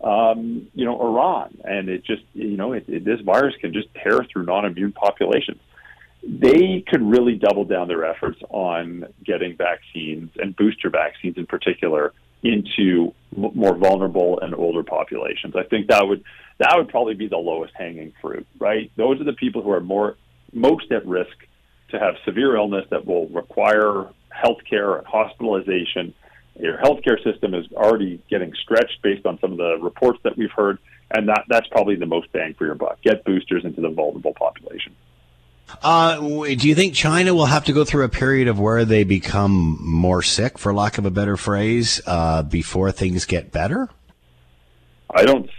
um, 0.01 0.67
you 0.73 0.83
know, 0.83 0.99
Iran. 0.99 1.59
And 1.63 1.89
it 1.89 2.03
just, 2.03 2.23
you 2.33 2.57
know, 2.57 2.73
it, 2.73 2.85
it, 2.87 3.05
this 3.05 3.21
virus 3.21 3.53
can 3.61 3.71
just 3.71 3.93
tear 3.93 4.25
through 4.31 4.45
non 4.45 4.65
immune 4.65 4.91
populations. 4.91 5.59
They 6.27 6.83
could 6.87 7.03
really 7.03 7.35
double 7.35 7.65
down 7.65 7.87
their 7.87 8.03
efforts 8.03 8.41
on 8.49 9.05
getting 9.23 9.55
vaccines 9.55 10.31
and 10.37 10.55
booster 10.55 10.89
vaccines 10.89 11.37
in 11.37 11.45
particular 11.45 12.13
into 12.41 13.13
more 13.35 13.75
vulnerable 13.75 14.39
and 14.39 14.55
older 14.55 14.81
populations. 14.81 15.55
I 15.55 15.63
think 15.63 15.87
that 15.89 16.07
would 16.07 16.23
that 16.57 16.73
would 16.75 16.89
probably 16.89 17.15
be 17.15 17.27
the 17.27 17.37
lowest 17.37 17.73
hanging 17.75 18.13
fruit, 18.21 18.47
right? 18.59 18.91
Those 18.95 19.19
are 19.19 19.25
the 19.25 19.33
people 19.33 19.61
who 19.61 19.71
are 19.71 19.81
more 19.81 20.15
most 20.53 20.91
at 20.91 21.05
risk 21.05 21.35
to 21.89 21.99
have 21.99 22.15
severe 22.23 22.55
illness 22.55 22.85
that 22.89 23.05
will 23.05 23.27
require 23.27 24.09
health 24.29 24.59
care 24.69 24.95
and 24.95 25.05
hospitalization. 25.05 26.13
Your 26.59 26.77
healthcare 26.77 27.21
system 27.23 27.53
is 27.53 27.65
already 27.73 28.21
getting 28.29 28.53
stretched 28.53 29.01
based 29.01 29.25
on 29.25 29.39
some 29.39 29.51
of 29.51 29.57
the 29.57 29.77
reports 29.81 30.19
that 30.23 30.37
we've 30.37 30.51
heard, 30.51 30.79
and 31.11 31.27
that, 31.27 31.43
that's 31.49 31.67
probably 31.67 31.95
the 31.95 32.05
most 32.05 32.31
bang 32.31 32.53
for 32.53 32.65
your 32.65 32.75
buck. 32.75 33.01
Get 33.01 33.25
boosters 33.25 33.65
into 33.65 33.81
the 33.81 33.89
vulnerable 33.89 34.33
population. 34.33 34.95
Uh, 35.81 36.17
do 36.19 36.69
you 36.69 36.75
think 36.75 36.93
China 36.93 37.33
will 37.33 37.47
have 37.47 37.65
to 37.65 37.73
go 37.73 37.83
through 37.83 38.05
a 38.05 38.09
period 38.09 38.47
of 38.47 38.59
where 38.59 38.85
they 38.85 39.03
become 39.03 39.77
more 39.81 40.21
sick, 40.21 40.57
for 40.57 40.73
lack 40.73 40.97
of 40.97 41.05
a 41.05 41.11
better 41.11 41.35
phrase, 41.35 41.99
uh, 42.05 42.43
before 42.43 42.91
things 42.91 43.25
get 43.25 43.51
better? 43.51 43.89
I 45.13 45.23
don't. 45.23 45.49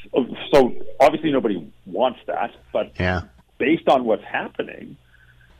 So 0.53 0.75
obviously 1.01 1.33
nobody 1.33 1.71
wants 1.87 2.21
that, 2.27 2.51
but 2.73 2.93
yeah. 2.99 3.23
based 3.59 3.89
on 3.89 4.05
what's 4.05 4.25
happening, 4.25 4.97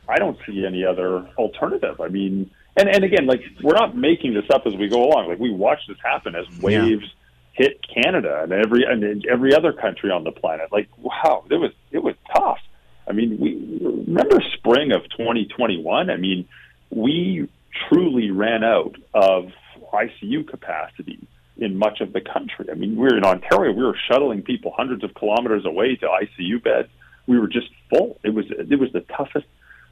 I 0.07 0.17
don't 0.17 0.37
see 0.45 0.65
any 0.65 0.85
other 0.85 1.27
alternative. 1.37 1.99
I 2.01 2.07
mean, 2.07 2.51
and 2.75 2.89
and 2.89 3.03
again, 3.03 3.25
like 3.25 3.41
we're 3.61 3.75
not 3.75 3.95
making 3.95 4.33
this 4.33 4.45
up 4.51 4.63
as 4.65 4.75
we 4.75 4.87
go 4.87 5.03
along. 5.03 5.27
Like 5.29 5.39
we 5.39 5.51
watch 5.51 5.79
this 5.87 5.97
happen 6.03 6.35
as 6.35 6.45
waves 6.59 7.03
yeah. 7.03 7.67
hit 7.67 7.81
Canada 7.93 8.41
and 8.43 8.51
every 8.53 8.83
and 8.83 9.25
every 9.25 9.53
other 9.53 9.73
country 9.73 10.11
on 10.11 10.23
the 10.23 10.31
planet. 10.31 10.71
Like 10.71 10.87
wow, 10.97 11.43
it 11.49 11.55
was 11.55 11.71
it 11.91 12.03
was 12.03 12.15
tough. 12.35 12.59
I 13.07 13.13
mean, 13.13 13.37
we 13.39 13.79
remember 13.81 14.41
spring 14.57 14.91
of 14.91 15.03
2021. 15.11 16.09
I 16.09 16.17
mean, 16.17 16.47
we 16.89 17.49
truly 17.89 18.31
ran 18.31 18.63
out 18.63 18.95
of 19.13 19.51
ICU 19.93 20.47
capacity 20.47 21.25
in 21.59 21.77
much 21.77 22.01
of 22.01 22.13
the 22.13 22.21
country. 22.21 22.67
I 22.71 22.75
mean, 22.75 22.95
we 22.95 23.03
were 23.03 23.17
in 23.17 23.23
Ontario. 23.23 23.71
We 23.71 23.83
were 23.83 23.97
shuttling 24.09 24.43
people 24.43 24.73
hundreds 24.75 25.03
of 25.03 25.13
kilometers 25.13 25.65
away 25.65 25.95
to 25.95 26.07
ICU 26.07 26.63
beds. 26.63 26.89
We 27.25 27.39
were 27.39 27.47
just 27.47 27.67
full. 27.89 28.19
It 28.23 28.33
was 28.33 28.45
it 28.49 28.79
was 28.79 28.91
the 28.93 29.01
toughest. 29.01 29.45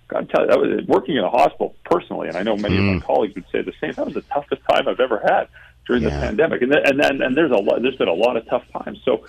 God 0.08 0.30
tell 0.30 0.42
you, 0.42 0.48
that 0.48 0.60
was 0.60 0.86
working 0.88 1.16
in 1.18 1.24
a 1.24 1.30
hospital 1.30 1.76
personally, 1.84 2.28
and 2.28 2.38
I 2.38 2.44
know 2.44 2.56
many 2.56 2.76
mm. 2.76 2.80
of 2.80 2.86
my 2.86 2.94
hmm. 2.94 3.00
colleagues 3.00 3.34
would 3.36 3.46
say 3.52 3.64
the 3.64 3.74
same. 3.82 3.94
That 3.94 4.06
was 4.06 4.14
the 4.14 4.22
toughest 4.22 4.62
time 4.70 4.88
I've 4.88 5.00
ever 5.00 5.20
had 5.20 5.48
during 5.88 6.04
yeah. 6.04 6.10
the 6.10 6.28
pandemic, 6.28 6.62
and 6.62 6.72
then, 6.72 6.82
and 6.86 7.00
then 7.00 7.22
and 7.22 7.36
there's 7.36 7.52
a 7.52 7.56
lot. 7.56 7.82
There's 7.82 7.96
been 7.96 8.08
a 8.08 8.14
lot 8.14 8.38
of 8.38 8.48
tough 8.48 8.64
times. 8.72 9.00
So, 9.04 9.26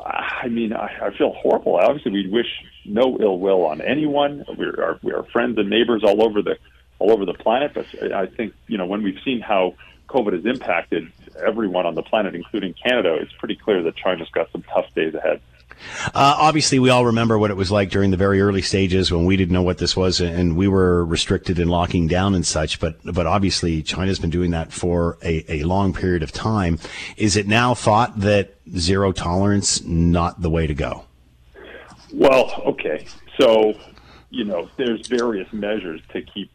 I 0.00 0.48
mean, 0.48 0.72
I, 0.72 0.90
I 1.02 1.16
feel 1.16 1.32
horrible. 1.32 1.76
Obviously, 1.76 2.12
we 2.12 2.28
wish 2.28 2.46
no 2.86 3.18
ill 3.20 3.38
will 3.38 3.66
on 3.66 3.82
anyone. 3.82 4.44
We 4.56 4.64
are 4.64 4.98
we 5.02 5.12
are 5.12 5.24
friends 5.24 5.58
and 5.58 5.68
neighbors 5.68 6.02
all 6.04 6.22
over 6.24 6.40
the 6.40 6.56
all 6.98 7.12
over 7.12 7.26
the 7.26 7.34
planet. 7.34 7.72
But 7.74 8.12
I 8.12 8.26
think 8.26 8.54
you 8.66 8.78
know 8.78 8.86
when 8.86 9.02
we've 9.02 9.20
seen 9.24 9.40
how 9.40 9.74
COVID 10.08 10.34
has 10.34 10.46
impacted 10.46 11.10
everyone 11.44 11.86
on 11.86 11.94
the 11.94 12.02
planet, 12.02 12.34
including 12.34 12.74
Canada, 12.74 13.14
it's 13.14 13.32
pretty 13.32 13.56
clear 13.56 13.82
that 13.82 13.96
China's 13.96 14.28
got 14.30 14.50
some 14.52 14.62
tough 14.62 14.92
days 14.94 15.14
ahead. 15.14 15.40
Uh, 16.06 16.36
obviously, 16.38 16.78
we 16.78 16.88
all 16.88 17.04
remember 17.06 17.38
what 17.38 17.50
it 17.50 17.56
was 17.56 17.70
like 17.70 17.90
during 17.90 18.10
the 18.10 18.16
very 18.16 18.40
early 18.40 18.62
stages 18.62 19.10
when 19.10 19.24
we 19.24 19.36
didn't 19.36 19.52
know 19.52 19.62
what 19.62 19.78
this 19.78 19.96
was, 19.96 20.20
and 20.20 20.56
we 20.56 20.68
were 20.68 21.04
restricted 21.04 21.58
and 21.58 21.70
locking 21.70 22.06
down 22.06 22.34
and 22.34 22.46
such. 22.46 22.78
But 22.78 22.96
but 23.04 23.26
obviously, 23.26 23.82
China's 23.82 24.18
been 24.18 24.30
doing 24.30 24.52
that 24.52 24.72
for 24.72 25.18
a, 25.22 25.44
a 25.52 25.62
long 25.64 25.92
period 25.92 26.22
of 26.22 26.32
time. 26.32 26.78
Is 27.16 27.36
it 27.36 27.46
now 27.46 27.74
thought 27.74 28.20
that 28.20 28.54
zero 28.76 29.12
tolerance 29.12 29.82
not 29.84 30.40
the 30.40 30.50
way 30.50 30.66
to 30.66 30.74
go? 30.74 31.04
Well, 32.12 32.62
okay. 32.66 33.06
So, 33.40 33.74
you 34.30 34.44
know, 34.44 34.70
there's 34.76 35.08
various 35.08 35.52
measures 35.52 36.00
to 36.12 36.22
keep 36.22 36.50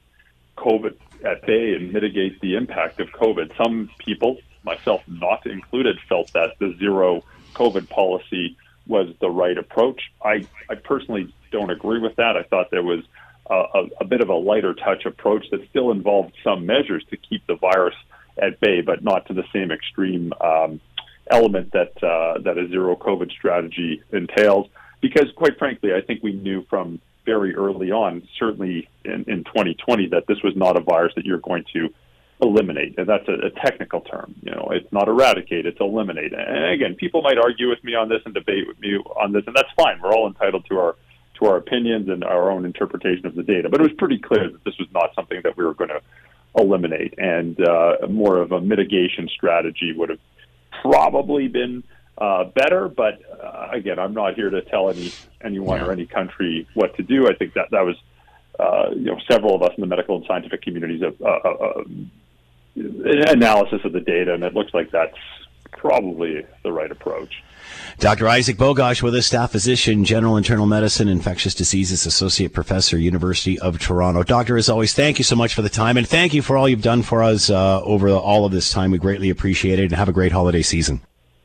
COVID 0.57 0.95
at 1.25 1.45
bay 1.45 1.73
and 1.73 1.91
mitigate 1.91 2.39
the 2.39 2.55
impact 2.55 2.99
of 3.01 3.09
COVID. 3.09 3.55
Some 3.57 3.89
people, 3.99 4.37
myself 4.63 5.01
not 5.07 5.45
included, 5.45 5.97
felt 6.07 6.31
that 6.33 6.57
the 6.59 6.75
zero 6.79 7.23
COVID 7.53 7.89
policy 7.89 8.57
was 8.87 9.13
the 9.19 9.29
right 9.29 9.57
approach. 9.57 10.11
I, 10.23 10.47
I 10.69 10.75
personally 10.75 11.33
don't 11.51 11.69
agree 11.69 11.99
with 11.99 12.15
that. 12.15 12.35
I 12.37 12.43
thought 12.43 12.71
there 12.71 12.83
was 12.83 13.03
a, 13.49 13.87
a, 13.99 14.05
bit 14.05 14.21
of 14.21 14.29
a 14.29 14.35
lighter 14.35 14.73
touch 14.73 15.05
approach 15.05 15.49
that 15.51 15.67
still 15.69 15.91
involved 15.91 16.33
some 16.43 16.65
measures 16.65 17.03
to 17.09 17.17
keep 17.17 17.45
the 17.47 17.55
virus 17.55 17.95
at 18.37 18.59
bay, 18.59 18.81
but 18.81 19.03
not 19.03 19.25
to 19.27 19.33
the 19.33 19.43
same 19.51 19.71
extreme 19.71 20.33
um, 20.41 20.79
element 21.29 21.71
that 21.73 21.91
uh, 22.03 22.39
that 22.41 22.57
a 22.57 22.67
zero 22.67 22.95
COVID 22.95 23.31
strategy 23.31 24.01
entails. 24.11 24.67
Because, 25.01 25.31
quite 25.35 25.57
frankly, 25.57 25.93
I 25.93 26.01
think 26.01 26.21
we 26.21 26.33
knew 26.33 26.65
from 26.69 26.99
very 27.25 27.55
early 27.55 27.91
on, 27.91 28.27
certainly 28.37 28.89
in, 29.05 29.23
in 29.27 29.43
2020, 29.45 30.07
that 30.07 30.27
this 30.27 30.41
was 30.43 30.55
not 30.55 30.77
a 30.77 30.81
virus 30.81 31.13
that 31.15 31.25
you're 31.25 31.37
going 31.37 31.63
to 31.73 31.93
eliminate. 32.41 32.95
That's 32.95 33.27
a, 33.27 33.47
a 33.47 33.49
technical 33.49 34.01
term. 34.01 34.35
You 34.41 34.51
know, 34.51 34.69
it's 34.71 34.91
not 34.91 35.07
eradicate, 35.07 35.65
it's 35.65 35.79
eliminate. 35.79 36.33
And 36.33 36.65
again, 36.71 36.95
people 36.95 37.21
might 37.21 37.37
argue 37.37 37.69
with 37.69 37.83
me 37.83 37.95
on 37.95 38.09
this 38.09 38.21
and 38.25 38.33
debate 38.33 38.67
with 38.67 38.79
me 38.79 38.97
on 38.97 39.33
this, 39.33 39.43
and 39.45 39.55
that's 39.55 39.71
fine. 39.75 39.99
We're 40.01 40.13
all 40.13 40.27
entitled 40.27 40.65
to 40.69 40.79
our 40.79 40.95
to 41.39 41.45
our 41.45 41.57
opinions 41.57 42.09
and 42.09 42.23
our 42.23 42.51
own 42.51 42.65
interpretation 42.65 43.25
of 43.25 43.35
the 43.35 43.43
data. 43.43 43.69
But 43.69 43.79
it 43.79 43.83
was 43.83 43.93
pretty 43.97 44.19
clear 44.19 44.49
that 44.49 44.63
this 44.65 44.77
was 44.77 44.89
not 44.93 45.15
something 45.15 45.39
that 45.43 45.55
we 45.55 45.63
were 45.63 45.73
going 45.73 45.89
to 45.89 46.01
eliminate, 46.57 47.13
and 47.17 47.59
uh, 47.61 48.07
more 48.09 48.37
of 48.37 48.51
a 48.51 48.59
mitigation 48.61 49.29
strategy 49.29 49.93
would 49.95 50.09
have 50.09 50.19
probably 50.81 51.47
been 51.47 51.83
uh, 52.17 52.45
better. 52.45 52.87
But 52.87 53.19
uh, 53.41 53.69
again, 53.71 53.99
I'm 53.99 54.13
not 54.13 54.35
here 54.35 54.49
to 54.49 54.61
tell 54.63 54.89
any 54.89 55.11
anyone 55.43 55.81
or 55.81 55.91
any 55.91 56.05
country 56.05 56.67
what 56.73 56.95
to 56.97 57.03
do. 57.03 57.27
I 57.27 57.33
think 57.33 57.53
that 57.53 57.71
that 57.71 57.81
was 57.81 57.95
uh, 58.59 58.91
you 58.95 59.05
know 59.05 59.19
several 59.29 59.55
of 59.55 59.61
us 59.61 59.71
in 59.77 59.81
the 59.81 59.87
medical 59.87 60.17
and 60.17 60.25
scientific 60.25 60.61
communities 60.61 61.01
have 61.01 61.21
uh, 61.21 61.25
uh, 61.25 61.49
uh 61.49 61.83
analysis 62.75 63.81
of 63.83 63.93
the 63.93 63.99
data, 63.99 64.33
and 64.33 64.43
it 64.43 64.53
looks 64.53 64.73
like 64.73 64.91
that's 64.91 65.17
probably 65.71 66.45
the 66.63 66.71
right 66.71 66.91
approach. 66.91 67.43
Dr. 67.99 68.27
Isaac 68.27 68.57
Bogoch 68.57 69.01
with 69.01 69.13
us, 69.15 69.27
staff 69.27 69.51
physician, 69.51 70.05
general 70.05 70.37
internal 70.37 70.65
medicine, 70.65 71.07
infectious 71.07 71.53
diseases 71.53 72.05
associate 72.05 72.53
professor, 72.53 72.97
University 72.97 73.59
of 73.59 73.79
Toronto. 73.79 74.23
Doctor, 74.23 74.57
as 74.57 74.69
always, 74.69 74.93
thank 74.93 75.17
you 75.17 75.23
so 75.23 75.35
much 75.35 75.53
for 75.53 75.61
the 75.61 75.69
time, 75.69 75.97
and 75.97 76.07
thank 76.07 76.33
you 76.33 76.41
for 76.41 76.57
all 76.57 76.67
you've 76.67 76.81
done 76.81 77.03
for 77.03 77.23
us 77.23 77.49
uh, 77.49 77.81
over 77.83 78.09
all 78.09 78.45
of 78.45 78.51
this 78.51 78.71
time. 78.71 78.91
We 78.91 78.97
greatly 78.97 79.29
appreciate 79.29 79.79
it, 79.79 79.85
and 79.85 79.93
have 79.93 80.09
a 80.09 80.13
great 80.13 80.31
holiday 80.31 80.61
season. 80.61 81.01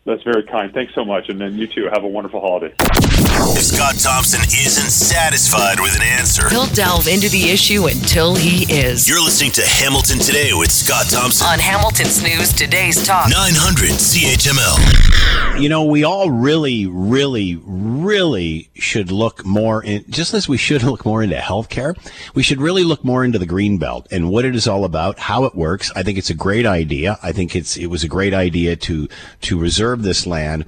That's 0.07 0.22
very 0.22 0.42
kind. 0.42 0.70
Thanks 0.74 0.94
so 0.94 1.02
much. 1.02 1.30
And 1.30 1.40
then 1.40 1.57
you 1.57 1.66
too. 1.66 1.88
Have 1.90 2.05
a 2.05 2.09
wonderful 2.09 2.38
holiday. 2.38 2.74
If 2.78 3.62
Scott 3.62 3.94
Thompson 3.98 4.40
isn't 4.40 4.90
satisfied 4.90 5.80
with 5.80 5.96
an 5.96 6.02
answer, 6.02 6.50
he'll 6.50 6.66
delve 6.66 7.09
into 7.09 7.30
the 7.30 7.48
issue 7.48 7.86
until 7.86 8.34
he 8.34 8.70
is. 8.70 9.09
You're 9.09 9.22
listening 9.22 9.52
to 9.52 9.62
Hamilton 9.62 10.18
Today 10.18 10.50
with 10.52 10.70
Scott 10.70 11.07
Thompson 11.09 11.46
on 11.46 11.59
Hamilton's 11.59 12.22
News 12.22 12.52
Today's 12.52 13.07
Talk 13.07 13.30
900 13.30 13.90
CHML. 13.92 15.61
You 15.61 15.70
know, 15.70 15.84
we 15.84 16.05
all 16.05 16.30
really, 16.30 16.84
really, 16.86 17.59
really 17.64 18.68
should 18.74 19.11
look 19.11 19.44
more 19.46 19.82
in, 19.82 20.05
just 20.11 20.34
as 20.34 20.48
we 20.48 20.59
should 20.59 20.82
look 20.84 21.07
more 21.07 21.22
into 21.22 21.36
healthcare, 21.36 21.96
we 22.34 22.42
should 22.42 22.61
really 22.61 22.84
look 22.84 23.05
more 23.05 23.24
into 23.24 23.38
the 23.38 23.46
green 23.46 23.78
belt 23.78 24.07
and 24.11 24.30
what 24.30 24.44
it 24.44 24.55
is 24.55 24.68
all 24.68 24.84
about, 24.84 25.18
how 25.18 25.44
it 25.44 25.55
works. 25.55 25.90
I 25.96 26.02
think 26.02 26.18
it's 26.18 26.30
a 26.30 26.34
great 26.34 26.66
idea. 26.66 27.18
I 27.22 27.32
think 27.32 27.57
it's, 27.57 27.78
it 27.78 27.86
was 27.86 28.05
a 28.05 28.09
great 28.09 28.34
idea 28.34 28.76
to, 28.76 29.09
to 29.42 29.59
reserve 29.59 29.93
this 30.03 30.26
land 30.26 30.66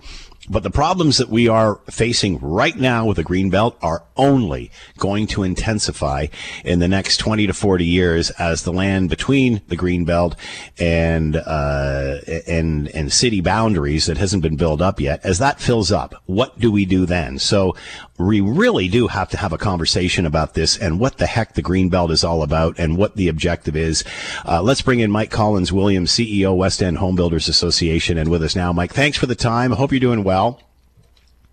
but 0.48 0.62
the 0.62 0.70
problems 0.70 1.18
that 1.18 1.28
we 1.28 1.48
are 1.48 1.80
facing 1.90 2.38
right 2.38 2.76
now 2.76 3.06
with 3.06 3.16
the 3.16 3.22
green 3.22 3.50
belt 3.50 3.76
are 3.82 4.04
only 4.16 4.70
going 4.96 5.26
to 5.26 5.42
intensify 5.42 6.26
in 6.64 6.78
the 6.78 6.88
next 6.88 7.18
20 7.18 7.46
to 7.46 7.52
40 7.52 7.84
years 7.84 8.30
as 8.30 8.62
the 8.62 8.72
land 8.72 9.10
between 9.10 9.60
the 9.68 9.76
green 9.76 10.04
belt 10.04 10.36
and 10.78 11.36
uh, 11.36 12.18
and 12.46 12.88
and 12.88 13.12
city 13.12 13.40
boundaries 13.40 14.06
that 14.06 14.16
hasn't 14.16 14.42
been 14.42 14.56
built 14.56 14.80
up 14.80 15.00
yet. 15.00 15.24
As 15.24 15.38
that 15.38 15.60
fills 15.60 15.90
up 15.90 16.14
what 16.26 16.58
do 16.58 16.70
we 16.70 16.84
do 16.84 17.06
then? 17.06 17.38
So 17.38 17.74
we 18.18 18.40
really 18.40 18.88
do 18.88 19.08
have 19.08 19.28
to 19.30 19.36
have 19.36 19.52
a 19.52 19.58
conversation 19.58 20.24
about 20.24 20.54
this 20.54 20.78
and 20.78 20.98
what 20.98 21.18
the 21.18 21.26
heck 21.26 21.54
the 21.54 21.62
green 21.62 21.88
belt 21.90 22.10
is 22.10 22.24
all 22.24 22.42
about 22.42 22.78
and 22.78 22.96
what 22.96 23.16
the 23.16 23.28
objective 23.28 23.76
is. 23.76 24.04
Uh, 24.46 24.62
let's 24.62 24.80
bring 24.80 25.00
in 25.00 25.10
Mike 25.10 25.30
Collins 25.30 25.72
Williams 25.72 26.12
CEO 26.12 26.56
West 26.56 26.82
End 26.82 26.98
Home 26.98 27.16
Builders 27.16 27.48
Association 27.48 28.16
and 28.16 28.30
with 28.30 28.42
us 28.42 28.56
now. 28.56 28.72
Mike 28.72 28.94
thanks 28.94 29.18
for 29.18 29.26
the 29.26 29.34
time. 29.34 29.72
I 29.72 29.76
hope 29.76 29.92
you're 29.92 30.00
doing 30.00 30.24
well 30.24 30.35
well 30.36 30.65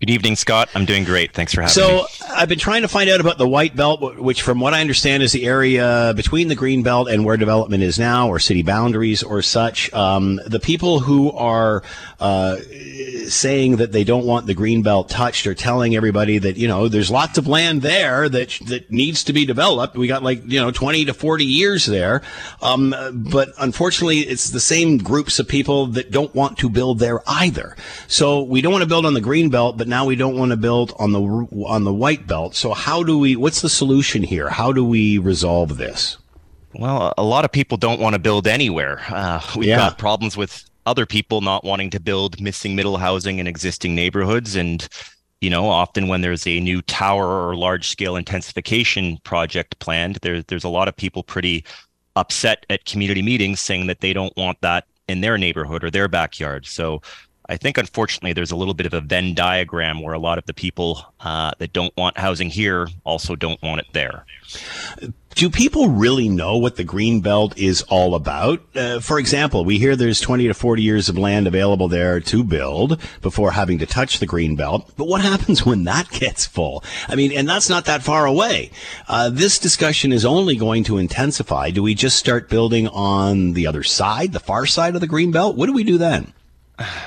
Good 0.00 0.10
evening, 0.10 0.36
Scott. 0.36 0.68
I'm 0.74 0.84
doing 0.84 1.04
great. 1.04 1.32
Thanks 1.32 1.54
for 1.54 1.62
having 1.62 1.72
so, 1.72 1.88
me. 1.88 2.06
So, 2.10 2.26
I've 2.34 2.48
been 2.48 2.58
trying 2.58 2.82
to 2.82 2.88
find 2.88 3.08
out 3.08 3.20
about 3.20 3.38
the 3.38 3.48
White 3.48 3.76
Belt, 3.76 4.18
which, 4.18 4.42
from 4.42 4.58
what 4.58 4.74
I 4.74 4.80
understand, 4.80 5.22
is 5.22 5.30
the 5.30 5.46
area 5.46 6.12
between 6.16 6.48
the 6.48 6.56
Green 6.56 6.82
Belt 6.82 7.08
and 7.08 7.24
where 7.24 7.36
development 7.36 7.84
is 7.84 7.98
now, 7.98 8.28
or 8.28 8.40
city 8.40 8.62
boundaries, 8.62 9.22
or 9.22 9.40
such. 9.40 9.92
Um, 9.94 10.40
the 10.46 10.58
people 10.58 10.98
who 10.98 11.30
are 11.32 11.84
uh, 12.18 12.56
saying 13.28 13.76
that 13.76 13.92
they 13.92 14.02
don't 14.02 14.26
want 14.26 14.46
the 14.46 14.54
Green 14.54 14.82
Belt 14.82 15.08
touched 15.08 15.46
are 15.46 15.54
telling 15.54 15.94
everybody 15.94 16.38
that 16.38 16.56
you 16.56 16.66
know 16.66 16.88
there's 16.88 17.10
lots 17.10 17.38
of 17.38 17.46
land 17.46 17.82
there 17.82 18.28
that 18.28 18.58
that 18.66 18.90
needs 18.90 19.22
to 19.24 19.32
be 19.32 19.46
developed. 19.46 19.96
We 19.96 20.08
got 20.08 20.24
like 20.24 20.42
you 20.44 20.60
know 20.60 20.72
20 20.72 21.04
to 21.06 21.14
40 21.14 21.44
years 21.44 21.86
there, 21.86 22.20
um, 22.60 22.94
but 23.12 23.50
unfortunately, 23.58 24.20
it's 24.20 24.50
the 24.50 24.60
same 24.60 24.98
groups 24.98 25.38
of 25.38 25.46
people 25.46 25.86
that 25.88 26.10
don't 26.10 26.34
want 26.34 26.58
to 26.58 26.68
build 26.68 26.98
there 26.98 27.22
either. 27.26 27.76
So 28.08 28.42
we 28.42 28.60
don't 28.60 28.72
want 28.72 28.82
to 28.82 28.88
build 28.88 29.06
on 29.06 29.14
the 29.14 29.20
Green 29.20 29.50
Belt, 29.50 29.78
but 29.78 29.83
now 29.86 30.04
we 30.04 30.16
don't 30.16 30.36
want 30.36 30.50
to 30.50 30.56
build 30.56 30.94
on 30.98 31.12
the 31.12 31.20
on 31.66 31.84
the 31.84 31.92
white 31.92 32.26
belt. 32.26 32.54
So 32.54 32.74
how 32.74 33.02
do 33.02 33.18
we? 33.18 33.36
What's 33.36 33.60
the 33.60 33.68
solution 33.68 34.22
here? 34.22 34.48
How 34.48 34.72
do 34.72 34.84
we 34.84 35.18
resolve 35.18 35.76
this? 35.76 36.18
Well, 36.74 37.14
a 37.16 37.22
lot 37.22 37.44
of 37.44 37.52
people 37.52 37.76
don't 37.76 38.00
want 38.00 38.14
to 38.14 38.18
build 38.18 38.46
anywhere. 38.46 39.00
Uh, 39.08 39.40
we've 39.56 39.68
yeah. 39.68 39.76
got 39.76 39.98
problems 39.98 40.36
with 40.36 40.64
other 40.86 41.06
people 41.06 41.40
not 41.40 41.64
wanting 41.64 41.90
to 41.90 42.00
build 42.00 42.40
missing 42.40 42.74
middle 42.74 42.96
housing 42.96 43.38
in 43.38 43.46
existing 43.46 43.94
neighborhoods, 43.94 44.56
and 44.56 44.88
you 45.40 45.50
know, 45.50 45.68
often 45.68 46.08
when 46.08 46.22
there's 46.22 46.46
a 46.46 46.58
new 46.60 46.80
tower 46.82 47.48
or 47.48 47.54
large 47.54 47.88
scale 47.88 48.16
intensification 48.16 49.18
project 49.24 49.78
planned, 49.78 50.16
there, 50.22 50.42
there's 50.42 50.64
a 50.64 50.68
lot 50.68 50.88
of 50.88 50.96
people 50.96 51.22
pretty 51.22 51.64
upset 52.16 52.64
at 52.70 52.84
community 52.86 53.22
meetings 53.22 53.60
saying 53.60 53.86
that 53.86 54.00
they 54.00 54.12
don't 54.12 54.34
want 54.36 54.58
that 54.62 54.86
in 55.08 55.20
their 55.20 55.36
neighborhood 55.36 55.84
or 55.84 55.90
their 55.90 56.08
backyard. 56.08 56.64
So 56.66 57.02
I 57.46 57.56
think 57.58 57.76
unfortunately 57.76 58.32
there's 58.32 58.52
a 58.52 58.56
little 58.56 58.74
bit 58.74 58.86
of 58.86 58.94
a 58.94 59.00
Venn 59.00 59.34
diagram 59.34 60.00
where 60.00 60.14
a 60.14 60.18
lot 60.18 60.38
of 60.38 60.46
the 60.46 60.54
people 60.54 61.04
uh, 61.20 61.52
that 61.58 61.72
don't 61.72 61.94
want 61.96 62.16
housing 62.16 62.48
here 62.48 62.88
also 63.04 63.36
don't 63.36 63.62
want 63.62 63.80
it 63.80 63.86
there. 63.92 64.24
Do 65.34 65.50
people 65.50 65.88
really 65.88 66.28
know 66.28 66.56
what 66.56 66.76
the 66.76 66.84
green 66.84 67.20
belt 67.20 67.58
is 67.58 67.82
all 67.82 68.14
about? 68.14 68.62
Uh, 68.74 69.00
for 69.00 69.18
example, 69.18 69.64
we 69.64 69.78
hear 69.78 69.96
there's 69.96 70.20
20 70.20 70.46
to 70.46 70.54
40 70.54 70.82
years 70.82 71.08
of 71.08 71.18
land 71.18 71.46
available 71.46 71.88
there 71.88 72.20
to 72.20 72.44
build 72.44 73.00
before 73.20 73.50
having 73.50 73.78
to 73.80 73.86
touch 73.86 74.20
the 74.20 74.26
green 74.26 74.54
belt. 74.54 74.92
But 74.96 75.08
what 75.08 75.20
happens 75.22 75.66
when 75.66 75.84
that 75.84 76.08
gets 76.10 76.46
full? 76.46 76.84
I 77.08 77.16
mean, 77.16 77.32
and 77.32 77.48
that's 77.48 77.68
not 77.68 77.86
that 77.86 78.04
far 78.04 78.26
away. 78.26 78.70
Uh, 79.08 79.28
this 79.28 79.58
discussion 79.58 80.12
is 80.12 80.24
only 80.24 80.56
going 80.56 80.84
to 80.84 80.98
intensify. 80.98 81.70
Do 81.70 81.82
we 81.82 81.94
just 81.94 82.16
start 82.16 82.48
building 82.48 82.86
on 82.88 83.54
the 83.54 83.66
other 83.66 83.82
side, 83.82 84.32
the 84.32 84.40
far 84.40 84.66
side 84.66 84.94
of 84.94 85.00
the 85.00 85.08
green 85.08 85.32
belt? 85.32 85.56
What 85.56 85.66
do 85.66 85.72
we 85.72 85.84
do 85.84 85.98
then? 85.98 86.32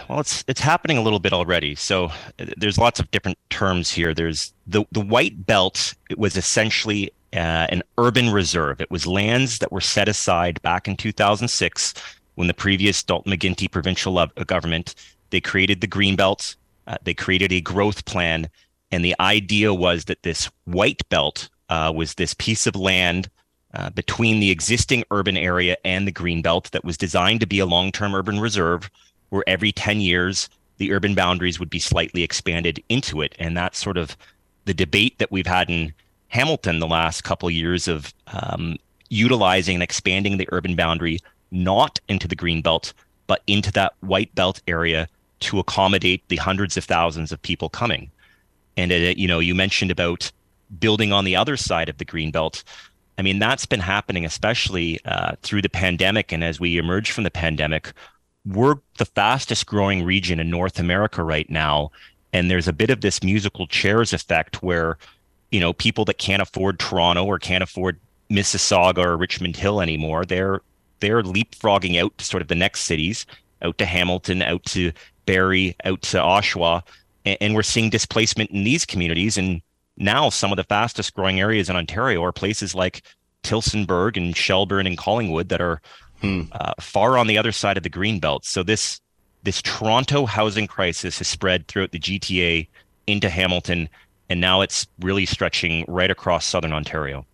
Well, 0.07 0.22
it's 0.22 0.43
it's 0.47 0.61
happening 0.61 0.97
a 0.97 1.01
little 1.01 1.20
bit 1.20 1.34
already. 1.34 1.76
So 1.76 2.05
uh, 2.05 2.45
there's 2.55 2.78
lots 2.78 2.99
of 2.99 3.11
different 3.11 3.38
terms 3.49 3.91
here. 3.91 4.13
There's 4.13 4.53
the 4.65 4.86
the 4.91 5.01
white 5.01 5.45
belt. 5.45 5.93
It 6.09 6.18
was 6.18 6.38
essentially 6.38 7.11
uh, 7.34 7.68
an 7.70 7.84
urban 7.97 8.30
reserve. 8.30 8.80
It 8.80 8.89
was 8.89 9.05
lands 9.05 9.59
that 9.59 9.72
were 9.72 9.82
set 9.82 10.07
aside 10.07 10.61
back 10.61 10.88
in 10.88 10.95
2006 10.95 11.93
when 12.36 12.47
the 12.47 12.53
previous 12.53 13.03
Dalton 13.03 13.34
McGuinty 13.34 13.70
provincial 13.70 14.18
uh, 14.18 14.28
government 14.45 14.95
they 15.30 15.41
created 15.41 15.82
the 15.82 15.88
green 15.88 16.15
belt. 16.15 16.55
Uh, 16.86 16.95
they 17.03 17.13
created 17.13 17.51
a 17.51 17.59
growth 17.59 18.05
plan, 18.05 18.49
and 18.91 19.03
the 19.03 19.15
idea 19.20 19.74
was 19.74 20.05
that 20.05 20.24
this 20.24 20.49
white 20.63 21.01
belt 21.09 21.49
uh, 21.70 21.91
was 21.93 22.13
this 22.13 22.34
piece 22.34 22.65
of 22.65 22.78
land 22.78 23.30
uh, 23.74 23.89
between 23.89 24.39
the 24.39 24.51
existing 24.51 25.03
urban 25.11 25.36
area 25.36 25.76
and 25.84 26.07
the 26.07 26.11
green 26.11 26.41
belt 26.41 26.72
that 26.72 26.86
was 26.86 26.97
designed 26.97 27.41
to 27.41 27.45
be 27.45 27.59
a 27.59 27.65
long-term 27.65 28.15
urban 28.15 28.39
reserve 28.39 28.89
where 29.30 29.43
every 29.47 29.71
10 29.71 30.01
years 30.01 30.49
the 30.78 30.91
urban 30.91 31.15
boundaries 31.15 31.59
would 31.59 31.69
be 31.69 31.80
slightly 31.80 32.23
expanded 32.23 32.84
into 32.89 33.21
it. 33.21 33.36
And 33.39 33.57
that's 33.57 33.80
sort 33.80 33.97
of 33.97 34.15
the 34.65 34.73
debate 34.73 35.17
that 35.17 35.32
we've 35.32 35.47
had 35.47 35.69
in 35.69 35.93
Hamilton 36.30 36.80
the 36.80 36.88
last 36.88 37.23
couple 37.23 37.47
of 37.47 37.53
years 37.53 37.88
of 37.88 38.13
um, 38.28 38.78
utilizing 39.09 39.75
and 39.75 39.84
expanding 39.84 40.38
the 40.38 40.47
urban 40.51 40.75
boundary 40.75 41.19
not 41.51 41.99
into 42.07 42.28
the 42.28 42.36
green 42.36 42.61
belt, 42.61 42.93
but 43.25 43.41
into 43.47 43.71
that 43.71 43.93
white 44.01 44.34
belt 44.36 44.61
area 44.67 45.07
to 45.39 45.59
accommodate 45.59 46.28
the 46.28 46.36
hundreds 46.36 46.78
of 46.78 46.84
thousands 46.84 47.32
of 47.32 47.41
people 47.41 47.69
coming. 47.69 48.11
And 48.75 48.91
uh, 48.91 49.13
you 49.15 49.28
know, 49.28 49.39
you 49.39 49.55
mentioned 49.55 49.91
about 49.91 50.32
building 50.80 51.13
on 51.13 51.25
the 51.25 51.36
other 51.36 51.57
side 51.57 51.89
of 51.89 51.97
the 51.97 52.05
green 52.05 52.32
belt. 52.32 52.63
I 53.17 53.21
mean, 53.21 53.39
that's 53.39 53.65
been 53.65 53.80
happening, 53.80 54.25
especially 54.25 54.99
uh, 55.05 55.36
through 55.41 55.61
the 55.61 55.69
pandemic, 55.69 56.32
and 56.32 56.43
as 56.43 56.59
we 56.59 56.78
emerge 56.78 57.11
from 57.11 57.23
the 57.23 57.32
pandemic, 57.32 57.93
we're 58.48 58.76
the 58.98 59.06
fastest 59.06 59.66
growing 59.66 60.04
region 60.04 60.39
in 60.39 60.50
North 60.50 60.80
America 60.80 61.24
right 61.24 61.50
now. 61.50 61.91
And 62.34 62.52
there's 62.52 62.68
a 62.68 62.74
bit 62.74 62.89
of 62.89 63.02
this 63.02 63.24
musical 63.24 63.68
chairs 63.68 64.14
effect 64.14 64.62
where, 64.62 64.98
you 65.52 65.60
know, 65.60 65.74
people 65.74 66.06
that 66.06 66.18
can't 66.18 66.41
afford 66.41 66.80
Toronto 66.80 67.26
or 67.26 67.39
can't 67.39 67.64
afford 67.64 68.00
Mississauga 68.30 69.04
or 69.06 69.18
Richmond 69.18 69.56
Hill 69.56 69.82
anymore, 69.82 70.26
they're 70.26 70.62
they're 71.00 71.24
leapfrogging 71.24 72.02
out 72.02 72.18
to 72.18 72.26
sort 72.26 72.41
of 72.41 72.48
the 72.48 72.56
next 72.56 72.82
cities, 72.82 73.26
out 73.62 73.78
to 73.78 73.86
Hamilton, 73.86 74.41
out 74.41 74.64
to 74.66 74.91
Barrie, 75.26 75.76
out 75.86 76.02
to 76.04 76.18
Oshawa, 76.18 76.82
and, 77.26 77.38
and 77.39 77.56
we're 77.56 77.64
seeing 77.64 77.89
displacement 77.89 78.52
in 78.52 78.64
these 78.64 78.86
communities. 78.86 79.38
And 79.38 79.62
now 79.98 80.30
some 80.30 80.52
of 80.52 80.58
the 80.58 80.64
fastest 80.64 81.14
growing 81.14 81.39
areas 81.39 81.70
in 81.70 81.76
Ontario 81.76 82.24
are 82.24 82.32
places 82.32 82.76
like 82.76 83.04
Tillsonburg 83.43 84.18
and 84.18 84.36
Shelburne 84.36 84.88
and 84.88 84.98
Collingwood 84.98 85.50
that 85.50 85.62
are 85.62 85.82
hmm. 86.22 86.43
uh, 86.51 86.74
far 86.80 87.18
on 87.18 87.28
the 87.28 87.38
other 87.38 87.51
side 87.51 87.78
of 87.78 87.84
the 87.84 87.89
green 87.89 88.20
belt. 88.20 88.45
So 88.45 88.63
this 88.63 89.01
this 89.43 89.61
Toronto 89.61 90.26
housing 90.26 90.68
crisis 90.68 91.20
has 91.20 91.28
spread 91.28 91.68
throughout 91.68 91.91
the 91.91 91.99
GTA 91.99 92.68
into 93.05 93.30
Hamilton, 93.30 93.88
and 94.30 94.41
now 94.41 94.61
it's 94.61 94.88
really 94.99 95.26
stretching 95.26 95.86
right 95.88 96.11
across 96.11 96.45
southern 96.45 96.74
Ontario. 96.74 97.26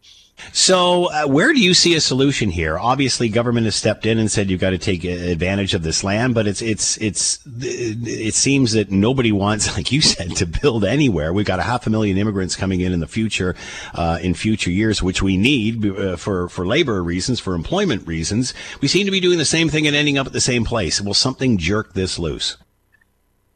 So, 0.51 1.05
uh, 1.05 1.27
where 1.27 1.53
do 1.53 1.59
you 1.59 1.73
see 1.73 1.95
a 1.95 2.01
solution 2.01 2.49
here? 2.49 2.77
Obviously, 2.77 3.29
government 3.29 3.65
has 3.65 3.75
stepped 3.75 4.05
in 4.05 4.19
and 4.19 4.29
said 4.29 4.49
you've 4.49 4.59
got 4.59 4.71
to 4.71 4.77
take 4.77 5.03
advantage 5.03 5.73
of 5.73 5.83
this 5.83 6.03
land, 6.03 6.33
but 6.33 6.47
it's 6.47 6.61
it's 6.61 6.97
it's 6.97 7.39
it 7.45 8.33
seems 8.33 8.73
that 8.73 8.91
nobody 8.91 9.31
wants, 9.31 9.73
like 9.77 9.91
you 9.91 10.01
said, 10.01 10.35
to 10.37 10.45
build 10.45 10.85
anywhere. 10.85 11.33
We've 11.33 11.45
got 11.45 11.59
a 11.59 11.63
half 11.63 11.87
a 11.87 11.89
million 11.89 12.17
immigrants 12.17 12.55
coming 12.55 12.81
in 12.81 12.91
in 12.93 12.99
the 12.99 13.07
future, 13.07 13.55
uh, 13.93 14.19
in 14.21 14.33
future 14.33 14.71
years, 14.71 15.01
which 15.01 15.21
we 15.21 15.37
need 15.37 15.85
uh, 15.85 16.17
for 16.17 16.49
for 16.49 16.65
labor 16.65 17.01
reasons, 17.03 17.39
for 17.39 17.55
employment 17.55 18.07
reasons. 18.07 18.53
We 18.81 18.87
seem 18.87 19.05
to 19.05 19.11
be 19.11 19.19
doing 19.19 19.37
the 19.37 19.45
same 19.45 19.69
thing 19.69 19.87
and 19.87 19.95
ending 19.95 20.17
up 20.17 20.27
at 20.27 20.33
the 20.33 20.41
same 20.41 20.65
place. 20.65 20.99
Will 21.01 21.13
something 21.13 21.57
jerk 21.57 21.93
this 21.93 22.19
loose? 22.19 22.57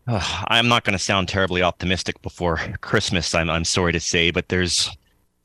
I'm 0.08 0.70
not 0.70 0.86
going 0.86 0.98
to 0.98 1.04
sound 1.04 1.28
terribly 1.28 1.62
optimistic 1.62 2.22
before 2.22 2.58
Christmas. 2.82 3.36
I'm 3.36 3.50
I'm 3.50 3.66
sorry 3.66 3.94
to 3.94 4.00
say, 4.00 4.32
but 4.32 4.50
there's 4.50 4.90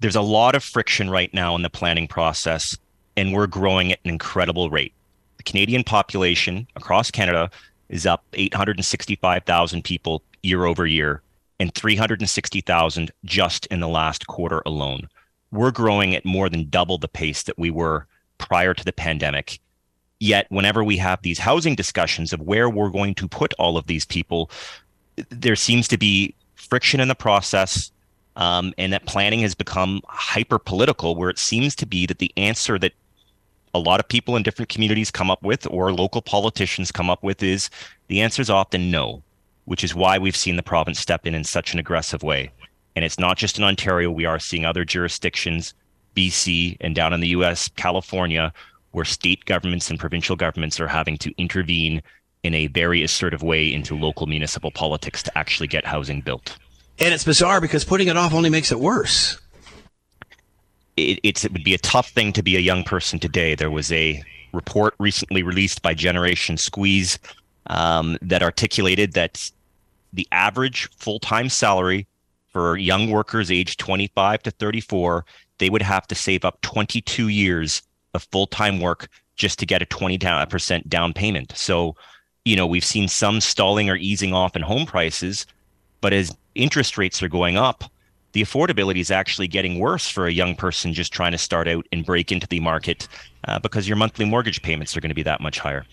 there's 0.03 0.17
a 0.17 0.21
lot 0.21 0.57
of 0.57 0.65
friction 0.65 1.09
right 1.09 1.33
now 1.33 1.55
in 1.55 1.63
the 1.63 1.71
planning 1.71 2.09
process, 2.09 2.77
and 3.17 3.33
we're 3.33 3.47
growing 3.47 3.93
at 3.93 4.01
an 4.05 4.11
incredible 4.11 4.69
rate. 4.69 4.93
The 5.37 5.45
Canadian 5.45 5.85
population 5.85 6.67
across 6.75 7.11
Canada 7.11 7.51
is 7.89 8.05
up 8.05 8.25
865,000 8.33 9.85
people 9.85 10.23
year 10.43 10.65
over 10.65 10.87
year 10.87 11.23
and 11.61 11.73
360,000 11.75 13.13
just 13.25 13.67
in 13.67 13.79
the 13.79 13.89
last 13.89 14.27
quarter 14.27 14.61
alone. 14.67 15.09
We're 15.53 15.71
growing 15.71 16.17
at 16.17 16.25
more 16.25 16.49
than 16.49 16.69
double 16.69 16.99
the 16.99 17.07
pace 17.07 17.45
that 17.45 17.59
we 17.59 17.71
were 17.71 18.07
prior 18.39 18.75
to 18.75 18.85
the 18.85 18.93
pandemic. 18.93 19.61
Yet, 20.19 20.47
whenever 20.49 20.83
we 20.83 20.97
have 20.97 21.23
these 21.23 21.39
housing 21.39 21.77
discussions 21.77 22.33
of 22.33 22.41
where 22.41 22.69
we're 22.69 22.91
going 22.91 23.15
to 23.17 23.29
put 23.29 23.55
all 23.55 23.77
of 23.77 23.87
these 23.87 24.05
people, 24.05 24.51
there 25.29 25.57
seems 25.57 25.87
to 25.89 25.99
be 25.99 26.35
friction 26.57 26.99
in 26.99 27.09
the 27.09 27.15
process 27.15 27.93
um, 28.37 28.72
and 28.78 28.93
that 28.93 29.07
planning 29.07 29.41
has 29.41 29.55
become 29.55 30.01
hyper 30.09 30.59
political, 30.59 31.14
where 31.14 31.30
it 31.30 31.39
seems 31.39 31.74
to 31.76 31.87
be 31.87 32.07
that 32.07 32.18
the 32.18 32.33
answer 32.37 32.78
that 32.78 32.93
a 33.74 33.78
lot 33.78 34.01
of 34.01 34.09
people 34.09 34.37
in 34.37 34.43
different 34.43 34.68
communities 34.68 35.11
come 35.11 35.30
up 35.30 35.43
with 35.43 35.66
or 35.70 35.93
local 35.93 36.22
politicians 36.22 36.93
come 36.93 37.09
up 37.09 37.22
with 37.22 37.43
is 37.43 37.70
the 38.09 38.20
answer 38.20 38.43
is 38.43 38.51
often 38.51 38.91
no, 38.91 39.22
which 39.64 39.83
is 39.83 39.95
why 39.95 40.18
we've 40.18 40.37
seen 40.37 40.57
the 40.57 40.62
province 40.62 40.99
step 40.99 41.26
in 41.26 41.35
in 41.35 41.45
such 41.45 41.72
an 41.72 41.78
aggressive 41.78 42.22
way. 42.22 42.51
And 42.95 43.05
it's 43.05 43.18
not 43.18 43.39
just 43.39 43.59
in 43.59 43.64
Ontario, 43.64 44.11
we 44.11 44.26
are 44.26 44.39
seeing 44.39 44.66
other 44.66 44.85
jurisdictions, 44.85 45.72
BC 46.14 46.76
and 46.80 46.95
down 46.95 47.12
in 47.12 47.20
the 47.20 47.28
US, 47.28 47.68
California, 47.68 48.53
where 48.91 49.05
state 49.05 49.45
governments 49.47 49.91
and 49.91 49.99
provincial 49.99 50.37
governments 50.37 50.78
are 50.78 50.89
having 50.89 51.16
to 51.18 51.33
intervene 51.39 52.03
in 52.43 52.55
a 52.55 52.66
very 52.68 53.03
assertive 53.03 53.43
way 53.43 53.72
into 53.72 53.97
local 53.97 54.26
municipal 54.26 54.70
politics 54.70 55.22
to 55.22 55.39
actually 55.39 55.68
get 55.68 55.87
housing 55.87 56.20
built. 56.20 56.59
And 56.99 57.12
it's 57.12 57.24
bizarre 57.24 57.61
because 57.61 57.84
putting 57.84 58.09
it 58.09 58.16
off 58.16 58.32
only 58.32 58.51
makes 58.51 58.70
it 58.70 58.78
worse. 58.78 59.40
It, 60.97 61.20
it 61.22 61.43
would 61.53 61.64
be 61.64 61.74
a 61.74 61.78
tough 61.78 62.11
thing 62.11 62.32
to 62.34 62.43
be 62.43 62.57
a 62.57 62.61
young 62.61 62.84
person 62.84 63.18
today. 63.18 63.55
There 63.55 63.70
was 63.70 63.90
a 63.93 64.22
report 64.53 64.95
recently 64.99 65.43
released 65.43 65.82
by 65.82 65.95
Generation 65.95 66.57
Squeeze 66.57 67.18
um, 67.66 68.18
that 68.20 68.43
articulated 68.43 69.14
that 69.14 69.51
the 70.12 70.28
average 70.32 70.90
full 70.97 71.18
time 71.18 71.49
salary 71.49 72.07
for 72.53 72.76
young 72.76 73.11
workers 73.11 73.51
aged 73.51 73.80
25 73.80 74.43
to 74.43 74.51
34, 74.51 75.24
they 75.59 75.70
would 75.70 75.82
have 75.82 76.07
to 76.09 76.14
save 76.14 76.45
up 76.45 76.61
22 76.61 77.28
years 77.28 77.82
of 78.14 78.22
full 78.30 78.47
time 78.47 78.80
work 78.80 79.09
just 79.36 79.59
to 79.59 79.66
get 79.66 79.80
a 79.82 79.86
20% 79.86 80.88
down 80.88 81.12
payment. 81.14 81.53
So, 81.57 81.97
you 82.45 82.55
know, 82.57 82.66
we've 82.66 82.84
seen 82.84 83.09
some 83.09 83.40
stalling 83.40 83.88
or 83.88 83.97
easing 83.97 84.34
off 84.34 84.55
in 84.55 84.62
home 84.62 84.84
prices, 84.84 85.47
But 86.03 86.13
as 86.13 86.37
interest 86.55 86.99
rates 86.99 87.23
are 87.23 87.29
going 87.29 87.57
up, 87.57 87.85
the 88.33 88.43
affordability 88.43 88.99
is 88.99 89.11
actually 89.11 89.49
getting 89.49 89.79
worse 89.79 90.09
for 90.09 90.27
a 90.27 90.33
young 90.33 90.57
person 90.57 90.93
just 90.93 91.13
trying 91.13 91.33
to 91.33 91.39
start 91.39 91.69
out 91.69 91.87
and 91.93 92.05
break 92.05 92.31
into 92.31 92.47
the 92.47 92.61
market 92.61 93.09
uh, 93.47 93.59
because 93.59 93.89
your 93.89 93.97
monthly 93.97 94.27
mortgage 94.27 94.61
payments 94.63 94.95
are 94.97 95.01
going 95.01 95.11
to 95.11 95.15
be 95.15 95.23
that 95.23 95.41
much 95.41 95.59
higher. 95.61 95.87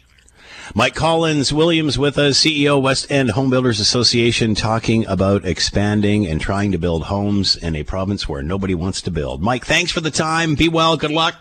Mike 0.74 0.96
Collins 0.96 1.54
Williams 1.54 1.98
with 1.98 2.18
us, 2.18 2.40
CEO 2.40 2.82
West 2.82 3.12
End 3.12 3.32
Home 3.32 3.50
Builders 3.50 3.80
Association, 3.80 4.56
talking 4.56 5.06
about 5.08 5.46
expanding 5.46 6.28
and 6.28 6.42
trying 6.42 6.72
to 6.72 6.78
build 6.78 7.04
homes 7.04 7.56
in 7.56 7.76
a 7.76 7.84
province 7.84 8.28
where 8.28 8.42
nobody 8.42 8.76
wants 8.76 9.02
to 9.04 9.12
build. 9.12 9.42
Mike, 9.42 9.66
thanks 9.66 9.92
for 9.92 10.02
the 10.02 10.12
time. 10.12 10.56
Be 10.56 10.70
well. 10.70 10.98
Good 10.98 11.12
luck. 11.12 11.36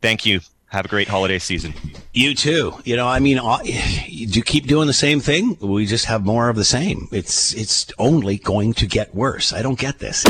Thank 0.00 0.26
you. 0.26 0.40
Have 0.74 0.86
a 0.86 0.88
great 0.88 1.06
holiday 1.06 1.38
season. 1.38 1.72
You 2.12 2.34
too. 2.34 2.74
You 2.84 2.96
know, 2.96 3.06
I 3.06 3.20
mean, 3.20 3.38
uh, 3.38 3.58
you 3.62 4.42
keep 4.42 4.66
doing 4.66 4.88
the 4.88 4.92
same 4.92 5.20
thing. 5.20 5.56
We 5.60 5.86
just 5.86 6.06
have 6.06 6.24
more 6.24 6.48
of 6.48 6.56
the 6.56 6.64
same. 6.64 7.06
It's 7.12 7.54
it's 7.54 7.86
only 7.96 8.38
going 8.38 8.74
to 8.74 8.86
get 8.88 9.14
worse. 9.14 9.52
I 9.52 9.62
don't 9.62 9.78
get 9.78 10.00
this. 10.00 10.24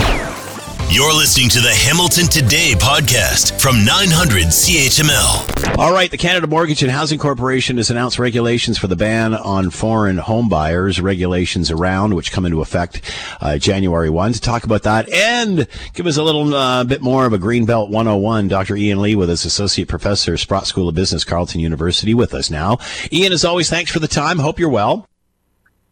You're 0.91 1.13
listening 1.13 1.49
to 1.51 1.61
the 1.61 1.73
Hamilton 1.73 2.27
Today 2.27 2.73
podcast 2.77 3.61
from 3.61 3.85
900 3.85 4.45
CHML. 4.45 5.77
All 5.77 5.93
right, 5.93 6.09
the 6.09 6.17
Canada 6.17 6.47
Mortgage 6.47 6.83
and 6.85 6.93
Housing 6.93 7.19
Corporation 7.19 7.79
has 7.79 7.91
announced 7.91 8.19
regulations 8.21 8.79
for 8.79 8.87
the 8.87 8.95
ban 8.95 9.35
on 9.35 9.71
foreign 9.71 10.19
home 10.19 10.49
buyers, 10.49 11.01
regulations 11.01 11.73
around 11.73 12.15
which 12.15 12.31
come 12.31 12.45
into 12.47 12.61
effect 12.61 13.01
uh, 13.41 13.59
January 13.59 14.09
1. 14.09 14.35
To 14.35 14.41
talk 14.41 14.63
about 14.63 14.85
that 14.85 15.09
and 15.11 15.67
give 15.95 16.07
us 16.07 16.17
a 16.17 16.23
little 16.23 16.55
uh, 16.55 16.85
bit 16.85 17.03
more 17.03 17.27
of 17.27 17.33
a 17.33 17.39
Greenbelt 17.39 17.91
101, 17.91 18.47
Dr. 18.47 18.77
Ian 18.77 19.03
Lee 19.03 19.17
with 19.17 19.31
us, 19.31 19.45
Associate 19.45 19.89
Professor, 19.89 20.37
Sprott 20.37 20.69
School 20.69 20.89
of 20.89 20.95
Business, 20.95 21.25
Carleton 21.25 21.61
University, 21.61 22.15
with 22.15 22.33
us 22.35 22.51
now. 22.51 22.79
Ian, 23.11 23.33
as 23.33 23.45
always, 23.45 23.69
thanks 23.69 23.91
for 23.91 23.99
the 23.99 24.09
time. 24.09 24.39
Hope 24.39 24.61
you're 24.61 24.69
well. 24.71 25.09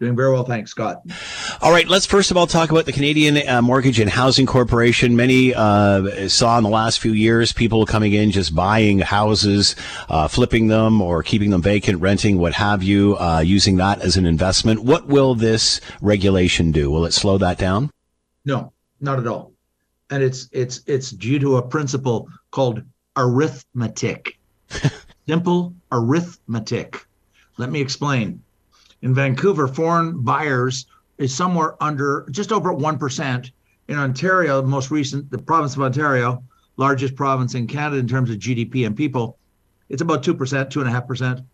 Doing 0.03 0.17
very 0.17 0.33
well, 0.33 0.43
thanks, 0.43 0.73
Scott. 0.73 1.01
All 1.61 1.71
right, 1.71 1.87
let's 1.87 2.07
first 2.07 2.33
of 2.33 2.37
all 2.37 2.49
talk 2.49 2.73
about 2.73 2.87
the 2.87 2.93
Canadian 2.93 3.49
uh, 3.49 3.63
Mortgage 3.63 4.01
and 4.01 4.11
Housing 4.11 4.47
Corporation. 4.47 5.15
Many 5.15 5.55
uh, 5.55 6.29
saw 6.29 6.59
in 6.59 6.65
the 6.65 6.71
last 6.71 6.99
few 6.99 7.13
years 7.13 7.53
people 7.53 7.87
coming 7.87 8.13
in 8.13 8.33
just 8.33 8.53
buying 8.53 8.99
houses, 8.99 9.77
uh, 10.09 10.27
flipping 10.27 10.67
them, 10.67 11.01
or 11.01 11.23
keeping 11.23 11.51
them 11.51 11.63
vacant, 11.63 12.01
renting, 12.01 12.39
what 12.39 12.53
have 12.55 12.83
you, 12.83 13.17
uh, 13.19 13.45
using 13.47 13.77
that 13.77 14.01
as 14.01 14.17
an 14.17 14.27
investment. 14.27 14.83
What 14.83 15.07
will 15.07 15.37
this 15.37 15.81
regulation 16.01 16.73
do? 16.73 16.91
Will 16.91 17.05
it 17.05 17.13
slow 17.13 17.39
that 17.39 17.57
down? 17.57 17.89
No, 18.45 18.73
not 19.01 19.21
at 19.21 19.29
all. 19.29 19.53
And 20.11 20.21
it's 20.21 20.49
it's 20.51 20.81
it's 20.87 21.13
due 21.13 21.39
to 21.39 21.59
a 21.59 21.63
principle 21.63 22.29
called 22.51 22.83
arithmetic. 23.17 24.37
Simple 25.29 25.73
arithmetic. 25.93 27.07
Let 27.57 27.71
me 27.71 27.81
explain 27.81 28.43
in 29.03 29.15
Vancouver, 29.15 29.69
foreign 29.69 30.23
buyers 30.23 30.87
is 31.19 31.35
somewhere 31.35 31.81
under 31.83 32.27
just 32.31 32.53
over 32.53 32.73
1%. 32.73 33.51
In 33.89 33.99
Ontario, 33.99 34.63
the 34.63 34.69
most 34.69 34.91
recent, 34.91 35.31
the 35.31 35.39
province 35.39 35.75
of 35.75 35.83
Ontario, 35.83 36.43
largest 36.77 37.17
province 37.17 37.55
in 37.55 37.67
Canada 37.67 37.99
in 37.99 38.09
terms 38.09 38.31
of 38.31 38.37
GDP 38.37 38.87
and 38.87 38.97
people, 38.97 39.39
it's 39.89 40.03
about 40.03 40.23
2%, 40.23 40.37
2.5%. 40.37 41.45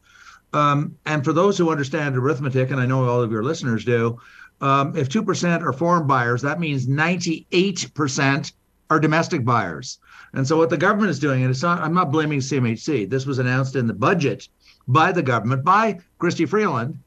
Um, 0.52 0.96
and 1.04 1.24
for 1.24 1.32
those 1.32 1.58
who 1.58 1.70
understand 1.70 2.16
arithmetic, 2.16 2.70
and 2.70 2.80
I 2.80 2.86
know 2.86 3.06
all 3.08 3.22
of 3.22 3.32
your 3.32 3.42
listeners 3.42 3.84
do, 3.84 4.18
um, 4.60 4.96
if 4.96 5.08
2% 5.08 5.62
are 5.62 5.72
foreign 5.72 6.06
buyers, 6.06 6.42
that 6.42 6.60
means 6.60 6.86
98% 6.86 8.52
are 8.90 9.00
domestic 9.00 9.44
buyers. 9.44 9.98
And 10.32 10.46
so 10.46 10.56
what 10.56 10.70
the 10.70 10.76
government 10.76 11.10
is 11.10 11.18
doing, 11.18 11.42
and 11.42 11.50
it's 11.50 11.62
not, 11.62 11.80
I'm 11.80 11.94
not 11.94 12.12
blaming 12.12 12.40
CMHC. 12.40 13.08
This 13.08 13.26
was 13.26 13.38
announced 13.38 13.76
in 13.76 13.86
the 13.86 13.94
budget 13.94 14.48
by 14.86 15.12
the 15.12 15.22
government, 15.22 15.64
by 15.64 15.98
Chrystia 16.20 16.48
Freeland, 16.48 16.98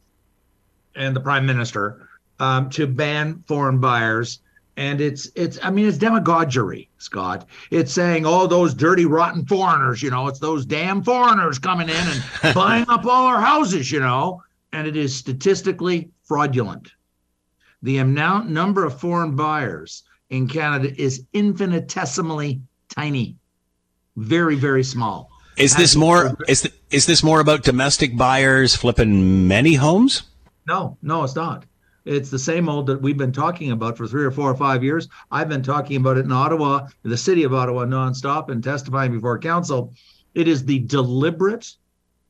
and 0.95 1.15
the 1.15 1.19
prime 1.19 1.45
minister 1.45 2.07
um, 2.39 2.69
to 2.71 2.87
ban 2.87 3.43
foreign 3.47 3.79
buyers. 3.79 4.39
And 4.77 5.01
it's 5.01 5.29
it's 5.35 5.59
I 5.61 5.69
mean 5.69 5.85
it's 5.87 5.97
demagoguery, 5.97 6.89
Scott. 6.97 7.47
It's 7.71 7.91
saying, 7.91 8.25
oh, 8.25 8.47
those 8.47 8.73
dirty, 8.73 9.05
rotten 9.05 9.45
foreigners, 9.45 10.01
you 10.01 10.09
know, 10.09 10.27
it's 10.27 10.39
those 10.39 10.65
damn 10.65 11.03
foreigners 11.03 11.59
coming 11.59 11.89
in 11.89 11.95
and 11.95 12.23
buying 12.55 12.85
up 12.87 13.05
all 13.05 13.27
our 13.27 13.41
houses, 13.41 13.91
you 13.91 13.99
know. 13.99 14.43
And 14.73 14.87
it 14.87 14.95
is 14.95 15.13
statistically 15.13 16.09
fraudulent. 16.23 16.93
The 17.83 17.97
amount 17.97 18.49
number 18.49 18.85
of 18.85 18.99
foreign 18.99 19.35
buyers 19.35 20.03
in 20.29 20.47
Canada 20.47 20.93
is 20.99 21.25
infinitesimally 21.33 22.61
tiny, 22.89 23.35
very, 24.15 24.55
very 24.55 24.83
small. 24.83 25.29
Is 25.57 25.75
this 25.75 25.95
more 25.95 26.37
is 26.47 26.61
th- 26.61 26.73
is 26.89 27.05
this 27.05 27.23
more 27.23 27.39
about 27.39 27.63
domestic 27.63 28.17
buyers 28.17 28.75
flipping 28.75 29.47
many 29.47 29.75
homes? 29.75 30.23
No, 30.67 30.97
no, 31.01 31.23
it's 31.23 31.35
not. 31.35 31.65
It's 32.05 32.31
the 32.31 32.39
same 32.39 32.67
old 32.67 32.87
that 32.87 33.01
we've 33.01 33.17
been 33.17 33.31
talking 33.31 33.71
about 33.71 33.97
for 33.97 34.07
three 34.07 34.23
or 34.23 34.31
four 34.31 34.49
or 34.49 34.55
five 34.55 34.83
years. 34.83 35.07
I've 35.31 35.49
been 35.49 35.61
talking 35.61 35.97
about 35.97 36.17
it 36.17 36.25
in 36.25 36.31
Ottawa, 36.31 36.87
the 37.03 37.17
city 37.17 37.43
of 37.43 37.53
Ottawa, 37.53 37.85
nonstop 37.85 38.49
and 38.49 38.63
testifying 38.63 39.11
before 39.11 39.37
council. 39.37 39.93
It 40.33 40.47
is 40.47 40.65
the 40.65 40.79
deliberate 40.79 41.75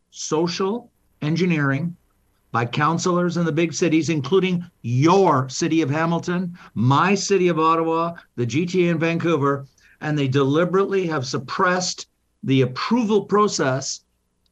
social 0.09 0.91
engineering 1.21 1.95
by 2.51 2.65
councillors 2.65 3.37
in 3.37 3.45
the 3.45 3.51
big 3.51 3.73
cities, 3.73 4.09
including 4.09 4.65
your 4.81 5.47
city 5.47 5.81
of 5.81 5.89
Hamilton, 5.89 6.57
my 6.73 7.15
city 7.15 7.47
of 7.47 7.59
Ottawa, 7.59 8.13
the 8.35 8.45
GTA 8.45 8.91
in 8.91 8.99
Vancouver, 8.99 9.65
and 10.01 10.17
they 10.17 10.27
deliberately 10.27 11.07
have 11.07 11.25
suppressed 11.25 12.07
the 12.43 12.61
approval 12.61 13.23
process 13.23 14.01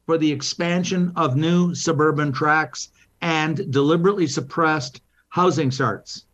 for 0.06 0.16
the 0.16 0.32
expansion 0.32 1.12
of 1.16 1.36
new 1.36 1.74
suburban 1.74 2.32
tracts 2.32 2.90
and 3.20 3.70
deliberately 3.70 4.26
suppressed 4.26 5.02
housing 5.28 5.70
starts. 5.70 6.24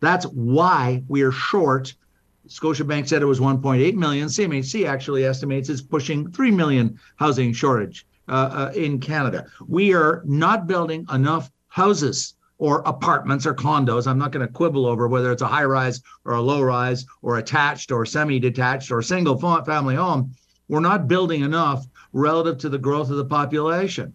That's 0.00 0.26
why 0.26 1.04
we 1.08 1.22
are 1.22 1.32
short. 1.32 1.94
Scotiabank 2.48 3.06
said 3.08 3.22
it 3.22 3.26
was 3.26 3.40
1.8 3.40 3.94
million. 3.94 4.28
CMHC 4.28 4.86
actually 4.88 5.24
estimates 5.24 5.68
it's 5.68 5.82
pushing 5.82 6.30
3 6.32 6.50
million 6.50 6.98
housing 7.16 7.52
shortage 7.52 8.06
uh, 8.28 8.32
uh, 8.32 8.72
in 8.74 8.98
Canada. 8.98 9.46
We 9.68 9.94
are 9.94 10.22
not 10.24 10.66
building 10.66 11.06
enough 11.12 11.50
houses 11.68 12.34
or 12.58 12.82
apartments 12.86 13.46
or 13.46 13.54
condos. 13.54 14.06
I'm 14.06 14.18
not 14.18 14.32
going 14.32 14.46
to 14.46 14.52
quibble 14.52 14.86
over 14.86 15.08
whether 15.08 15.32
it's 15.32 15.42
a 15.42 15.46
high 15.46 15.64
rise 15.64 16.02
or 16.24 16.34
a 16.34 16.40
low 16.40 16.62
rise 16.62 17.06
or 17.22 17.38
attached 17.38 17.90
or 17.90 18.04
semi 18.04 18.38
detached 18.38 18.90
or 18.90 19.02
single 19.02 19.38
family 19.38 19.94
home. 19.94 20.34
We're 20.68 20.80
not 20.80 21.08
building 21.08 21.42
enough 21.42 21.86
relative 22.12 22.58
to 22.58 22.68
the 22.68 22.78
growth 22.78 23.10
of 23.10 23.16
the 23.16 23.24
population. 23.24 24.14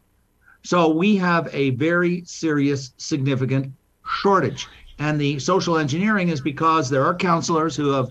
So 0.65 0.89
we 0.89 1.15
have 1.17 1.47
a 1.53 1.69
very 1.71 2.23
serious, 2.25 2.91
significant 2.97 3.71
shortage. 4.03 4.67
And 4.97 5.21
the 5.21 5.37
social 5.37 5.77
engineering 5.77 6.29
is 6.29 6.41
because 6.41 6.89
there 6.89 7.05
are 7.05 7.13
counselors 7.13 7.75
who 7.75 7.91
have 7.91 8.09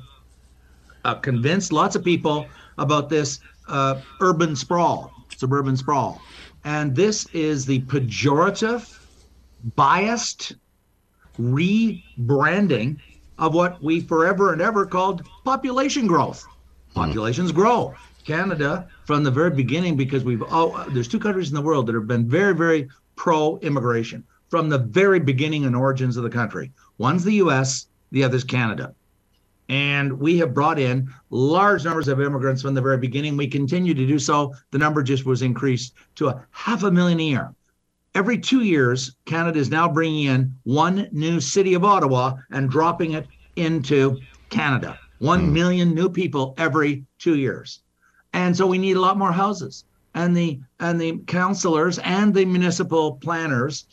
uh, 1.05 1.17
convinced 1.17 1.73
lots 1.73 1.97
of 1.97 2.05
people 2.05 2.47
about 2.79 3.09
this 3.09 3.41
uh, 3.67 4.01
urban 4.21 4.55
sprawl, 4.55 5.13
suburban 5.37 5.77
sprawl. 5.77 6.23
And 6.65 6.95
this 6.95 7.27
is 7.33 7.67
the 7.67 7.81
pejorative, 7.81 9.01
biased 9.75 10.55
rebranding 11.41 12.99
of 13.37 13.53
what 13.53 13.83
we 13.83 13.99
forever 13.99 14.53
and 14.53 14.63
ever 14.63 14.87
called 14.87 15.25
population 15.45 16.07
growth. 16.07 16.47
Populations 16.95 17.51
grow. 17.51 17.97
Canada 18.25 18.89
from 19.05 19.23
the 19.23 19.31
very 19.31 19.51
beginning 19.51 19.97
because 19.97 20.25
we've 20.25 20.43
oh 20.51 20.85
there's 20.91 21.09
two 21.09 21.19
countries 21.19 21.51
in 21.51 21.55
the 21.55 21.63
world 21.63 21.87
that 21.87 21.95
have 21.95 22.09
been 22.09 22.29
very 22.29 22.55
very 22.55 22.89
pro 23.17 23.59
immigration 23.59 24.25
from 24.49 24.69
the 24.69 24.79
very 24.79 25.21
beginning 25.21 25.65
and 25.65 25.77
origins 25.77 26.17
of 26.17 26.23
the 26.23 26.31
country. 26.31 26.73
One's 26.99 27.25
the 27.25 27.35
US, 27.35 27.89
the 28.13 28.25
other's 28.25 28.45
Canada. 28.45 28.95
And 29.69 30.21
we 30.21 30.39
have 30.39 30.53
brought 30.53 30.79
in 30.79 31.13
large 31.31 31.85
numbers 31.85 32.09
of 32.09 32.21
immigrants 32.21 32.63
from 32.63 32.75
the 32.75 32.83
very 32.83 32.99
beginning. 32.99 33.37
We 33.37 33.47
continue 33.47 33.95
to 33.95 34.07
do 34.07 34.19
so. 34.19 34.55
The 34.71 34.79
number 34.79 35.03
just 35.03 35.25
was 35.25 35.43
increased 35.43 35.95
to 36.17 36.29
a 36.29 36.47
half 36.51 36.83
a 36.83 36.91
million 36.91 37.19
a 37.19 37.25
year. 37.25 37.55
Every 38.15 38.39
two 38.39 38.63
years, 38.63 39.17
Canada 39.25 39.59
is 39.59 39.71
now 39.71 39.89
bringing 39.89 40.25
in 40.25 40.55
one 40.65 41.09
new 41.11 41.41
city 41.41 41.75
of 41.75 41.83
Ottawa 41.83 42.35
and 42.51 42.71
dropping 42.71 43.13
it 43.13 43.27
into 43.57 44.19
Canada. 44.51 44.99
Hmm. 45.21 45.53
million 45.53 45.95
new 45.95 46.11
people 46.11 46.55
every 46.59 47.05
two 47.19 47.37
years 47.37 47.81
and 48.35 48.55
so 48.57 48.67
we 48.67 48.79
need 48.79 48.97
a 48.97 49.01
lot 49.01 49.17
more 49.17 49.33
houses. 49.33 49.85
And 50.15 50.37
the 50.37 50.61
and 50.79 51.01
the 51.01 51.19
councillors 51.27 51.99
and 52.01 52.35
the 52.35 52.45
municipal 52.45 53.15
planners 53.15 53.87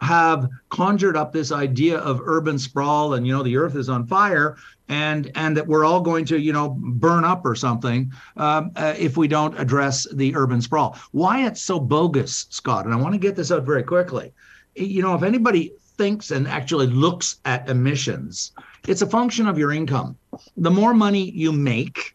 have 0.00 0.48
conjured 0.68 1.16
up 1.16 1.32
this 1.32 1.50
idea 1.50 1.98
of 1.98 2.20
urban 2.24 2.58
sprawl 2.58 3.14
and 3.14 3.26
you 3.26 3.32
know 3.32 3.42
the 3.42 3.56
earth 3.56 3.74
is 3.74 3.88
on 3.88 4.06
fire 4.06 4.56
and 4.88 5.30
and 5.34 5.56
that 5.56 5.66
we're 5.66 5.84
all 5.84 6.00
going 6.00 6.24
to 6.26 6.38
you 6.38 6.52
know 6.52 6.76
burn 6.78 7.24
up 7.24 7.46
or 7.46 7.54
something 7.54 8.12
um, 8.36 8.70
uh, 8.76 8.94
if 8.98 9.16
we 9.16 9.26
don't 9.26 9.58
address 9.58 10.06
the 10.12 10.34
urban 10.36 10.60
sprawl. 10.60 10.98
Why 11.12 11.46
it's 11.46 11.62
so 11.62 11.80
bogus 11.80 12.46
scott 12.50 12.84
and 12.84 12.92
i 12.92 12.96
want 12.96 13.14
to 13.14 13.18
get 13.18 13.36
this 13.36 13.50
out 13.50 13.64
very 13.64 13.82
quickly. 13.82 14.32
You 14.74 15.02
know 15.02 15.14
if 15.14 15.22
anybody 15.22 15.72
thinks 15.96 16.32
and 16.32 16.46
actually 16.48 16.88
looks 16.88 17.36
at 17.44 17.68
emissions 17.68 18.52
it's 18.86 19.02
a 19.02 19.06
function 19.06 19.46
of 19.46 19.58
your 19.58 19.72
income. 19.72 20.16
The 20.56 20.70
more 20.70 20.92
money 20.92 21.30
you 21.30 21.52
make 21.52 22.13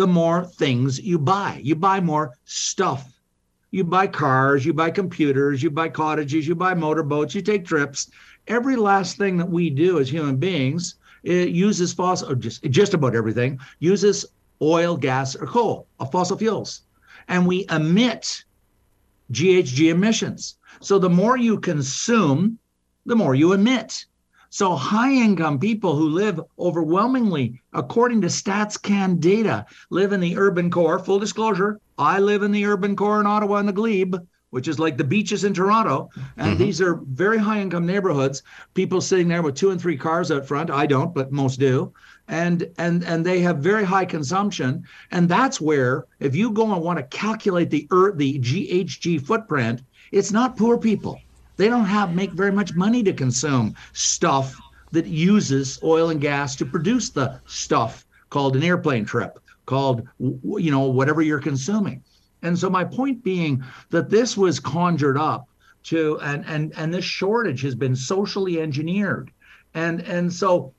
the 0.00 0.06
more 0.06 0.46
things 0.46 0.98
you 0.98 1.18
buy. 1.18 1.60
You 1.62 1.76
buy 1.76 2.00
more 2.00 2.32
stuff. 2.46 3.20
You 3.70 3.84
buy 3.84 4.06
cars, 4.06 4.64
you 4.64 4.72
buy 4.72 4.90
computers, 4.90 5.62
you 5.62 5.70
buy 5.70 5.90
cottages, 5.90 6.48
you 6.48 6.54
buy 6.54 6.72
motorboats, 6.72 7.34
you 7.34 7.42
take 7.42 7.66
trips. 7.66 8.10
every 8.48 8.76
last 8.76 9.18
thing 9.18 9.36
that 9.36 9.50
we 9.50 9.68
do 9.68 9.98
as 9.98 10.08
human 10.08 10.36
beings 10.36 10.94
it 11.22 11.50
uses 11.50 11.92
fossil, 11.92 12.34
just 12.34 12.64
just 12.70 12.94
about 12.94 13.14
everything 13.14 13.58
uses 13.78 14.24
oil, 14.62 14.96
gas, 14.96 15.36
or 15.36 15.46
coal, 15.46 15.86
or 15.98 16.06
fossil 16.06 16.38
fuels, 16.38 16.80
and 17.28 17.46
we 17.46 17.66
emit 17.68 18.42
GHG 19.32 19.90
emissions. 19.90 20.56
So 20.80 20.98
the 20.98 21.10
more 21.10 21.36
you 21.36 21.60
consume, 21.60 22.58
the 23.04 23.16
more 23.16 23.34
you 23.34 23.52
emit. 23.52 24.06
So 24.52 24.74
high 24.74 25.12
income 25.12 25.60
people 25.60 25.94
who 25.94 26.08
live 26.08 26.40
overwhelmingly, 26.58 27.60
according 27.72 28.20
to 28.22 28.26
StatsCan 28.26 29.20
data, 29.20 29.64
live 29.90 30.12
in 30.12 30.20
the 30.20 30.36
urban 30.36 30.70
core. 30.70 30.98
Full 30.98 31.20
disclosure, 31.20 31.78
I 31.96 32.18
live 32.18 32.42
in 32.42 32.50
the 32.50 32.66
urban 32.66 32.96
core 32.96 33.20
in 33.20 33.26
Ottawa 33.26 33.56
and 33.56 33.68
the 33.68 33.72
Glebe, 33.72 34.16
which 34.50 34.66
is 34.66 34.80
like 34.80 34.96
the 34.96 35.04
beaches 35.04 35.44
in 35.44 35.54
Toronto. 35.54 36.10
And 36.36 36.54
Mm-hmm. 36.54 36.64
these 36.64 36.80
are 36.80 36.96
very 37.06 37.38
high 37.38 37.60
income 37.60 37.86
neighborhoods. 37.86 38.42
People 38.74 39.00
sitting 39.00 39.28
there 39.28 39.42
with 39.42 39.54
two 39.54 39.70
and 39.70 39.80
three 39.80 39.96
cars 39.96 40.32
out 40.32 40.44
front. 40.46 40.68
I 40.68 40.86
don't, 40.86 41.14
but 41.14 41.30
most 41.30 41.60
do. 41.60 41.92
And 42.26 42.68
and 42.78 43.04
and 43.04 43.24
they 43.24 43.40
have 43.40 43.58
very 43.58 43.84
high 43.84 44.04
consumption. 44.04 44.82
And 45.12 45.28
that's 45.28 45.60
where, 45.60 46.06
if 46.18 46.34
you 46.34 46.50
go 46.50 46.72
and 46.72 46.82
want 46.82 46.98
to 46.98 47.04
calculate 47.04 47.70
the 47.70 47.86
Earth, 47.92 48.16
the 48.16 48.40
GHG 48.40 49.24
footprint, 49.24 49.82
it's 50.10 50.32
not 50.32 50.56
poor 50.56 50.76
people. 50.76 51.20
They 51.60 51.68
don't 51.68 51.84
have 51.84 52.14
make 52.14 52.32
very 52.32 52.52
much 52.52 52.74
money 52.74 53.02
to 53.02 53.12
consume 53.12 53.74
stuff 53.92 54.58
that 54.92 55.04
uses 55.04 55.78
oil 55.82 56.08
and 56.08 56.18
gas 56.18 56.56
to 56.56 56.64
produce 56.64 57.10
the 57.10 57.38
stuff 57.44 58.06
called 58.30 58.56
an 58.56 58.62
airplane 58.62 59.04
trip, 59.04 59.38
called 59.66 60.08
you 60.18 60.70
know 60.70 60.84
whatever 60.88 61.20
you're 61.20 61.38
consuming. 61.38 62.02
And 62.40 62.58
so 62.58 62.70
my 62.70 62.82
point 62.82 63.22
being 63.22 63.62
that 63.90 64.08
this 64.08 64.38
was 64.38 64.58
conjured 64.58 65.18
up 65.18 65.50
to 65.82 66.18
and 66.22 66.46
and 66.46 66.72
and 66.78 66.94
this 66.94 67.04
shortage 67.04 67.60
has 67.60 67.74
been 67.74 67.94
socially 67.94 68.58
engineered. 68.58 69.30
And 69.74 70.00
and 70.00 70.32
so 70.32 70.72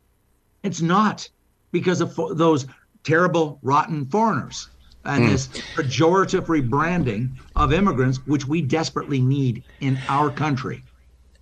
it's 0.64 0.82
not 0.82 1.30
because 1.72 2.02
of 2.02 2.20
those 2.36 2.66
terrible 3.04 3.60
rotten 3.62 4.08
foreigners 4.08 4.68
and 5.06 5.24
Hmm. 5.26 5.30
this 5.32 5.48
pejorative 5.76 6.46
rebranding 6.48 7.32
of 7.56 7.74
immigrants 7.74 8.20
which 8.26 8.48
we 8.48 8.62
desperately 8.62 9.22
need 9.22 9.64
in 9.80 10.04
our 10.08 10.32
country. 10.32 10.84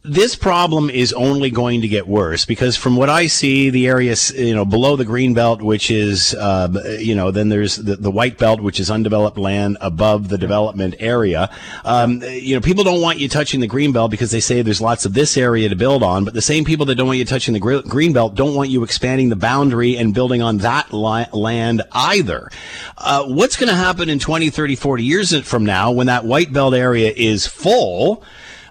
This 0.04 0.34
problem 0.34 0.90
is 0.90 1.12
only 1.12 1.50
going 1.50 1.82
to 1.82 1.88
get 1.90 2.08
worse 2.08 2.46
because 2.46 2.78
from 2.78 2.96
what 2.96 3.10
I 3.10 3.28
see, 3.28 3.70
the 3.70 3.88
area, 3.88 4.16
you 4.34 4.56
know, 4.56 4.64
below 4.64 4.96
the 4.96 5.04
green 5.04 5.34
belt, 5.34 5.62
which 5.62 5.92
is, 5.92 6.34
uh, 6.36 6.98
you 7.00 7.16
know, 7.16 7.32
then 7.32 7.50
there's 7.50 7.76
the, 7.76 7.98
the 7.98 8.10
white 8.10 8.38
belt, 8.38 8.62
which 8.62 8.80
is 8.80 8.90
undeveloped 8.90 9.38
land 9.38 9.78
above 9.82 10.30
the 10.30 10.38
development 10.38 10.96
area. 11.00 11.50
Um, 11.84 12.24
you 12.24 12.56
know, 12.56 12.62
people 12.62 12.86
don't 12.86 13.02
want 13.02 13.20
you 13.20 13.28
touching 13.28 13.60
the 13.60 13.68
green 13.68 13.92
belt 13.92 14.10
because 14.10 14.32
they 14.32 14.40
say 14.40 14.62
there's 14.62 14.80
lots 14.80 15.04
of 15.06 15.14
this 15.14 15.36
area 15.36 15.68
to 15.68 15.76
build 15.76 16.02
on, 16.02 16.24
but 16.24 16.34
the 16.34 16.42
same 16.42 16.64
people 16.64 16.86
that 16.86 16.96
don't 16.96 17.08
want 17.08 17.20
you 17.20 17.26
touching 17.26 17.54
the 17.54 17.60
gre- 17.60 17.82
green 17.82 18.14
belt 18.14 18.36
don't 18.36 18.56
want 18.56 18.70
you 18.70 18.84
expanding 18.84 19.28
the 19.28 19.36
boundary 19.36 19.98
and 19.98 20.14
building 20.14 20.42
on 20.42 20.60
that 20.60 20.94
li- 20.94 21.28
land 21.34 21.82
either. 21.92 22.50
Uh, 22.98 23.26
what's 23.26 23.58
going 23.58 23.70
to 23.70 23.76
happen 23.76 24.08
in 24.08 24.18
20, 24.18 24.50
30, 24.50 24.76
40 24.78 25.04
years 25.04 25.40
from 25.46 25.66
now 25.66 25.92
when 25.92 26.08
that 26.08 26.24
white 26.24 26.54
belt 26.54 26.74
area 26.74 27.12
is 27.14 27.46
full? 27.46 28.24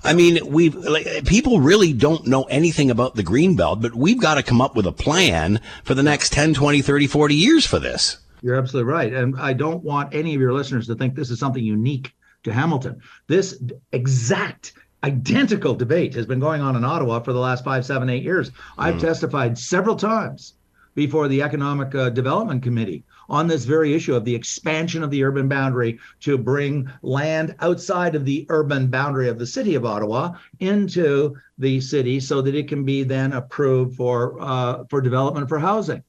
I 0.04 0.14
mean, 0.14 0.38
we've 0.46 0.74
like, 0.74 1.24
people 1.26 1.60
really 1.60 1.92
don't 1.92 2.26
know 2.26 2.44
anything 2.44 2.90
about 2.90 3.14
the 3.14 3.22
green 3.22 3.56
belt, 3.56 3.82
but 3.82 3.94
we've 3.94 4.20
got 4.20 4.34
to 4.34 4.42
come 4.42 4.60
up 4.60 4.76
with 4.76 4.86
a 4.86 4.92
plan 4.92 5.60
for 5.84 5.94
the 5.94 6.02
next 6.02 6.32
10, 6.32 6.54
20, 6.54 6.82
30, 6.82 7.06
40 7.06 7.34
years 7.34 7.66
for 7.66 7.78
this. 7.78 8.18
You're 8.42 8.56
absolutely 8.56 8.92
right. 8.92 9.12
And 9.12 9.38
I 9.38 9.52
don't 9.52 9.82
want 9.82 10.14
any 10.14 10.34
of 10.34 10.40
your 10.40 10.52
listeners 10.52 10.86
to 10.86 10.94
think 10.94 11.14
this 11.14 11.30
is 11.30 11.38
something 11.38 11.64
unique 11.64 12.14
to 12.44 12.52
Hamilton. 12.52 13.00
This 13.26 13.60
exact 13.92 14.74
identical 15.04 15.74
debate 15.74 16.14
has 16.14 16.26
been 16.26 16.40
going 16.40 16.60
on 16.60 16.76
in 16.76 16.84
Ottawa 16.84 17.20
for 17.20 17.32
the 17.32 17.38
last 17.38 17.64
five, 17.64 17.84
seven, 17.84 18.08
eight 18.08 18.22
years. 18.22 18.50
I've 18.76 19.00
testified 19.00 19.58
several 19.58 19.96
times 19.96 20.54
before 20.94 21.28
the 21.28 21.42
Economic 21.42 21.94
uh, 21.94 22.10
Development 22.10 22.62
Committee 22.62 23.04
on 23.28 23.46
this 23.46 23.64
very 23.64 23.94
issue 23.94 24.14
of 24.14 24.24
the 24.24 24.34
expansion 24.34 25.02
of 25.02 25.10
the 25.10 25.22
urban 25.22 25.48
boundary 25.48 25.98
to 26.20 26.38
bring 26.38 26.90
land 27.02 27.54
outside 27.60 28.14
of 28.14 28.24
the 28.24 28.46
urban 28.48 28.88
boundary 28.88 29.28
of 29.28 29.38
the 29.38 29.46
city 29.46 29.74
of 29.74 29.84
Ottawa 29.84 30.32
into 30.60 31.36
the 31.58 31.80
city 31.80 32.20
so 32.20 32.40
that 32.40 32.54
it 32.54 32.68
can 32.68 32.84
be 32.84 33.02
then 33.02 33.32
approved 33.32 33.96
for 33.96 34.36
uh, 34.40 34.84
for 34.88 35.00
development 35.00 35.48
for 35.48 35.58
housing. 35.58 36.02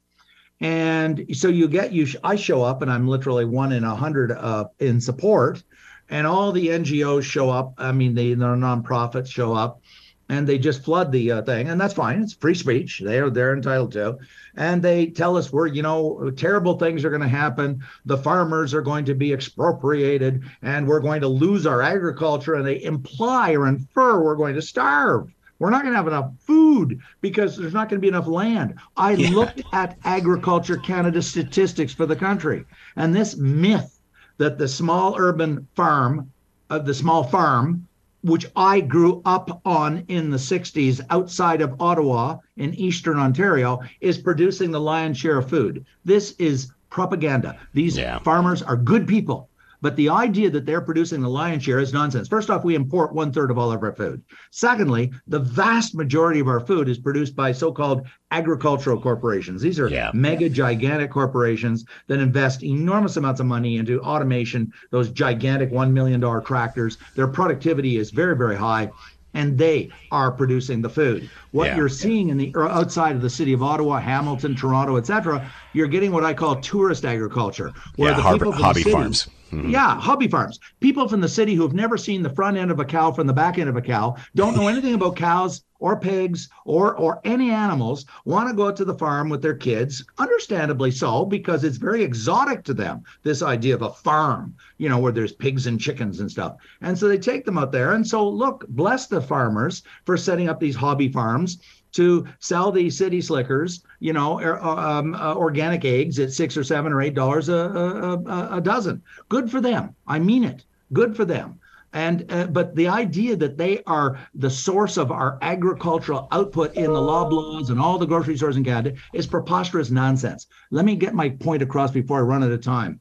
And 0.61 1.25
so 1.33 1.47
you 1.47 1.67
get 1.67 1.93
you. 1.93 2.05
Sh- 2.05 2.17
I 2.23 2.35
show 2.35 2.63
up, 2.63 2.81
and 2.81 2.91
I'm 2.91 3.07
literally 3.07 3.45
one 3.45 3.71
in 3.71 3.83
a 3.83 3.95
hundred 3.95 4.31
uh, 4.31 4.65
in 4.79 4.99
support, 4.99 5.63
and 6.09 6.27
all 6.27 6.51
the 6.51 6.67
NGOs 6.67 7.23
show 7.23 7.49
up. 7.49 7.73
I 7.77 7.91
mean, 7.93 8.13
the, 8.13 8.33
the 8.33 8.45
nonprofits 8.45 9.27
show 9.27 9.53
up, 9.53 9.81
and 10.27 10.45
they 10.45 10.57
just 10.57 10.83
flood 10.83 11.11
the 11.13 11.31
uh, 11.31 11.41
thing, 11.43 11.69
and 11.69 11.79
that's 11.79 11.93
fine. 11.93 12.21
It's 12.21 12.33
free 12.33 12.55
speech. 12.55 13.01
They 13.03 13.19
are 13.19 13.29
they're 13.29 13.55
entitled 13.55 13.93
to, 13.93 14.17
and 14.59 14.83
they 14.83 15.07
tell 15.07 15.37
us 15.37 15.51
we're 15.51 15.67
you 15.67 15.81
know 15.81 16.29
terrible 16.35 16.77
things 16.77 17.03
are 17.03 17.09
going 17.09 17.21
to 17.21 17.27
happen. 17.27 17.81
The 18.05 18.17
farmers 18.17 18.73
are 18.73 18.81
going 18.81 19.05
to 19.05 19.15
be 19.15 19.33
expropriated, 19.33 20.43
and 20.61 20.85
we're 20.85 20.99
going 20.99 21.21
to 21.21 21.27
lose 21.27 21.65
our 21.65 21.81
agriculture, 21.81 22.55
and 22.55 22.67
they 22.67 22.83
imply 22.83 23.53
or 23.53 23.67
infer 23.67 24.21
we're 24.21 24.35
going 24.35 24.55
to 24.55 24.61
starve. 24.61 25.33
We're 25.57 25.71
not 25.71 25.81
going 25.81 25.93
to 25.93 25.97
have 25.97 26.07
enough 26.07 26.31
food 26.39 26.99
because 27.21 27.57
there's 27.57 27.73
not 27.73 27.89
going 27.89 27.97
to 27.99 28.01
be 28.01 28.07
enough 28.07 28.27
land. 28.27 28.75
I 28.95 29.15
looked 29.15 29.61
at 29.73 29.97
Agriculture 30.05 30.77
Canada 30.77 31.21
statistics 31.21 31.93
for 31.93 32.05
the 32.05 32.15
country, 32.15 32.65
and 32.95 33.15
this 33.15 33.35
myth 33.37 33.99
that 34.37 34.57
the 34.57 34.67
small 34.67 35.15
urban 35.17 35.67
farm, 35.75 36.31
uh, 36.69 36.79
the 36.79 36.93
small 36.93 37.23
farm, 37.23 37.87
which 38.21 38.45
I 38.55 38.81
grew 38.81 39.21
up 39.25 39.61
on 39.65 40.03
in 40.07 40.29
the 40.29 40.37
60s 40.37 41.01
outside 41.09 41.61
of 41.61 41.81
Ottawa 41.81 42.37
in 42.57 42.73
Eastern 42.73 43.17
Ontario, 43.17 43.79
is 44.01 44.17
producing 44.17 44.71
the 44.71 44.81
lion's 44.81 45.17
share 45.17 45.37
of 45.37 45.49
food. 45.49 45.85
This 46.03 46.35
is 46.39 46.71
propaganda. 46.89 47.57
These 47.73 47.99
farmers 48.23 48.61
are 48.61 48.75
good 48.75 49.07
people. 49.07 49.49
But 49.81 49.95
the 49.95 50.09
idea 50.09 50.49
that 50.49 50.65
they're 50.65 50.81
producing 50.81 51.21
the 51.21 51.29
lion's 51.29 51.63
share 51.63 51.79
is 51.79 51.93
nonsense. 51.93 52.27
First 52.27 52.49
off, 52.49 52.63
we 52.65 52.75
import 52.75 53.13
one 53.13 53.31
third 53.31 53.49
of 53.49 53.57
all 53.57 53.71
of 53.71 53.81
our 53.81 53.93
food. 53.93 54.21
Secondly, 54.51 55.11
the 55.27 55.39
vast 55.39 55.95
majority 55.95 56.39
of 56.39 56.47
our 56.47 56.59
food 56.59 56.89
is 56.89 56.97
produced 56.99 57.35
by 57.35 57.51
so 57.51 57.71
called 57.71 58.05
agricultural 58.31 58.99
corporations. 58.99 59.61
These 59.61 59.79
are 59.79 59.89
mega 60.13 60.49
gigantic 60.49 61.11
corporations 61.11 61.85
that 62.07 62.19
invest 62.19 62.63
enormous 62.63 63.17
amounts 63.17 63.39
of 63.39 63.45
money 63.45 63.77
into 63.77 64.01
automation, 64.01 64.71
those 64.91 65.09
gigantic 65.11 65.71
$1 65.71 65.91
million 65.91 66.21
tractors. 66.43 66.97
Their 67.15 67.27
productivity 67.27 67.97
is 67.97 68.11
very, 68.11 68.35
very 68.35 68.55
high. 68.57 68.91
And 69.35 69.59
they 69.59 69.91
are 70.11 70.31
producing 70.31 70.81
the 70.81 70.89
food. 70.89 71.29
What 71.51 71.67
Yeah. 71.67 71.77
you're 71.77 71.87
seeing 71.87 72.29
in 72.29 72.37
the 72.37 72.51
outside 72.57 73.15
of 73.15 73.21
the 73.21 73.29
city 73.29 73.53
of 73.53 73.61
Ottawa, 73.61 73.99
Hamilton, 73.99 74.55
Toronto, 74.55 74.97
etc., 74.97 75.47
you're 75.73 75.87
getting 75.87 76.11
what 76.11 76.23
I 76.23 76.33
call 76.33 76.55
tourist 76.55 77.05
agriculture, 77.05 77.71
where 77.95 78.09
Yeah, 78.09 78.17
the 78.17 78.31
people 78.33 78.51
hobby 78.51 78.79
the 78.79 78.89
city, 78.89 78.91
farms. 78.91 79.27
Mhm. 79.51 79.71
yeah, 79.71 79.99
hobby 79.99 80.27
farms. 80.27 80.59
People 80.79 81.07
from 81.07 81.21
the 81.21 81.27
city 81.27 81.55
who 81.55 81.63
have 81.63 81.73
never 81.73 81.97
seen 81.97 82.21
the 82.21 82.29
front 82.29 82.57
end 82.57 82.71
of 82.71 82.79
a 82.79 82.85
cow 82.85 83.11
from 83.11 83.27
the 83.27 83.33
back 83.33 83.57
end 83.57 83.69
of 83.69 83.75
a 83.75 83.81
cow, 83.81 84.15
don't 84.35 84.55
know 84.55 84.67
anything 84.67 84.93
about 84.93 85.15
cows 85.15 85.63
or 85.79 85.99
pigs 85.99 86.49
or 86.65 86.95
or 86.97 87.21
any 87.23 87.49
animals, 87.51 88.05
want 88.25 88.49
to 88.49 88.55
go 88.55 88.67
out 88.67 88.75
to 88.75 88.85
the 88.85 88.93
farm 88.97 89.29
with 89.29 89.41
their 89.41 89.55
kids, 89.55 90.05
understandably 90.17 90.91
so, 90.91 91.25
because 91.25 91.63
it's 91.63 91.77
very 91.77 92.03
exotic 92.03 92.63
to 92.65 92.73
them, 92.73 93.01
this 93.23 93.41
idea 93.41 93.73
of 93.75 93.81
a 93.81 93.93
farm, 93.93 94.53
you 94.77 94.89
know, 94.89 94.99
where 94.99 95.13
there's 95.13 95.31
pigs 95.31 95.67
and 95.67 95.79
chickens 95.79 96.19
and 96.19 96.29
stuff. 96.29 96.55
And 96.81 96.97
so 96.97 97.07
they 97.07 97.17
take 97.17 97.45
them 97.45 97.57
out 97.57 97.71
there. 97.71 97.93
And 97.93 98.05
so 98.05 98.27
look, 98.27 98.65
bless 98.67 99.07
the 99.07 99.21
farmers 99.21 99.83
for 100.05 100.17
setting 100.17 100.49
up 100.49 100.59
these 100.59 100.75
hobby 100.75 101.09
farms 101.09 101.59
to 101.93 102.27
sell 102.39 102.71
these 102.71 102.97
city 102.97 103.21
slickers, 103.21 103.83
you 103.99 104.13
know, 104.13 104.39
er- 104.39 104.59
um, 104.59 105.15
uh, 105.15 105.33
organic 105.35 105.85
eggs 105.85 106.19
at 106.19 106.31
six 106.31 106.55
or 106.55 106.63
seven 106.63 106.93
or 106.93 107.01
eight 107.01 107.15
dollars 107.15 107.49
a, 107.49 107.53
a, 107.53 108.17
a, 108.23 108.57
a 108.57 108.61
dozen. 108.61 109.01
Good 109.27 109.49
for 109.49 109.61
them. 109.61 109.95
I 110.07 110.19
mean 110.19 110.43
it. 110.43 110.63
Good 110.93 111.15
for 111.15 111.25
them. 111.25 111.59
And 111.93 112.31
uh, 112.31 112.45
but 112.47 112.75
the 112.75 112.87
idea 112.87 113.35
that 113.37 113.57
they 113.57 113.81
are 113.87 114.19
the 114.35 114.49
source 114.49 114.97
of 114.97 115.11
our 115.11 115.39
agricultural 115.41 116.27
output 116.31 116.75
in 116.75 116.93
the 116.93 116.99
Loblaws 116.99 117.71
and 117.71 117.79
all 117.79 117.97
the 117.97 118.05
grocery 118.05 118.37
stores 118.37 118.57
in 118.57 118.63
Canada 118.63 118.95
is 119.13 119.25
preposterous 119.25 119.89
nonsense. 119.89 120.45
Let 120.69 120.85
me 120.85 120.95
get 120.95 121.15
my 121.15 121.29
point 121.29 121.63
across 121.63 121.89
before 121.91 122.19
I 122.19 122.21
run 122.21 122.43
out 122.43 122.51
of 122.51 122.61
time. 122.61 122.99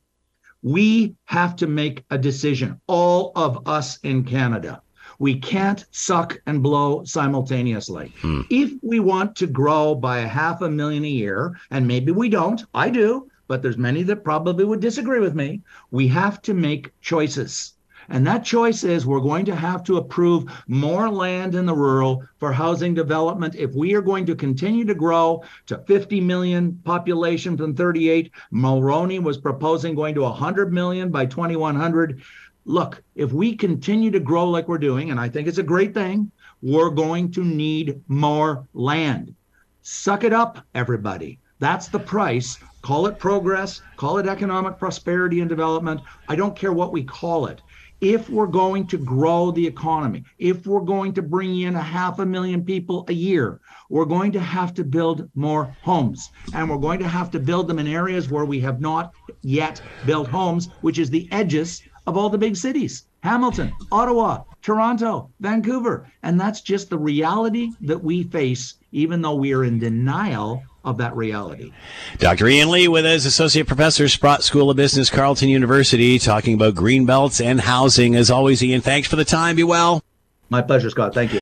We 0.62 1.14
have 1.26 1.54
to 1.56 1.66
make 1.66 2.04
a 2.10 2.18
decision, 2.18 2.80
all 2.86 3.32
of 3.36 3.68
us 3.68 3.98
in 3.98 4.24
Canada. 4.24 4.80
We 5.18 5.34
can't 5.38 5.84
suck 5.90 6.40
and 6.46 6.62
blow 6.62 7.04
simultaneously. 7.04 8.12
Hmm. 8.20 8.42
If 8.50 8.72
we 8.82 9.00
want 9.00 9.34
to 9.36 9.46
grow 9.46 9.94
by 9.94 10.18
a 10.18 10.28
half 10.28 10.62
a 10.62 10.70
million 10.70 11.04
a 11.04 11.08
year, 11.08 11.58
and 11.70 11.86
maybe 11.86 12.12
we 12.12 12.28
don't, 12.28 12.64
I 12.74 12.90
do, 12.90 13.28
but 13.48 13.62
there's 13.62 13.78
many 13.78 14.02
that 14.04 14.24
probably 14.24 14.64
would 14.64 14.80
disagree 14.80 15.20
with 15.20 15.34
me. 15.34 15.62
We 15.90 16.06
have 16.08 16.40
to 16.42 16.54
make 16.54 16.92
choices. 17.00 17.74
And 18.10 18.26
that 18.26 18.44
choice 18.44 18.84
is 18.84 19.04
we're 19.04 19.20
going 19.20 19.44
to 19.46 19.54
have 19.54 19.82
to 19.84 19.98
approve 19.98 20.50
more 20.66 21.10
land 21.10 21.54
in 21.54 21.66
the 21.66 21.74
rural 21.74 22.24
for 22.38 22.52
housing 22.52 22.94
development. 22.94 23.54
If 23.54 23.74
we 23.74 23.94
are 23.94 24.00
going 24.00 24.24
to 24.26 24.34
continue 24.34 24.84
to 24.86 24.94
grow 24.94 25.42
to 25.66 25.78
50 25.86 26.20
million 26.22 26.80
population 26.84 27.56
from 27.56 27.74
38, 27.74 28.30
Mulroney 28.52 29.22
was 29.22 29.36
proposing 29.36 29.94
going 29.94 30.14
to 30.14 30.22
100 30.22 30.72
million 30.72 31.10
by 31.10 31.26
2100. 31.26 32.22
Look, 32.68 33.02
if 33.14 33.32
we 33.32 33.56
continue 33.56 34.10
to 34.10 34.20
grow 34.20 34.46
like 34.46 34.68
we're 34.68 34.76
doing, 34.76 35.10
and 35.10 35.18
I 35.18 35.30
think 35.30 35.48
it's 35.48 35.56
a 35.56 35.62
great 35.62 35.94
thing, 35.94 36.30
we're 36.60 36.90
going 36.90 37.32
to 37.32 37.42
need 37.42 37.98
more 38.08 38.68
land. 38.74 39.34
Suck 39.80 40.22
it 40.22 40.34
up, 40.34 40.58
everybody. 40.74 41.38
That's 41.60 41.88
the 41.88 41.98
price. 41.98 42.58
Call 42.82 43.06
it 43.06 43.18
progress, 43.18 43.80
call 43.96 44.18
it 44.18 44.26
economic 44.26 44.78
prosperity 44.78 45.40
and 45.40 45.48
development. 45.48 46.02
I 46.28 46.36
don't 46.36 46.54
care 46.54 46.74
what 46.74 46.92
we 46.92 47.02
call 47.02 47.46
it. 47.46 47.62
If 48.02 48.28
we're 48.28 48.46
going 48.46 48.86
to 48.88 48.98
grow 48.98 49.50
the 49.50 49.66
economy, 49.66 50.24
if 50.38 50.66
we're 50.66 50.80
going 50.80 51.14
to 51.14 51.22
bring 51.22 51.60
in 51.60 51.74
a 51.74 51.82
half 51.82 52.18
a 52.18 52.26
million 52.26 52.62
people 52.62 53.06
a 53.08 53.14
year, 53.14 53.60
we're 53.88 54.04
going 54.04 54.30
to 54.32 54.40
have 54.40 54.74
to 54.74 54.84
build 54.84 55.30
more 55.34 55.74
homes. 55.80 56.28
And 56.52 56.68
we're 56.68 56.76
going 56.76 56.98
to 56.98 57.08
have 57.08 57.30
to 57.30 57.40
build 57.40 57.66
them 57.66 57.78
in 57.78 57.86
areas 57.86 58.28
where 58.28 58.44
we 58.44 58.60
have 58.60 58.78
not 58.78 59.14
yet 59.40 59.80
built 60.04 60.28
homes, 60.28 60.68
which 60.82 60.98
is 60.98 61.08
the 61.08 61.26
edges 61.32 61.82
of 62.08 62.16
all 62.16 62.30
the 62.30 62.38
big 62.38 62.56
cities 62.56 63.04
Hamilton, 63.20 63.72
Ottawa, 63.92 64.44
Toronto, 64.62 65.30
Vancouver. 65.40 66.10
And 66.22 66.40
that's 66.40 66.60
just 66.60 66.88
the 66.88 66.98
reality 66.98 67.70
that 67.82 68.02
we 68.02 68.24
face, 68.24 68.74
even 68.92 69.20
though 69.20 69.34
we 69.34 69.52
are 69.52 69.64
in 69.64 69.78
denial 69.78 70.62
of 70.84 70.96
that 70.98 71.14
reality. 71.16 71.72
Dr. 72.18 72.48
Ian 72.48 72.70
Lee 72.70 72.88
with 72.88 73.04
us, 73.04 73.26
Associate 73.26 73.66
Professor, 73.66 74.08
Sprott 74.08 74.42
School 74.42 74.70
of 74.70 74.76
Business, 74.76 75.10
Carleton 75.10 75.48
University, 75.48 76.18
talking 76.18 76.54
about 76.54 76.74
green 76.74 77.04
belts 77.04 77.40
and 77.40 77.60
housing. 77.60 78.14
As 78.14 78.30
always, 78.30 78.62
Ian, 78.62 78.80
thanks 78.80 79.08
for 79.08 79.16
the 79.16 79.24
time. 79.24 79.56
Be 79.56 79.64
well. 79.64 80.02
My 80.48 80.62
pleasure, 80.62 80.88
Scott. 80.88 81.12
Thank 81.12 81.34
you. 81.34 81.40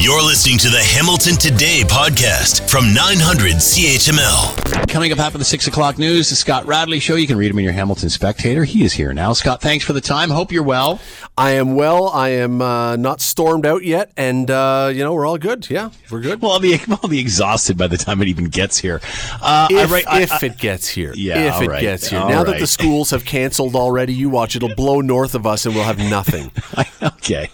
You're 0.00 0.22
listening 0.22 0.58
to 0.58 0.68
the 0.70 0.78
Hamilton 0.80 1.34
Today 1.34 1.82
podcast 1.82 2.70
from 2.70 2.94
900 2.94 3.54
CHML. 3.54 4.88
Coming 4.88 5.10
up 5.10 5.18
after 5.18 5.38
the 5.38 5.44
six 5.44 5.66
o'clock 5.66 5.98
news, 5.98 6.30
the 6.30 6.36
Scott 6.36 6.66
Radley 6.66 7.00
Show. 7.00 7.16
You 7.16 7.26
can 7.26 7.36
read 7.36 7.50
him 7.50 7.58
in 7.58 7.64
your 7.64 7.72
Hamilton 7.72 8.08
Spectator. 8.08 8.62
He 8.62 8.84
is 8.84 8.92
here 8.92 9.12
now. 9.12 9.32
Scott, 9.32 9.60
thanks 9.60 9.84
for 9.84 9.92
the 9.92 10.00
time. 10.00 10.30
Hope 10.30 10.52
you're 10.52 10.62
well. 10.62 11.00
I 11.38 11.52
am 11.52 11.76
well. 11.76 12.08
I 12.08 12.30
am 12.30 12.60
uh, 12.60 12.96
not 12.96 13.20
stormed 13.20 13.64
out 13.64 13.84
yet, 13.84 14.10
and 14.16 14.50
uh, 14.50 14.90
you 14.92 15.04
know 15.04 15.14
we're 15.14 15.24
all 15.24 15.38
good. 15.38 15.70
Yeah, 15.70 15.90
we're 16.10 16.20
good. 16.20 16.42
Well, 16.42 16.50
I'll 16.50 16.58
be, 16.58 16.80
I'll 16.88 17.08
be 17.08 17.20
exhausted 17.20 17.78
by 17.78 17.86
the 17.86 17.96
time 17.96 18.20
it 18.22 18.26
even 18.26 18.46
gets 18.46 18.76
here. 18.76 19.00
Uh, 19.40 19.68
if, 19.70 19.92
I, 19.92 20.02
I, 20.10 20.22
if 20.22 20.42
it 20.42 20.58
gets 20.58 20.88
here, 20.88 21.12
Yeah, 21.14 21.56
if 21.56 21.62
it 21.62 21.68
right. 21.68 21.80
gets 21.80 22.08
here. 22.08 22.18
All 22.18 22.28
now 22.28 22.38
right. 22.38 22.46
that 22.46 22.58
the 22.58 22.66
schools 22.66 23.10
have 23.10 23.24
canceled 23.24 23.76
already, 23.76 24.14
you 24.14 24.28
watch. 24.28 24.56
It'll 24.56 24.74
blow 24.74 25.00
north 25.00 25.36
of 25.36 25.46
us, 25.46 25.64
and 25.64 25.76
we'll 25.76 25.84
have 25.84 25.98
nothing. 25.98 26.50
okay. 27.02 27.50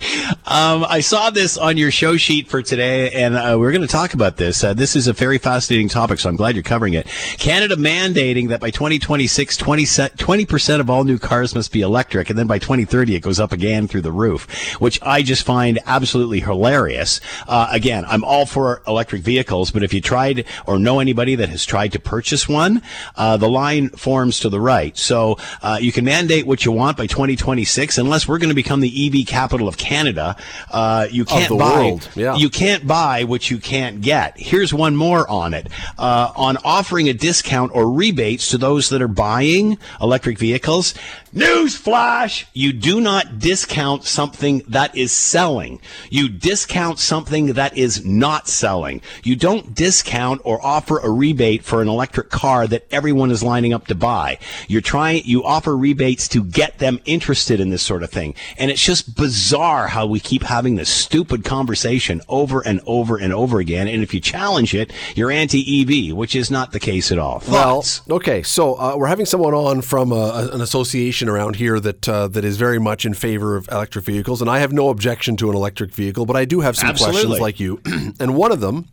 Um, 0.47 0.87
I 0.89 1.01
saw 1.01 1.29
this 1.29 1.59
on 1.59 1.77
your 1.77 1.91
show 1.91 2.17
sheet 2.17 2.49
for 2.49 2.63
today, 2.63 3.11
and 3.11 3.35
uh, 3.37 3.57
we're 3.59 3.73
going 3.73 3.83
to 3.83 3.87
talk 3.87 4.15
about 4.15 4.39
this. 4.39 4.65
Uh, 4.65 4.73
this 4.73 4.97
is 4.97 5.09
a 5.09 5.13
very 5.13 5.37
fascinating 5.37 5.91
topic, 5.91 6.21
so 6.21 6.31
I'm 6.31 6.37
glad 6.37 6.57
you're 6.57 6.63
covering 6.63 6.95
it. 6.95 7.07
Canada 7.39 7.77
mandating 7.77 8.49
that 8.49 8.63
by 8.63 8.71
2026, 8.71 9.59
20 9.59 10.47
percent 10.47 10.81
of 10.81 10.89
all 10.89 11.05
new 11.05 11.19
cars 11.19 11.55
must 11.55 11.71
be 11.71 11.83
electric, 11.83 12.31
and 12.31 12.39
then 12.39 12.47
by 12.47 12.59
2030 12.59 13.17
it 13.17 13.21
goes 13.21 13.39
up 13.39 13.53
again 13.53 13.74
through 13.89 14.03
the 14.03 14.13
roof, 14.13 14.75
which 14.81 15.01
I 15.03 15.23
just 15.23 15.45
find 15.45 15.79
absolutely 15.87 16.41
hilarious. 16.41 17.21
Uh, 17.47 17.69
again, 17.71 18.05
I'm 18.07 18.25
all 18.25 18.47
for 18.47 18.83
electric 18.87 19.23
vehicles, 19.23 19.71
but 19.71 19.83
if 19.83 19.93
you 19.93 20.01
tried 20.01 20.45
or 20.67 20.79
know 20.79 21.01
anybody 21.01 21.35
that 21.35 21.49
has 21.49 21.65
tried 21.65 21.93
to 21.93 21.99
purchase 21.99 22.49
one, 22.49 22.83
uh, 23.17 23.37
the 23.37 23.49
line 23.49 23.89
forms 23.91 24.41
to 24.41 24.49
the 24.49 24.61
right. 24.61 24.97
So 24.97 25.39
uh, 25.63 25.79
you 25.81 25.93
can 25.93 26.05
mandate 26.05 26.47
what 26.47 26.65
you 26.65 26.73
want 26.73 26.97
by 26.97 27.07
2026, 27.07 27.99
unless 27.99 28.29
we're 28.29 28.39
going 28.39 28.51
to 28.51 28.55
become 28.55 28.81
the 28.81 29.21
EV 29.21 29.27
capital 29.27 29.67
of 29.67 29.77
Canada. 29.77 30.37
Uh, 30.71 31.07
you 31.11 31.25
can't 31.25 31.49
the 31.49 31.57
buy. 31.57 31.77
world, 31.77 32.09
yeah. 32.15 32.37
You 32.37 32.49
can't 32.51 32.87
buy 32.87 33.25
what 33.25 33.51
you 33.51 33.59
can't 33.59 34.01
get. 34.01 34.39
Here's 34.39 34.73
one 34.73 34.97
more 34.97 35.29
on 35.29 35.55
it. 35.55 35.69
Uh, 35.99 36.33
on 36.37 36.57
offering 36.65 37.09
a 37.09 37.13
discount 37.13 37.73
or 37.75 37.91
rebates 37.91 38.49
to 38.51 38.59
those 38.59 38.89
that 38.91 39.03
are 39.03 39.09
buying 39.09 39.79
electric 40.01 40.39
vehicles. 40.39 40.95
Newsflash! 41.35 42.45
You 42.53 42.73
do 42.73 43.01
not 43.01 43.39
discount 43.39 43.64
something 44.05 44.63
that 44.69 44.97
is 44.97 45.13
selling. 45.13 45.81
You 46.11 46.29
discount 46.29 46.99
something 46.99 47.55
that 47.55 47.77
is 47.77 48.05
not 48.05 48.49
selling. 48.49 49.01
You 49.23 49.37
don't 49.37 49.75
discount 49.75 50.41
or 50.45 50.65
offer 50.65 50.99
a 50.99 51.11
rebate 51.11 51.65
for 51.65 51.83
an 51.83 51.89
electric 51.89 52.31
car 52.31 52.67
that 52.67 52.87
everyone 52.91 53.31
is 53.31 53.43
lining 53.43 53.73
up 53.73 53.87
to 53.89 53.95
buy. 53.95 54.39
You're 54.69 54.81
trying, 54.81 55.23
you 55.25 55.45
offer 55.45 55.77
rebates 55.77 56.29
to 56.29 56.45
get 56.45 56.79
them 56.79 57.01
interested 57.05 57.61
in 57.61 57.71
this 57.71 57.83
sort 57.83 58.03
of 58.03 58.11
thing. 58.11 58.35
And 58.59 58.71
it's 58.71 58.85
just 58.85 59.17
bizarre 59.17 59.89
how 59.89 60.07
we 60.07 60.21
keep 60.21 60.43
having 60.43 60.77
this 60.77 60.91
stupid 60.91 61.45
conversation 61.45 62.21
over 62.29 62.61
and 62.61 62.81
over 62.87 63.17
and 63.17 63.33
over 63.33 63.59
again. 63.61 63.89
And 63.89 64.03
if 64.03 64.15
you 64.15 64.21
challenge 64.21 64.75
it, 64.75 64.93
you're 65.15 65.31
anti-EV, 65.31 66.15
which 66.17 66.35
is 66.35 66.51
not 66.51 66.73
the 66.73 66.81
case 66.81 67.13
at 67.13 67.19
all. 67.19 67.43
Well, 67.49 67.85
okay, 68.11 68.43
so 68.43 68.75
uh, 68.75 68.97
we're 68.97 69.07
having 69.07 69.27
someone 69.27 69.55
on 69.55 69.83
from 69.83 70.13
uh, 70.13 70.49
an 70.53 70.61
association 70.61 71.29
around 71.29 71.57
here 71.57 71.81
that 71.81 72.09
uh, 72.09 72.29
that 72.29 72.45
is 72.45 72.57
very 72.57 72.79
much 72.79 73.07
in 73.07 73.15
favor 73.15 73.54
of 73.57 73.69
electric 73.71 74.05
vehicles, 74.05 74.41
and 74.41 74.51
I 74.51 74.59
have 74.59 74.73
no 74.73 74.89
objection 74.89 75.37
to 75.39 75.51
an 75.51 75.57
electric 75.57 75.93
vehicle, 75.93 76.27
but 76.27 76.37
I 76.37 76.45
do 76.45 76.61
have 76.61 76.77
some 76.77 76.89
Absolutely. 76.89 77.21
questions 77.23 77.41
like 77.41 77.61
you, 77.61 77.81
and 78.21 78.35
one 78.37 78.53
of 78.53 78.61
them 78.61 78.89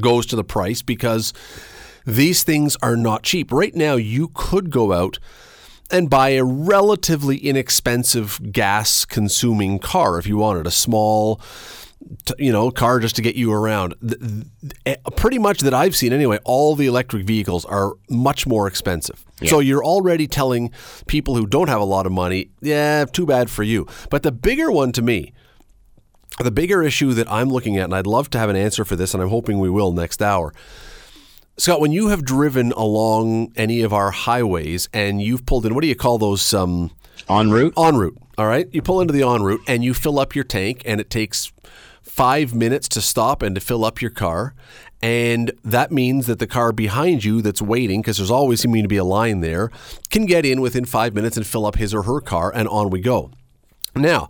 goes 0.00 0.26
to 0.26 0.36
the 0.36 0.44
price 0.44 0.82
because 0.82 1.32
these 2.06 2.42
things 2.42 2.76
are 2.82 2.96
not 2.96 3.22
cheap. 3.22 3.52
Right 3.52 3.74
now, 3.74 3.96
you 3.96 4.28
could 4.34 4.70
go 4.70 4.92
out 4.92 5.18
and 5.90 6.08
buy 6.08 6.30
a 6.30 6.44
relatively 6.44 7.36
inexpensive 7.36 8.52
gas 8.52 9.04
consuming 9.04 9.78
car 9.78 10.18
if 10.18 10.26
you 10.26 10.38
wanted 10.38 10.66
a 10.66 10.70
small 10.70 11.40
t- 12.24 12.34
you 12.38 12.52
know 12.52 12.70
car 12.70 13.00
just 13.00 13.16
to 13.16 13.22
get 13.22 13.34
you 13.34 13.52
around 13.52 13.94
eh, 14.86 14.96
pretty 15.16 15.38
much 15.38 15.60
that 15.60 15.74
I've 15.74 15.96
seen 15.96 16.12
anyway 16.12 16.38
all 16.44 16.74
the 16.74 16.86
electric 16.86 17.24
vehicles 17.24 17.64
are 17.64 17.92
much 18.08 18.46
more 18.46 18.66
expensive 18.66 19.24
so 19.44 19.58
you're 19.58 19.84
already 19.84 20.26
telling 20.26 20.70
people 21.06 21.34
who 21.34 21.46
don't 21.46 21.68
have 21.68 21.80
a 21.80 21.84
lot 21.84 22.06
of 22.06 22.12
money 22.12 22.50
yeah 22.60 23.04
too 23.04 23.26
bad 23.26 23.50
for 23.50 23.62
you 23.62 23.86
but 24.10 24.22
the 24.22 24.32
bigger 24.32 24.70
one 24.70 24.92
to 24.92 25.02
me 25.02 25.32
the 26.38 26.50
bigger 26.50 26.82
issue 26.82 27.12
that 27.12 27.30
I'm 27.30 27.48
looking 27.48 27.76
at 27.76 27.84
and 27.84 27.94
I'd 27.94 28.06
love 28.06 28.30
to 28.30 28.38
have 28.38 28.48
an 28.48 28.56
answer 28.56 28.84
for 28.84 28.96
this 28.96 29.14
and 29.14 29.22
I'm 29.22 29.28
hoping 29.28 29.58
we 29.58 29.70
will 29.70 29.92
next 29.92 30.22
hour 30.22 30.52
Scott, 31.58 31.82
when 31.82 31.92
you 31.92 32.08
have 32.08 32.24
driven 32.24 32.72
along 32.72 33.52
any 33.56 33.82
of 33.82 33.92
our 33.92 34.10
highways 34.10 34.88
and 34.94 35.20
you've 35.20 35.44
pulled 35.44 35.66
in, 35.66 35.74
what 35.74 35.82
do 35.82 35.86
you 35.86 35.94
call 35.94 36.16
those? 36.16 36.54
Um, 36.54 36.90
ONroute? 37.28 37.72
En 37.76 37.96
route. 37.96 38.18
All 38.38 38.46
right. 38.46 38.68
You 38.72 38.82
pull 38.82 39.00
into 39.00 39.12
the 39.12 39.20
ONroute 39.20 39.60
and 39.68 39.84
you 39.84 39.94
fill 39.94 40.18
up 40.18 40.34
your 40.34 40.44
tank, 40.44 40.82
and 40.84 41.00
it 41.00 41.10
takes 41.10 41.52
five 42.12 42.54
minutes 42.54 42.88
to 42.88 43.00
stop 43.00 43.40
and 43.40 43.54
to 43.54 43.60
fill 43.60 43.86
up 43.86 44.02
your 44.02 44.10
car. 44.10 44.54
And 45.00 45.50
that 45.64 45.90
means 45.90 46.26
that 46.26 46.40
the 46.40 46.46
car 46.46 46.70
behind 46.70 47.24
you 47.24 47.40
that's 47.40 47.62
waiting, 47.62 48.02
because 48.02 48.18
there's 48.18 48.30
always 48.30 48.60
seeming 48.60 48.82
to 48.82 48.88
be 48.88 48.98
a 48.98 49.04
line 49.04 49.40
there, 49.40 49.70
can 50.10 50.26
get 50.26 50.44
in 50.44 50.60
within 50.60 50.84
five 50.84 51.14
minutes 51.14 51.38
and 51.38 51.46
fill 51.46 51.64
up 51.64 51.76
his 51.76 51.94
or 51.94 52.02
her 52.02 52.20
car, 52.20 52.52
and 52.54 52.68
on 52.68 52.90
we 52.90 53.00
go. 53.00 53.30
Now, 53.96 54.28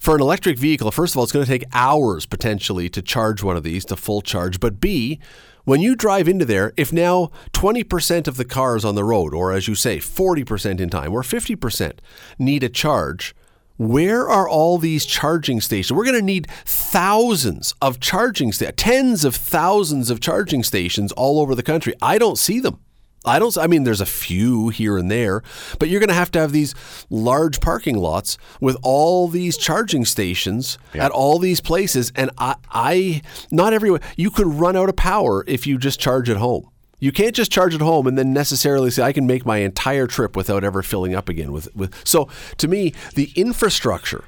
for 0.00 0.16
an 0.16 0.20
electric 0.20 0.58
vehicle, 0.58 0.90
first 0.90 1.14
of 1.14 1.18
all, 1.18 1.22
it's 1.22 1.32
going 1.32 1.46
to 1.46 1.50
take 1.50 1.64
hours 1.72 2.26
potentially 2.26 2.88
to 2.88 3.00
charge 3.00 3.40
one 3.40 3.56
of 3.56 3.62
these 3.62 3.84
to 3.84 3.96
full 3.96 4.20
charge. 4.20 4.58
But 4.58 4.80
B, 4.80 5.20
when 5.62 5.80
you 5.80 5.94
drive 5.94 6.26
into 6.26 6.44
there, 6.44 6.72
if 6.76 6.92
now 6.92 7.30
20% 7.52 8.26
of 8.26 8.36
the 8.36 8.44
cars 8.44 8.84
on 8.84 8.96
the 8.96 9.04
road, 9.04 9.32
or 9.32 9.52
as 9.52 9.68
you 9.68 9.76
say, 9.76 9.98
40% 9.98 10.80
in 10.80 10.90
time, 10.90 11.12
or 11.12 11.22
50% 11.22 12.00
need 12.40 12.64
a 12.64 12.68
charge, 12.68 13.32
where 13.76 14.28
are 14.28 14.48
all 14.48 14.78
these 14.78 15.06
charging 15.06 15.60
stations? 15.60 15.92
We're 15.96 16.04
going 16.04 16.18
to 16.18 16.22
need 16.22 16.48
thousands 16.64 17.74
of 17.80 18.00
charging 18.00 18.52
stations, 18.52 18.74
tens 18.76 19.24
of 19.24 19.34
thousands 19.34 20.10
of 20.10 20.20
charging 20.20 20.62
stations 20.62 21.12
all 21.12 21.40
over 21.40 21.54
the 21.54 21.62
country. 21.62 21.94
I 22.00 22.18
don't 22.18 22.38
see 22.38 22.60
them. 22.60 22.78
I 23.24 23.38
don't. 23.38 23.56
I 23.56 23.68
mean, 23.68 23.84
there's 23.84 24.00
a 24.00 24.06
few 24.06 24.70
here 24.70 24.96
and 24.98 25.10
there, 25.10 25.42
but 25.78 25.88
you're 25.88 26.00
going 26.00 26.08
to 26.08 26.14
have 26.14 26.32
to 26.32 26.40
have 26.40 26.50
these 26.50 26.74
large 27.08 27.60
parking 27.60 27.96
lots 27.96 28.36
with 28.60 28.76
all 28.82 29.28
these 29.28 29.56
charging 29.56 30.04
stations 30.04 30.76
at 30.94 31.12
all 31.12 31.38
these 31.38 31.60
places. 31.60 32.12
And 32.16 32.30
I, 32.36 32.56
I, 32.70 33.22
not 33.50 33.72
everyone. 33.72 34.00
You 34.16 34.30
could 34.30 34.48
run 34.48 34.76
out 34.76 34.88
of 34.88 34.96
power 34.96 35.44
if 35.46 35.68
you 35.68 35.78
just 35.78 36.00
charge 36.00 36.28
at 36.30 36.36
home. 36.36 36.68
You 37.02 37.10
can't 37.10 37.34
just 37.34 37.50
charge 37.50 37.74
at 37.74 37.80
home 37.80 38.06
and 38.06 38.16
then 38.16 38.32
necessarily 38.32 38.88
say 38.88 39.02
I 39.02 39.12
can 39.12 39.26
make 39.26 39.44
my 39.44 39.58
entire 39.58 40.06
trip 40.06 40.36
without 40.36 40.62
ever 40.62 40.82
filling 40.82 41.16
up 41.16 41.28
again. 41.28 41.50
With 41.50 41.74
with 41.74 41.92
so 42.06 42.28
to 42.58 42.68
me, 42.68 42.94
the 43.16 43.32
infrastructure 43.34 44.22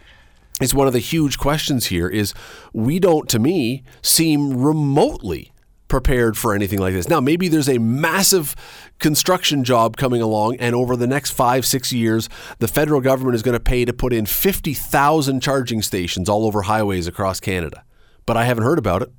is 0.60 0.74
one 0.74 0.88
of 0.88 0.92
the 0.92 0.98
huge 0.98 1.38
questions 1.38 1.86
here. 1.86 2.08
Is 2.08 2.34
we 2.72 2.98
don't, 2.98 3.28
to 3.28 3.38
me, 3.38 3.84
seem 4.02 4.56
remotely 4.56 5.52
prepared 5.86 6.36
for 6.36 6.52
anything 6.52 6.80
like 6.80 6.94
this. 6.94 7.08
Now, 7.08 7.20
maybe 7.20 7.46
there's 7.46 7.68
a 7.68 7.78
massive 7.78 8.56
construction 8.98 9.62
job 9.62 9.96
coming 9.96 10.20
along, 10.20 10.56
and 10.56 10.74
over 10.74 10.96
the 10.96 11.06
next 11.06 11.30
five, 11.30 11.64
six 11.64 11.92
years, 11.92 12.28
the 12.58 12.66
federal 12.66 13.00
government 13.00 13.36
is 13.36 13.42
going 13.44 13.52
to 13.52 13.60
pay 13.60 13.84
to 13.84 13.92
put 13.92 14.12
in 14.12 14.26
50,000 14.26 15.40
charging 15.40 15.80
stations 15.80 16.28
all 16.28 16.44
over 16.44 16.62
highways 16.62 17.06
across 17.06 17.38
Canada. 17.38 17.84
But 18.26 18.36
I 18.36 18.46
haven't 18.46 18.64
heard 18.64 18.80
about 18.80 19.02
it. 19.02 19.12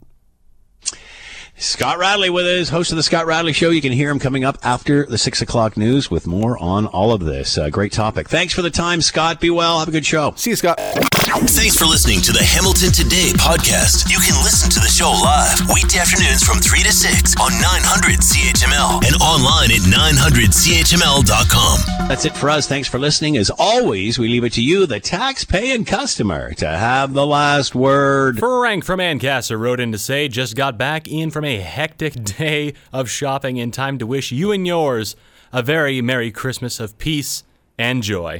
Scott 1.57 1.99
Radley 1.99 2.29
with 2.29 2.45
us, 2.45 2.67
host 2.67 2.91
of 2.91 2.97
the 2.97 3.03
Scott 3.03 3.27
Radley 3.27 3.53
Show. 3.53 3.69
You 3.69 3.81
can 3.81 3.93
hear 3.93 4.09
him 4.09 4.19
coming 4.19 4.43
up 4.43 4.57
after 4.61 5.05
the 5.05 5.17
six 5.17 5.41
o'clock 5.41 5.77
news 5.77 6.11
with 6.11 6.27
more 6.27 6.57
on 6.57 6.85
all 6.87 7.13
of 7.13 7.21
this. 7.21 7.57
Uh, 7.57 7.69
great 7.69 7.93
topic. 7.93 8.27
Thanks 8.27 8.53
for 8.53 8.61
the 8.61 8.69
time, 8.69 9.01
Scott. 9.01 9.39
Be 9.39 9.49
well. 9.49 9.79
Have 9.79 9.87
a 9.87 9.91
good 9.91 10.05
show. 10.05 10.33
See 10.35 10.49
you, 10.49 10.57
Scott. 10.57 10.77
Thanks 10.81 11.77
for 11.77 11.85
listening 11.85 12.19
to 12.21 12.33
the 12.33 12.43
Hamilton 12.43 12.91
Today 12.91 13.31
podcast. 13.39 14.11
You 14.11 14.17
can 14.19 14.35
listen 14.43 14.69
to 14.71 14.81
the 14.81 14.89
show 14.89 15.11
live 15.11 15.61
weekday 15.73 15.99
afternoons 15.99 16.43
from 16.43 16.59
3 16.59 16.83
to 16.83 16.91
6 16.91 17.35
on 17.39 17.51
900 17.51 18.19
CHML 18.19 19.05
and 19.07 19.15
online 19.23 19.71
at 19.71 19.79
900CHML.com. 19.87 22.07
That's 22.09 22.25
it 22.25 22.35
for 22.35 22.49
us. 22.49 22.67
Thanks 22.67 22.89
for 22.89 22.99
listening. 22.99 23.37
As 23.37 23.49
always, 23.57 24.19
we 24.19 24.27
leave 24.27 24.43
it 24.43 24.51
to 24.53 24.61
you, 24.61 24.85
the 24.85 24.99
tax-paying 24.99 25.85
customer, 25.85 26.51
to 26.55 26.67
have 26.67 27.13
the 27.13 27.25
last 27.25 27.73
word. 27.75 28.39
Frank 28.39 28.83
from 28.83 28.99
Ancaster 28.99 29.57
wrote 29.57 29.79
in 29.79 29.93
to 29.93 29.97
say, 29.97 30.27
just 30.27 30.57
got 30.57 30.77
back 30.77 31.07
in 31.07 31.31
a 31.45 31.59
hectic 31.59 32.23
day 32.37 32.73
of 32.91 33.09
shopping 33.09 33.57
in 33.57 33.71
time 33.71 33.97
to 33.99 34.07
wish 34.07 34.31
you 34.31 34.51
and 34.51 34.65
yours 34.65 35.15
a 35.53 35.61
very 35.61 36.01
Merry 36.01 36.31
Christmas 36.31 36.79
of 36.79 36.97
peace 36.97 37.43
and 37.77 38.03
joy. 38.03 38.39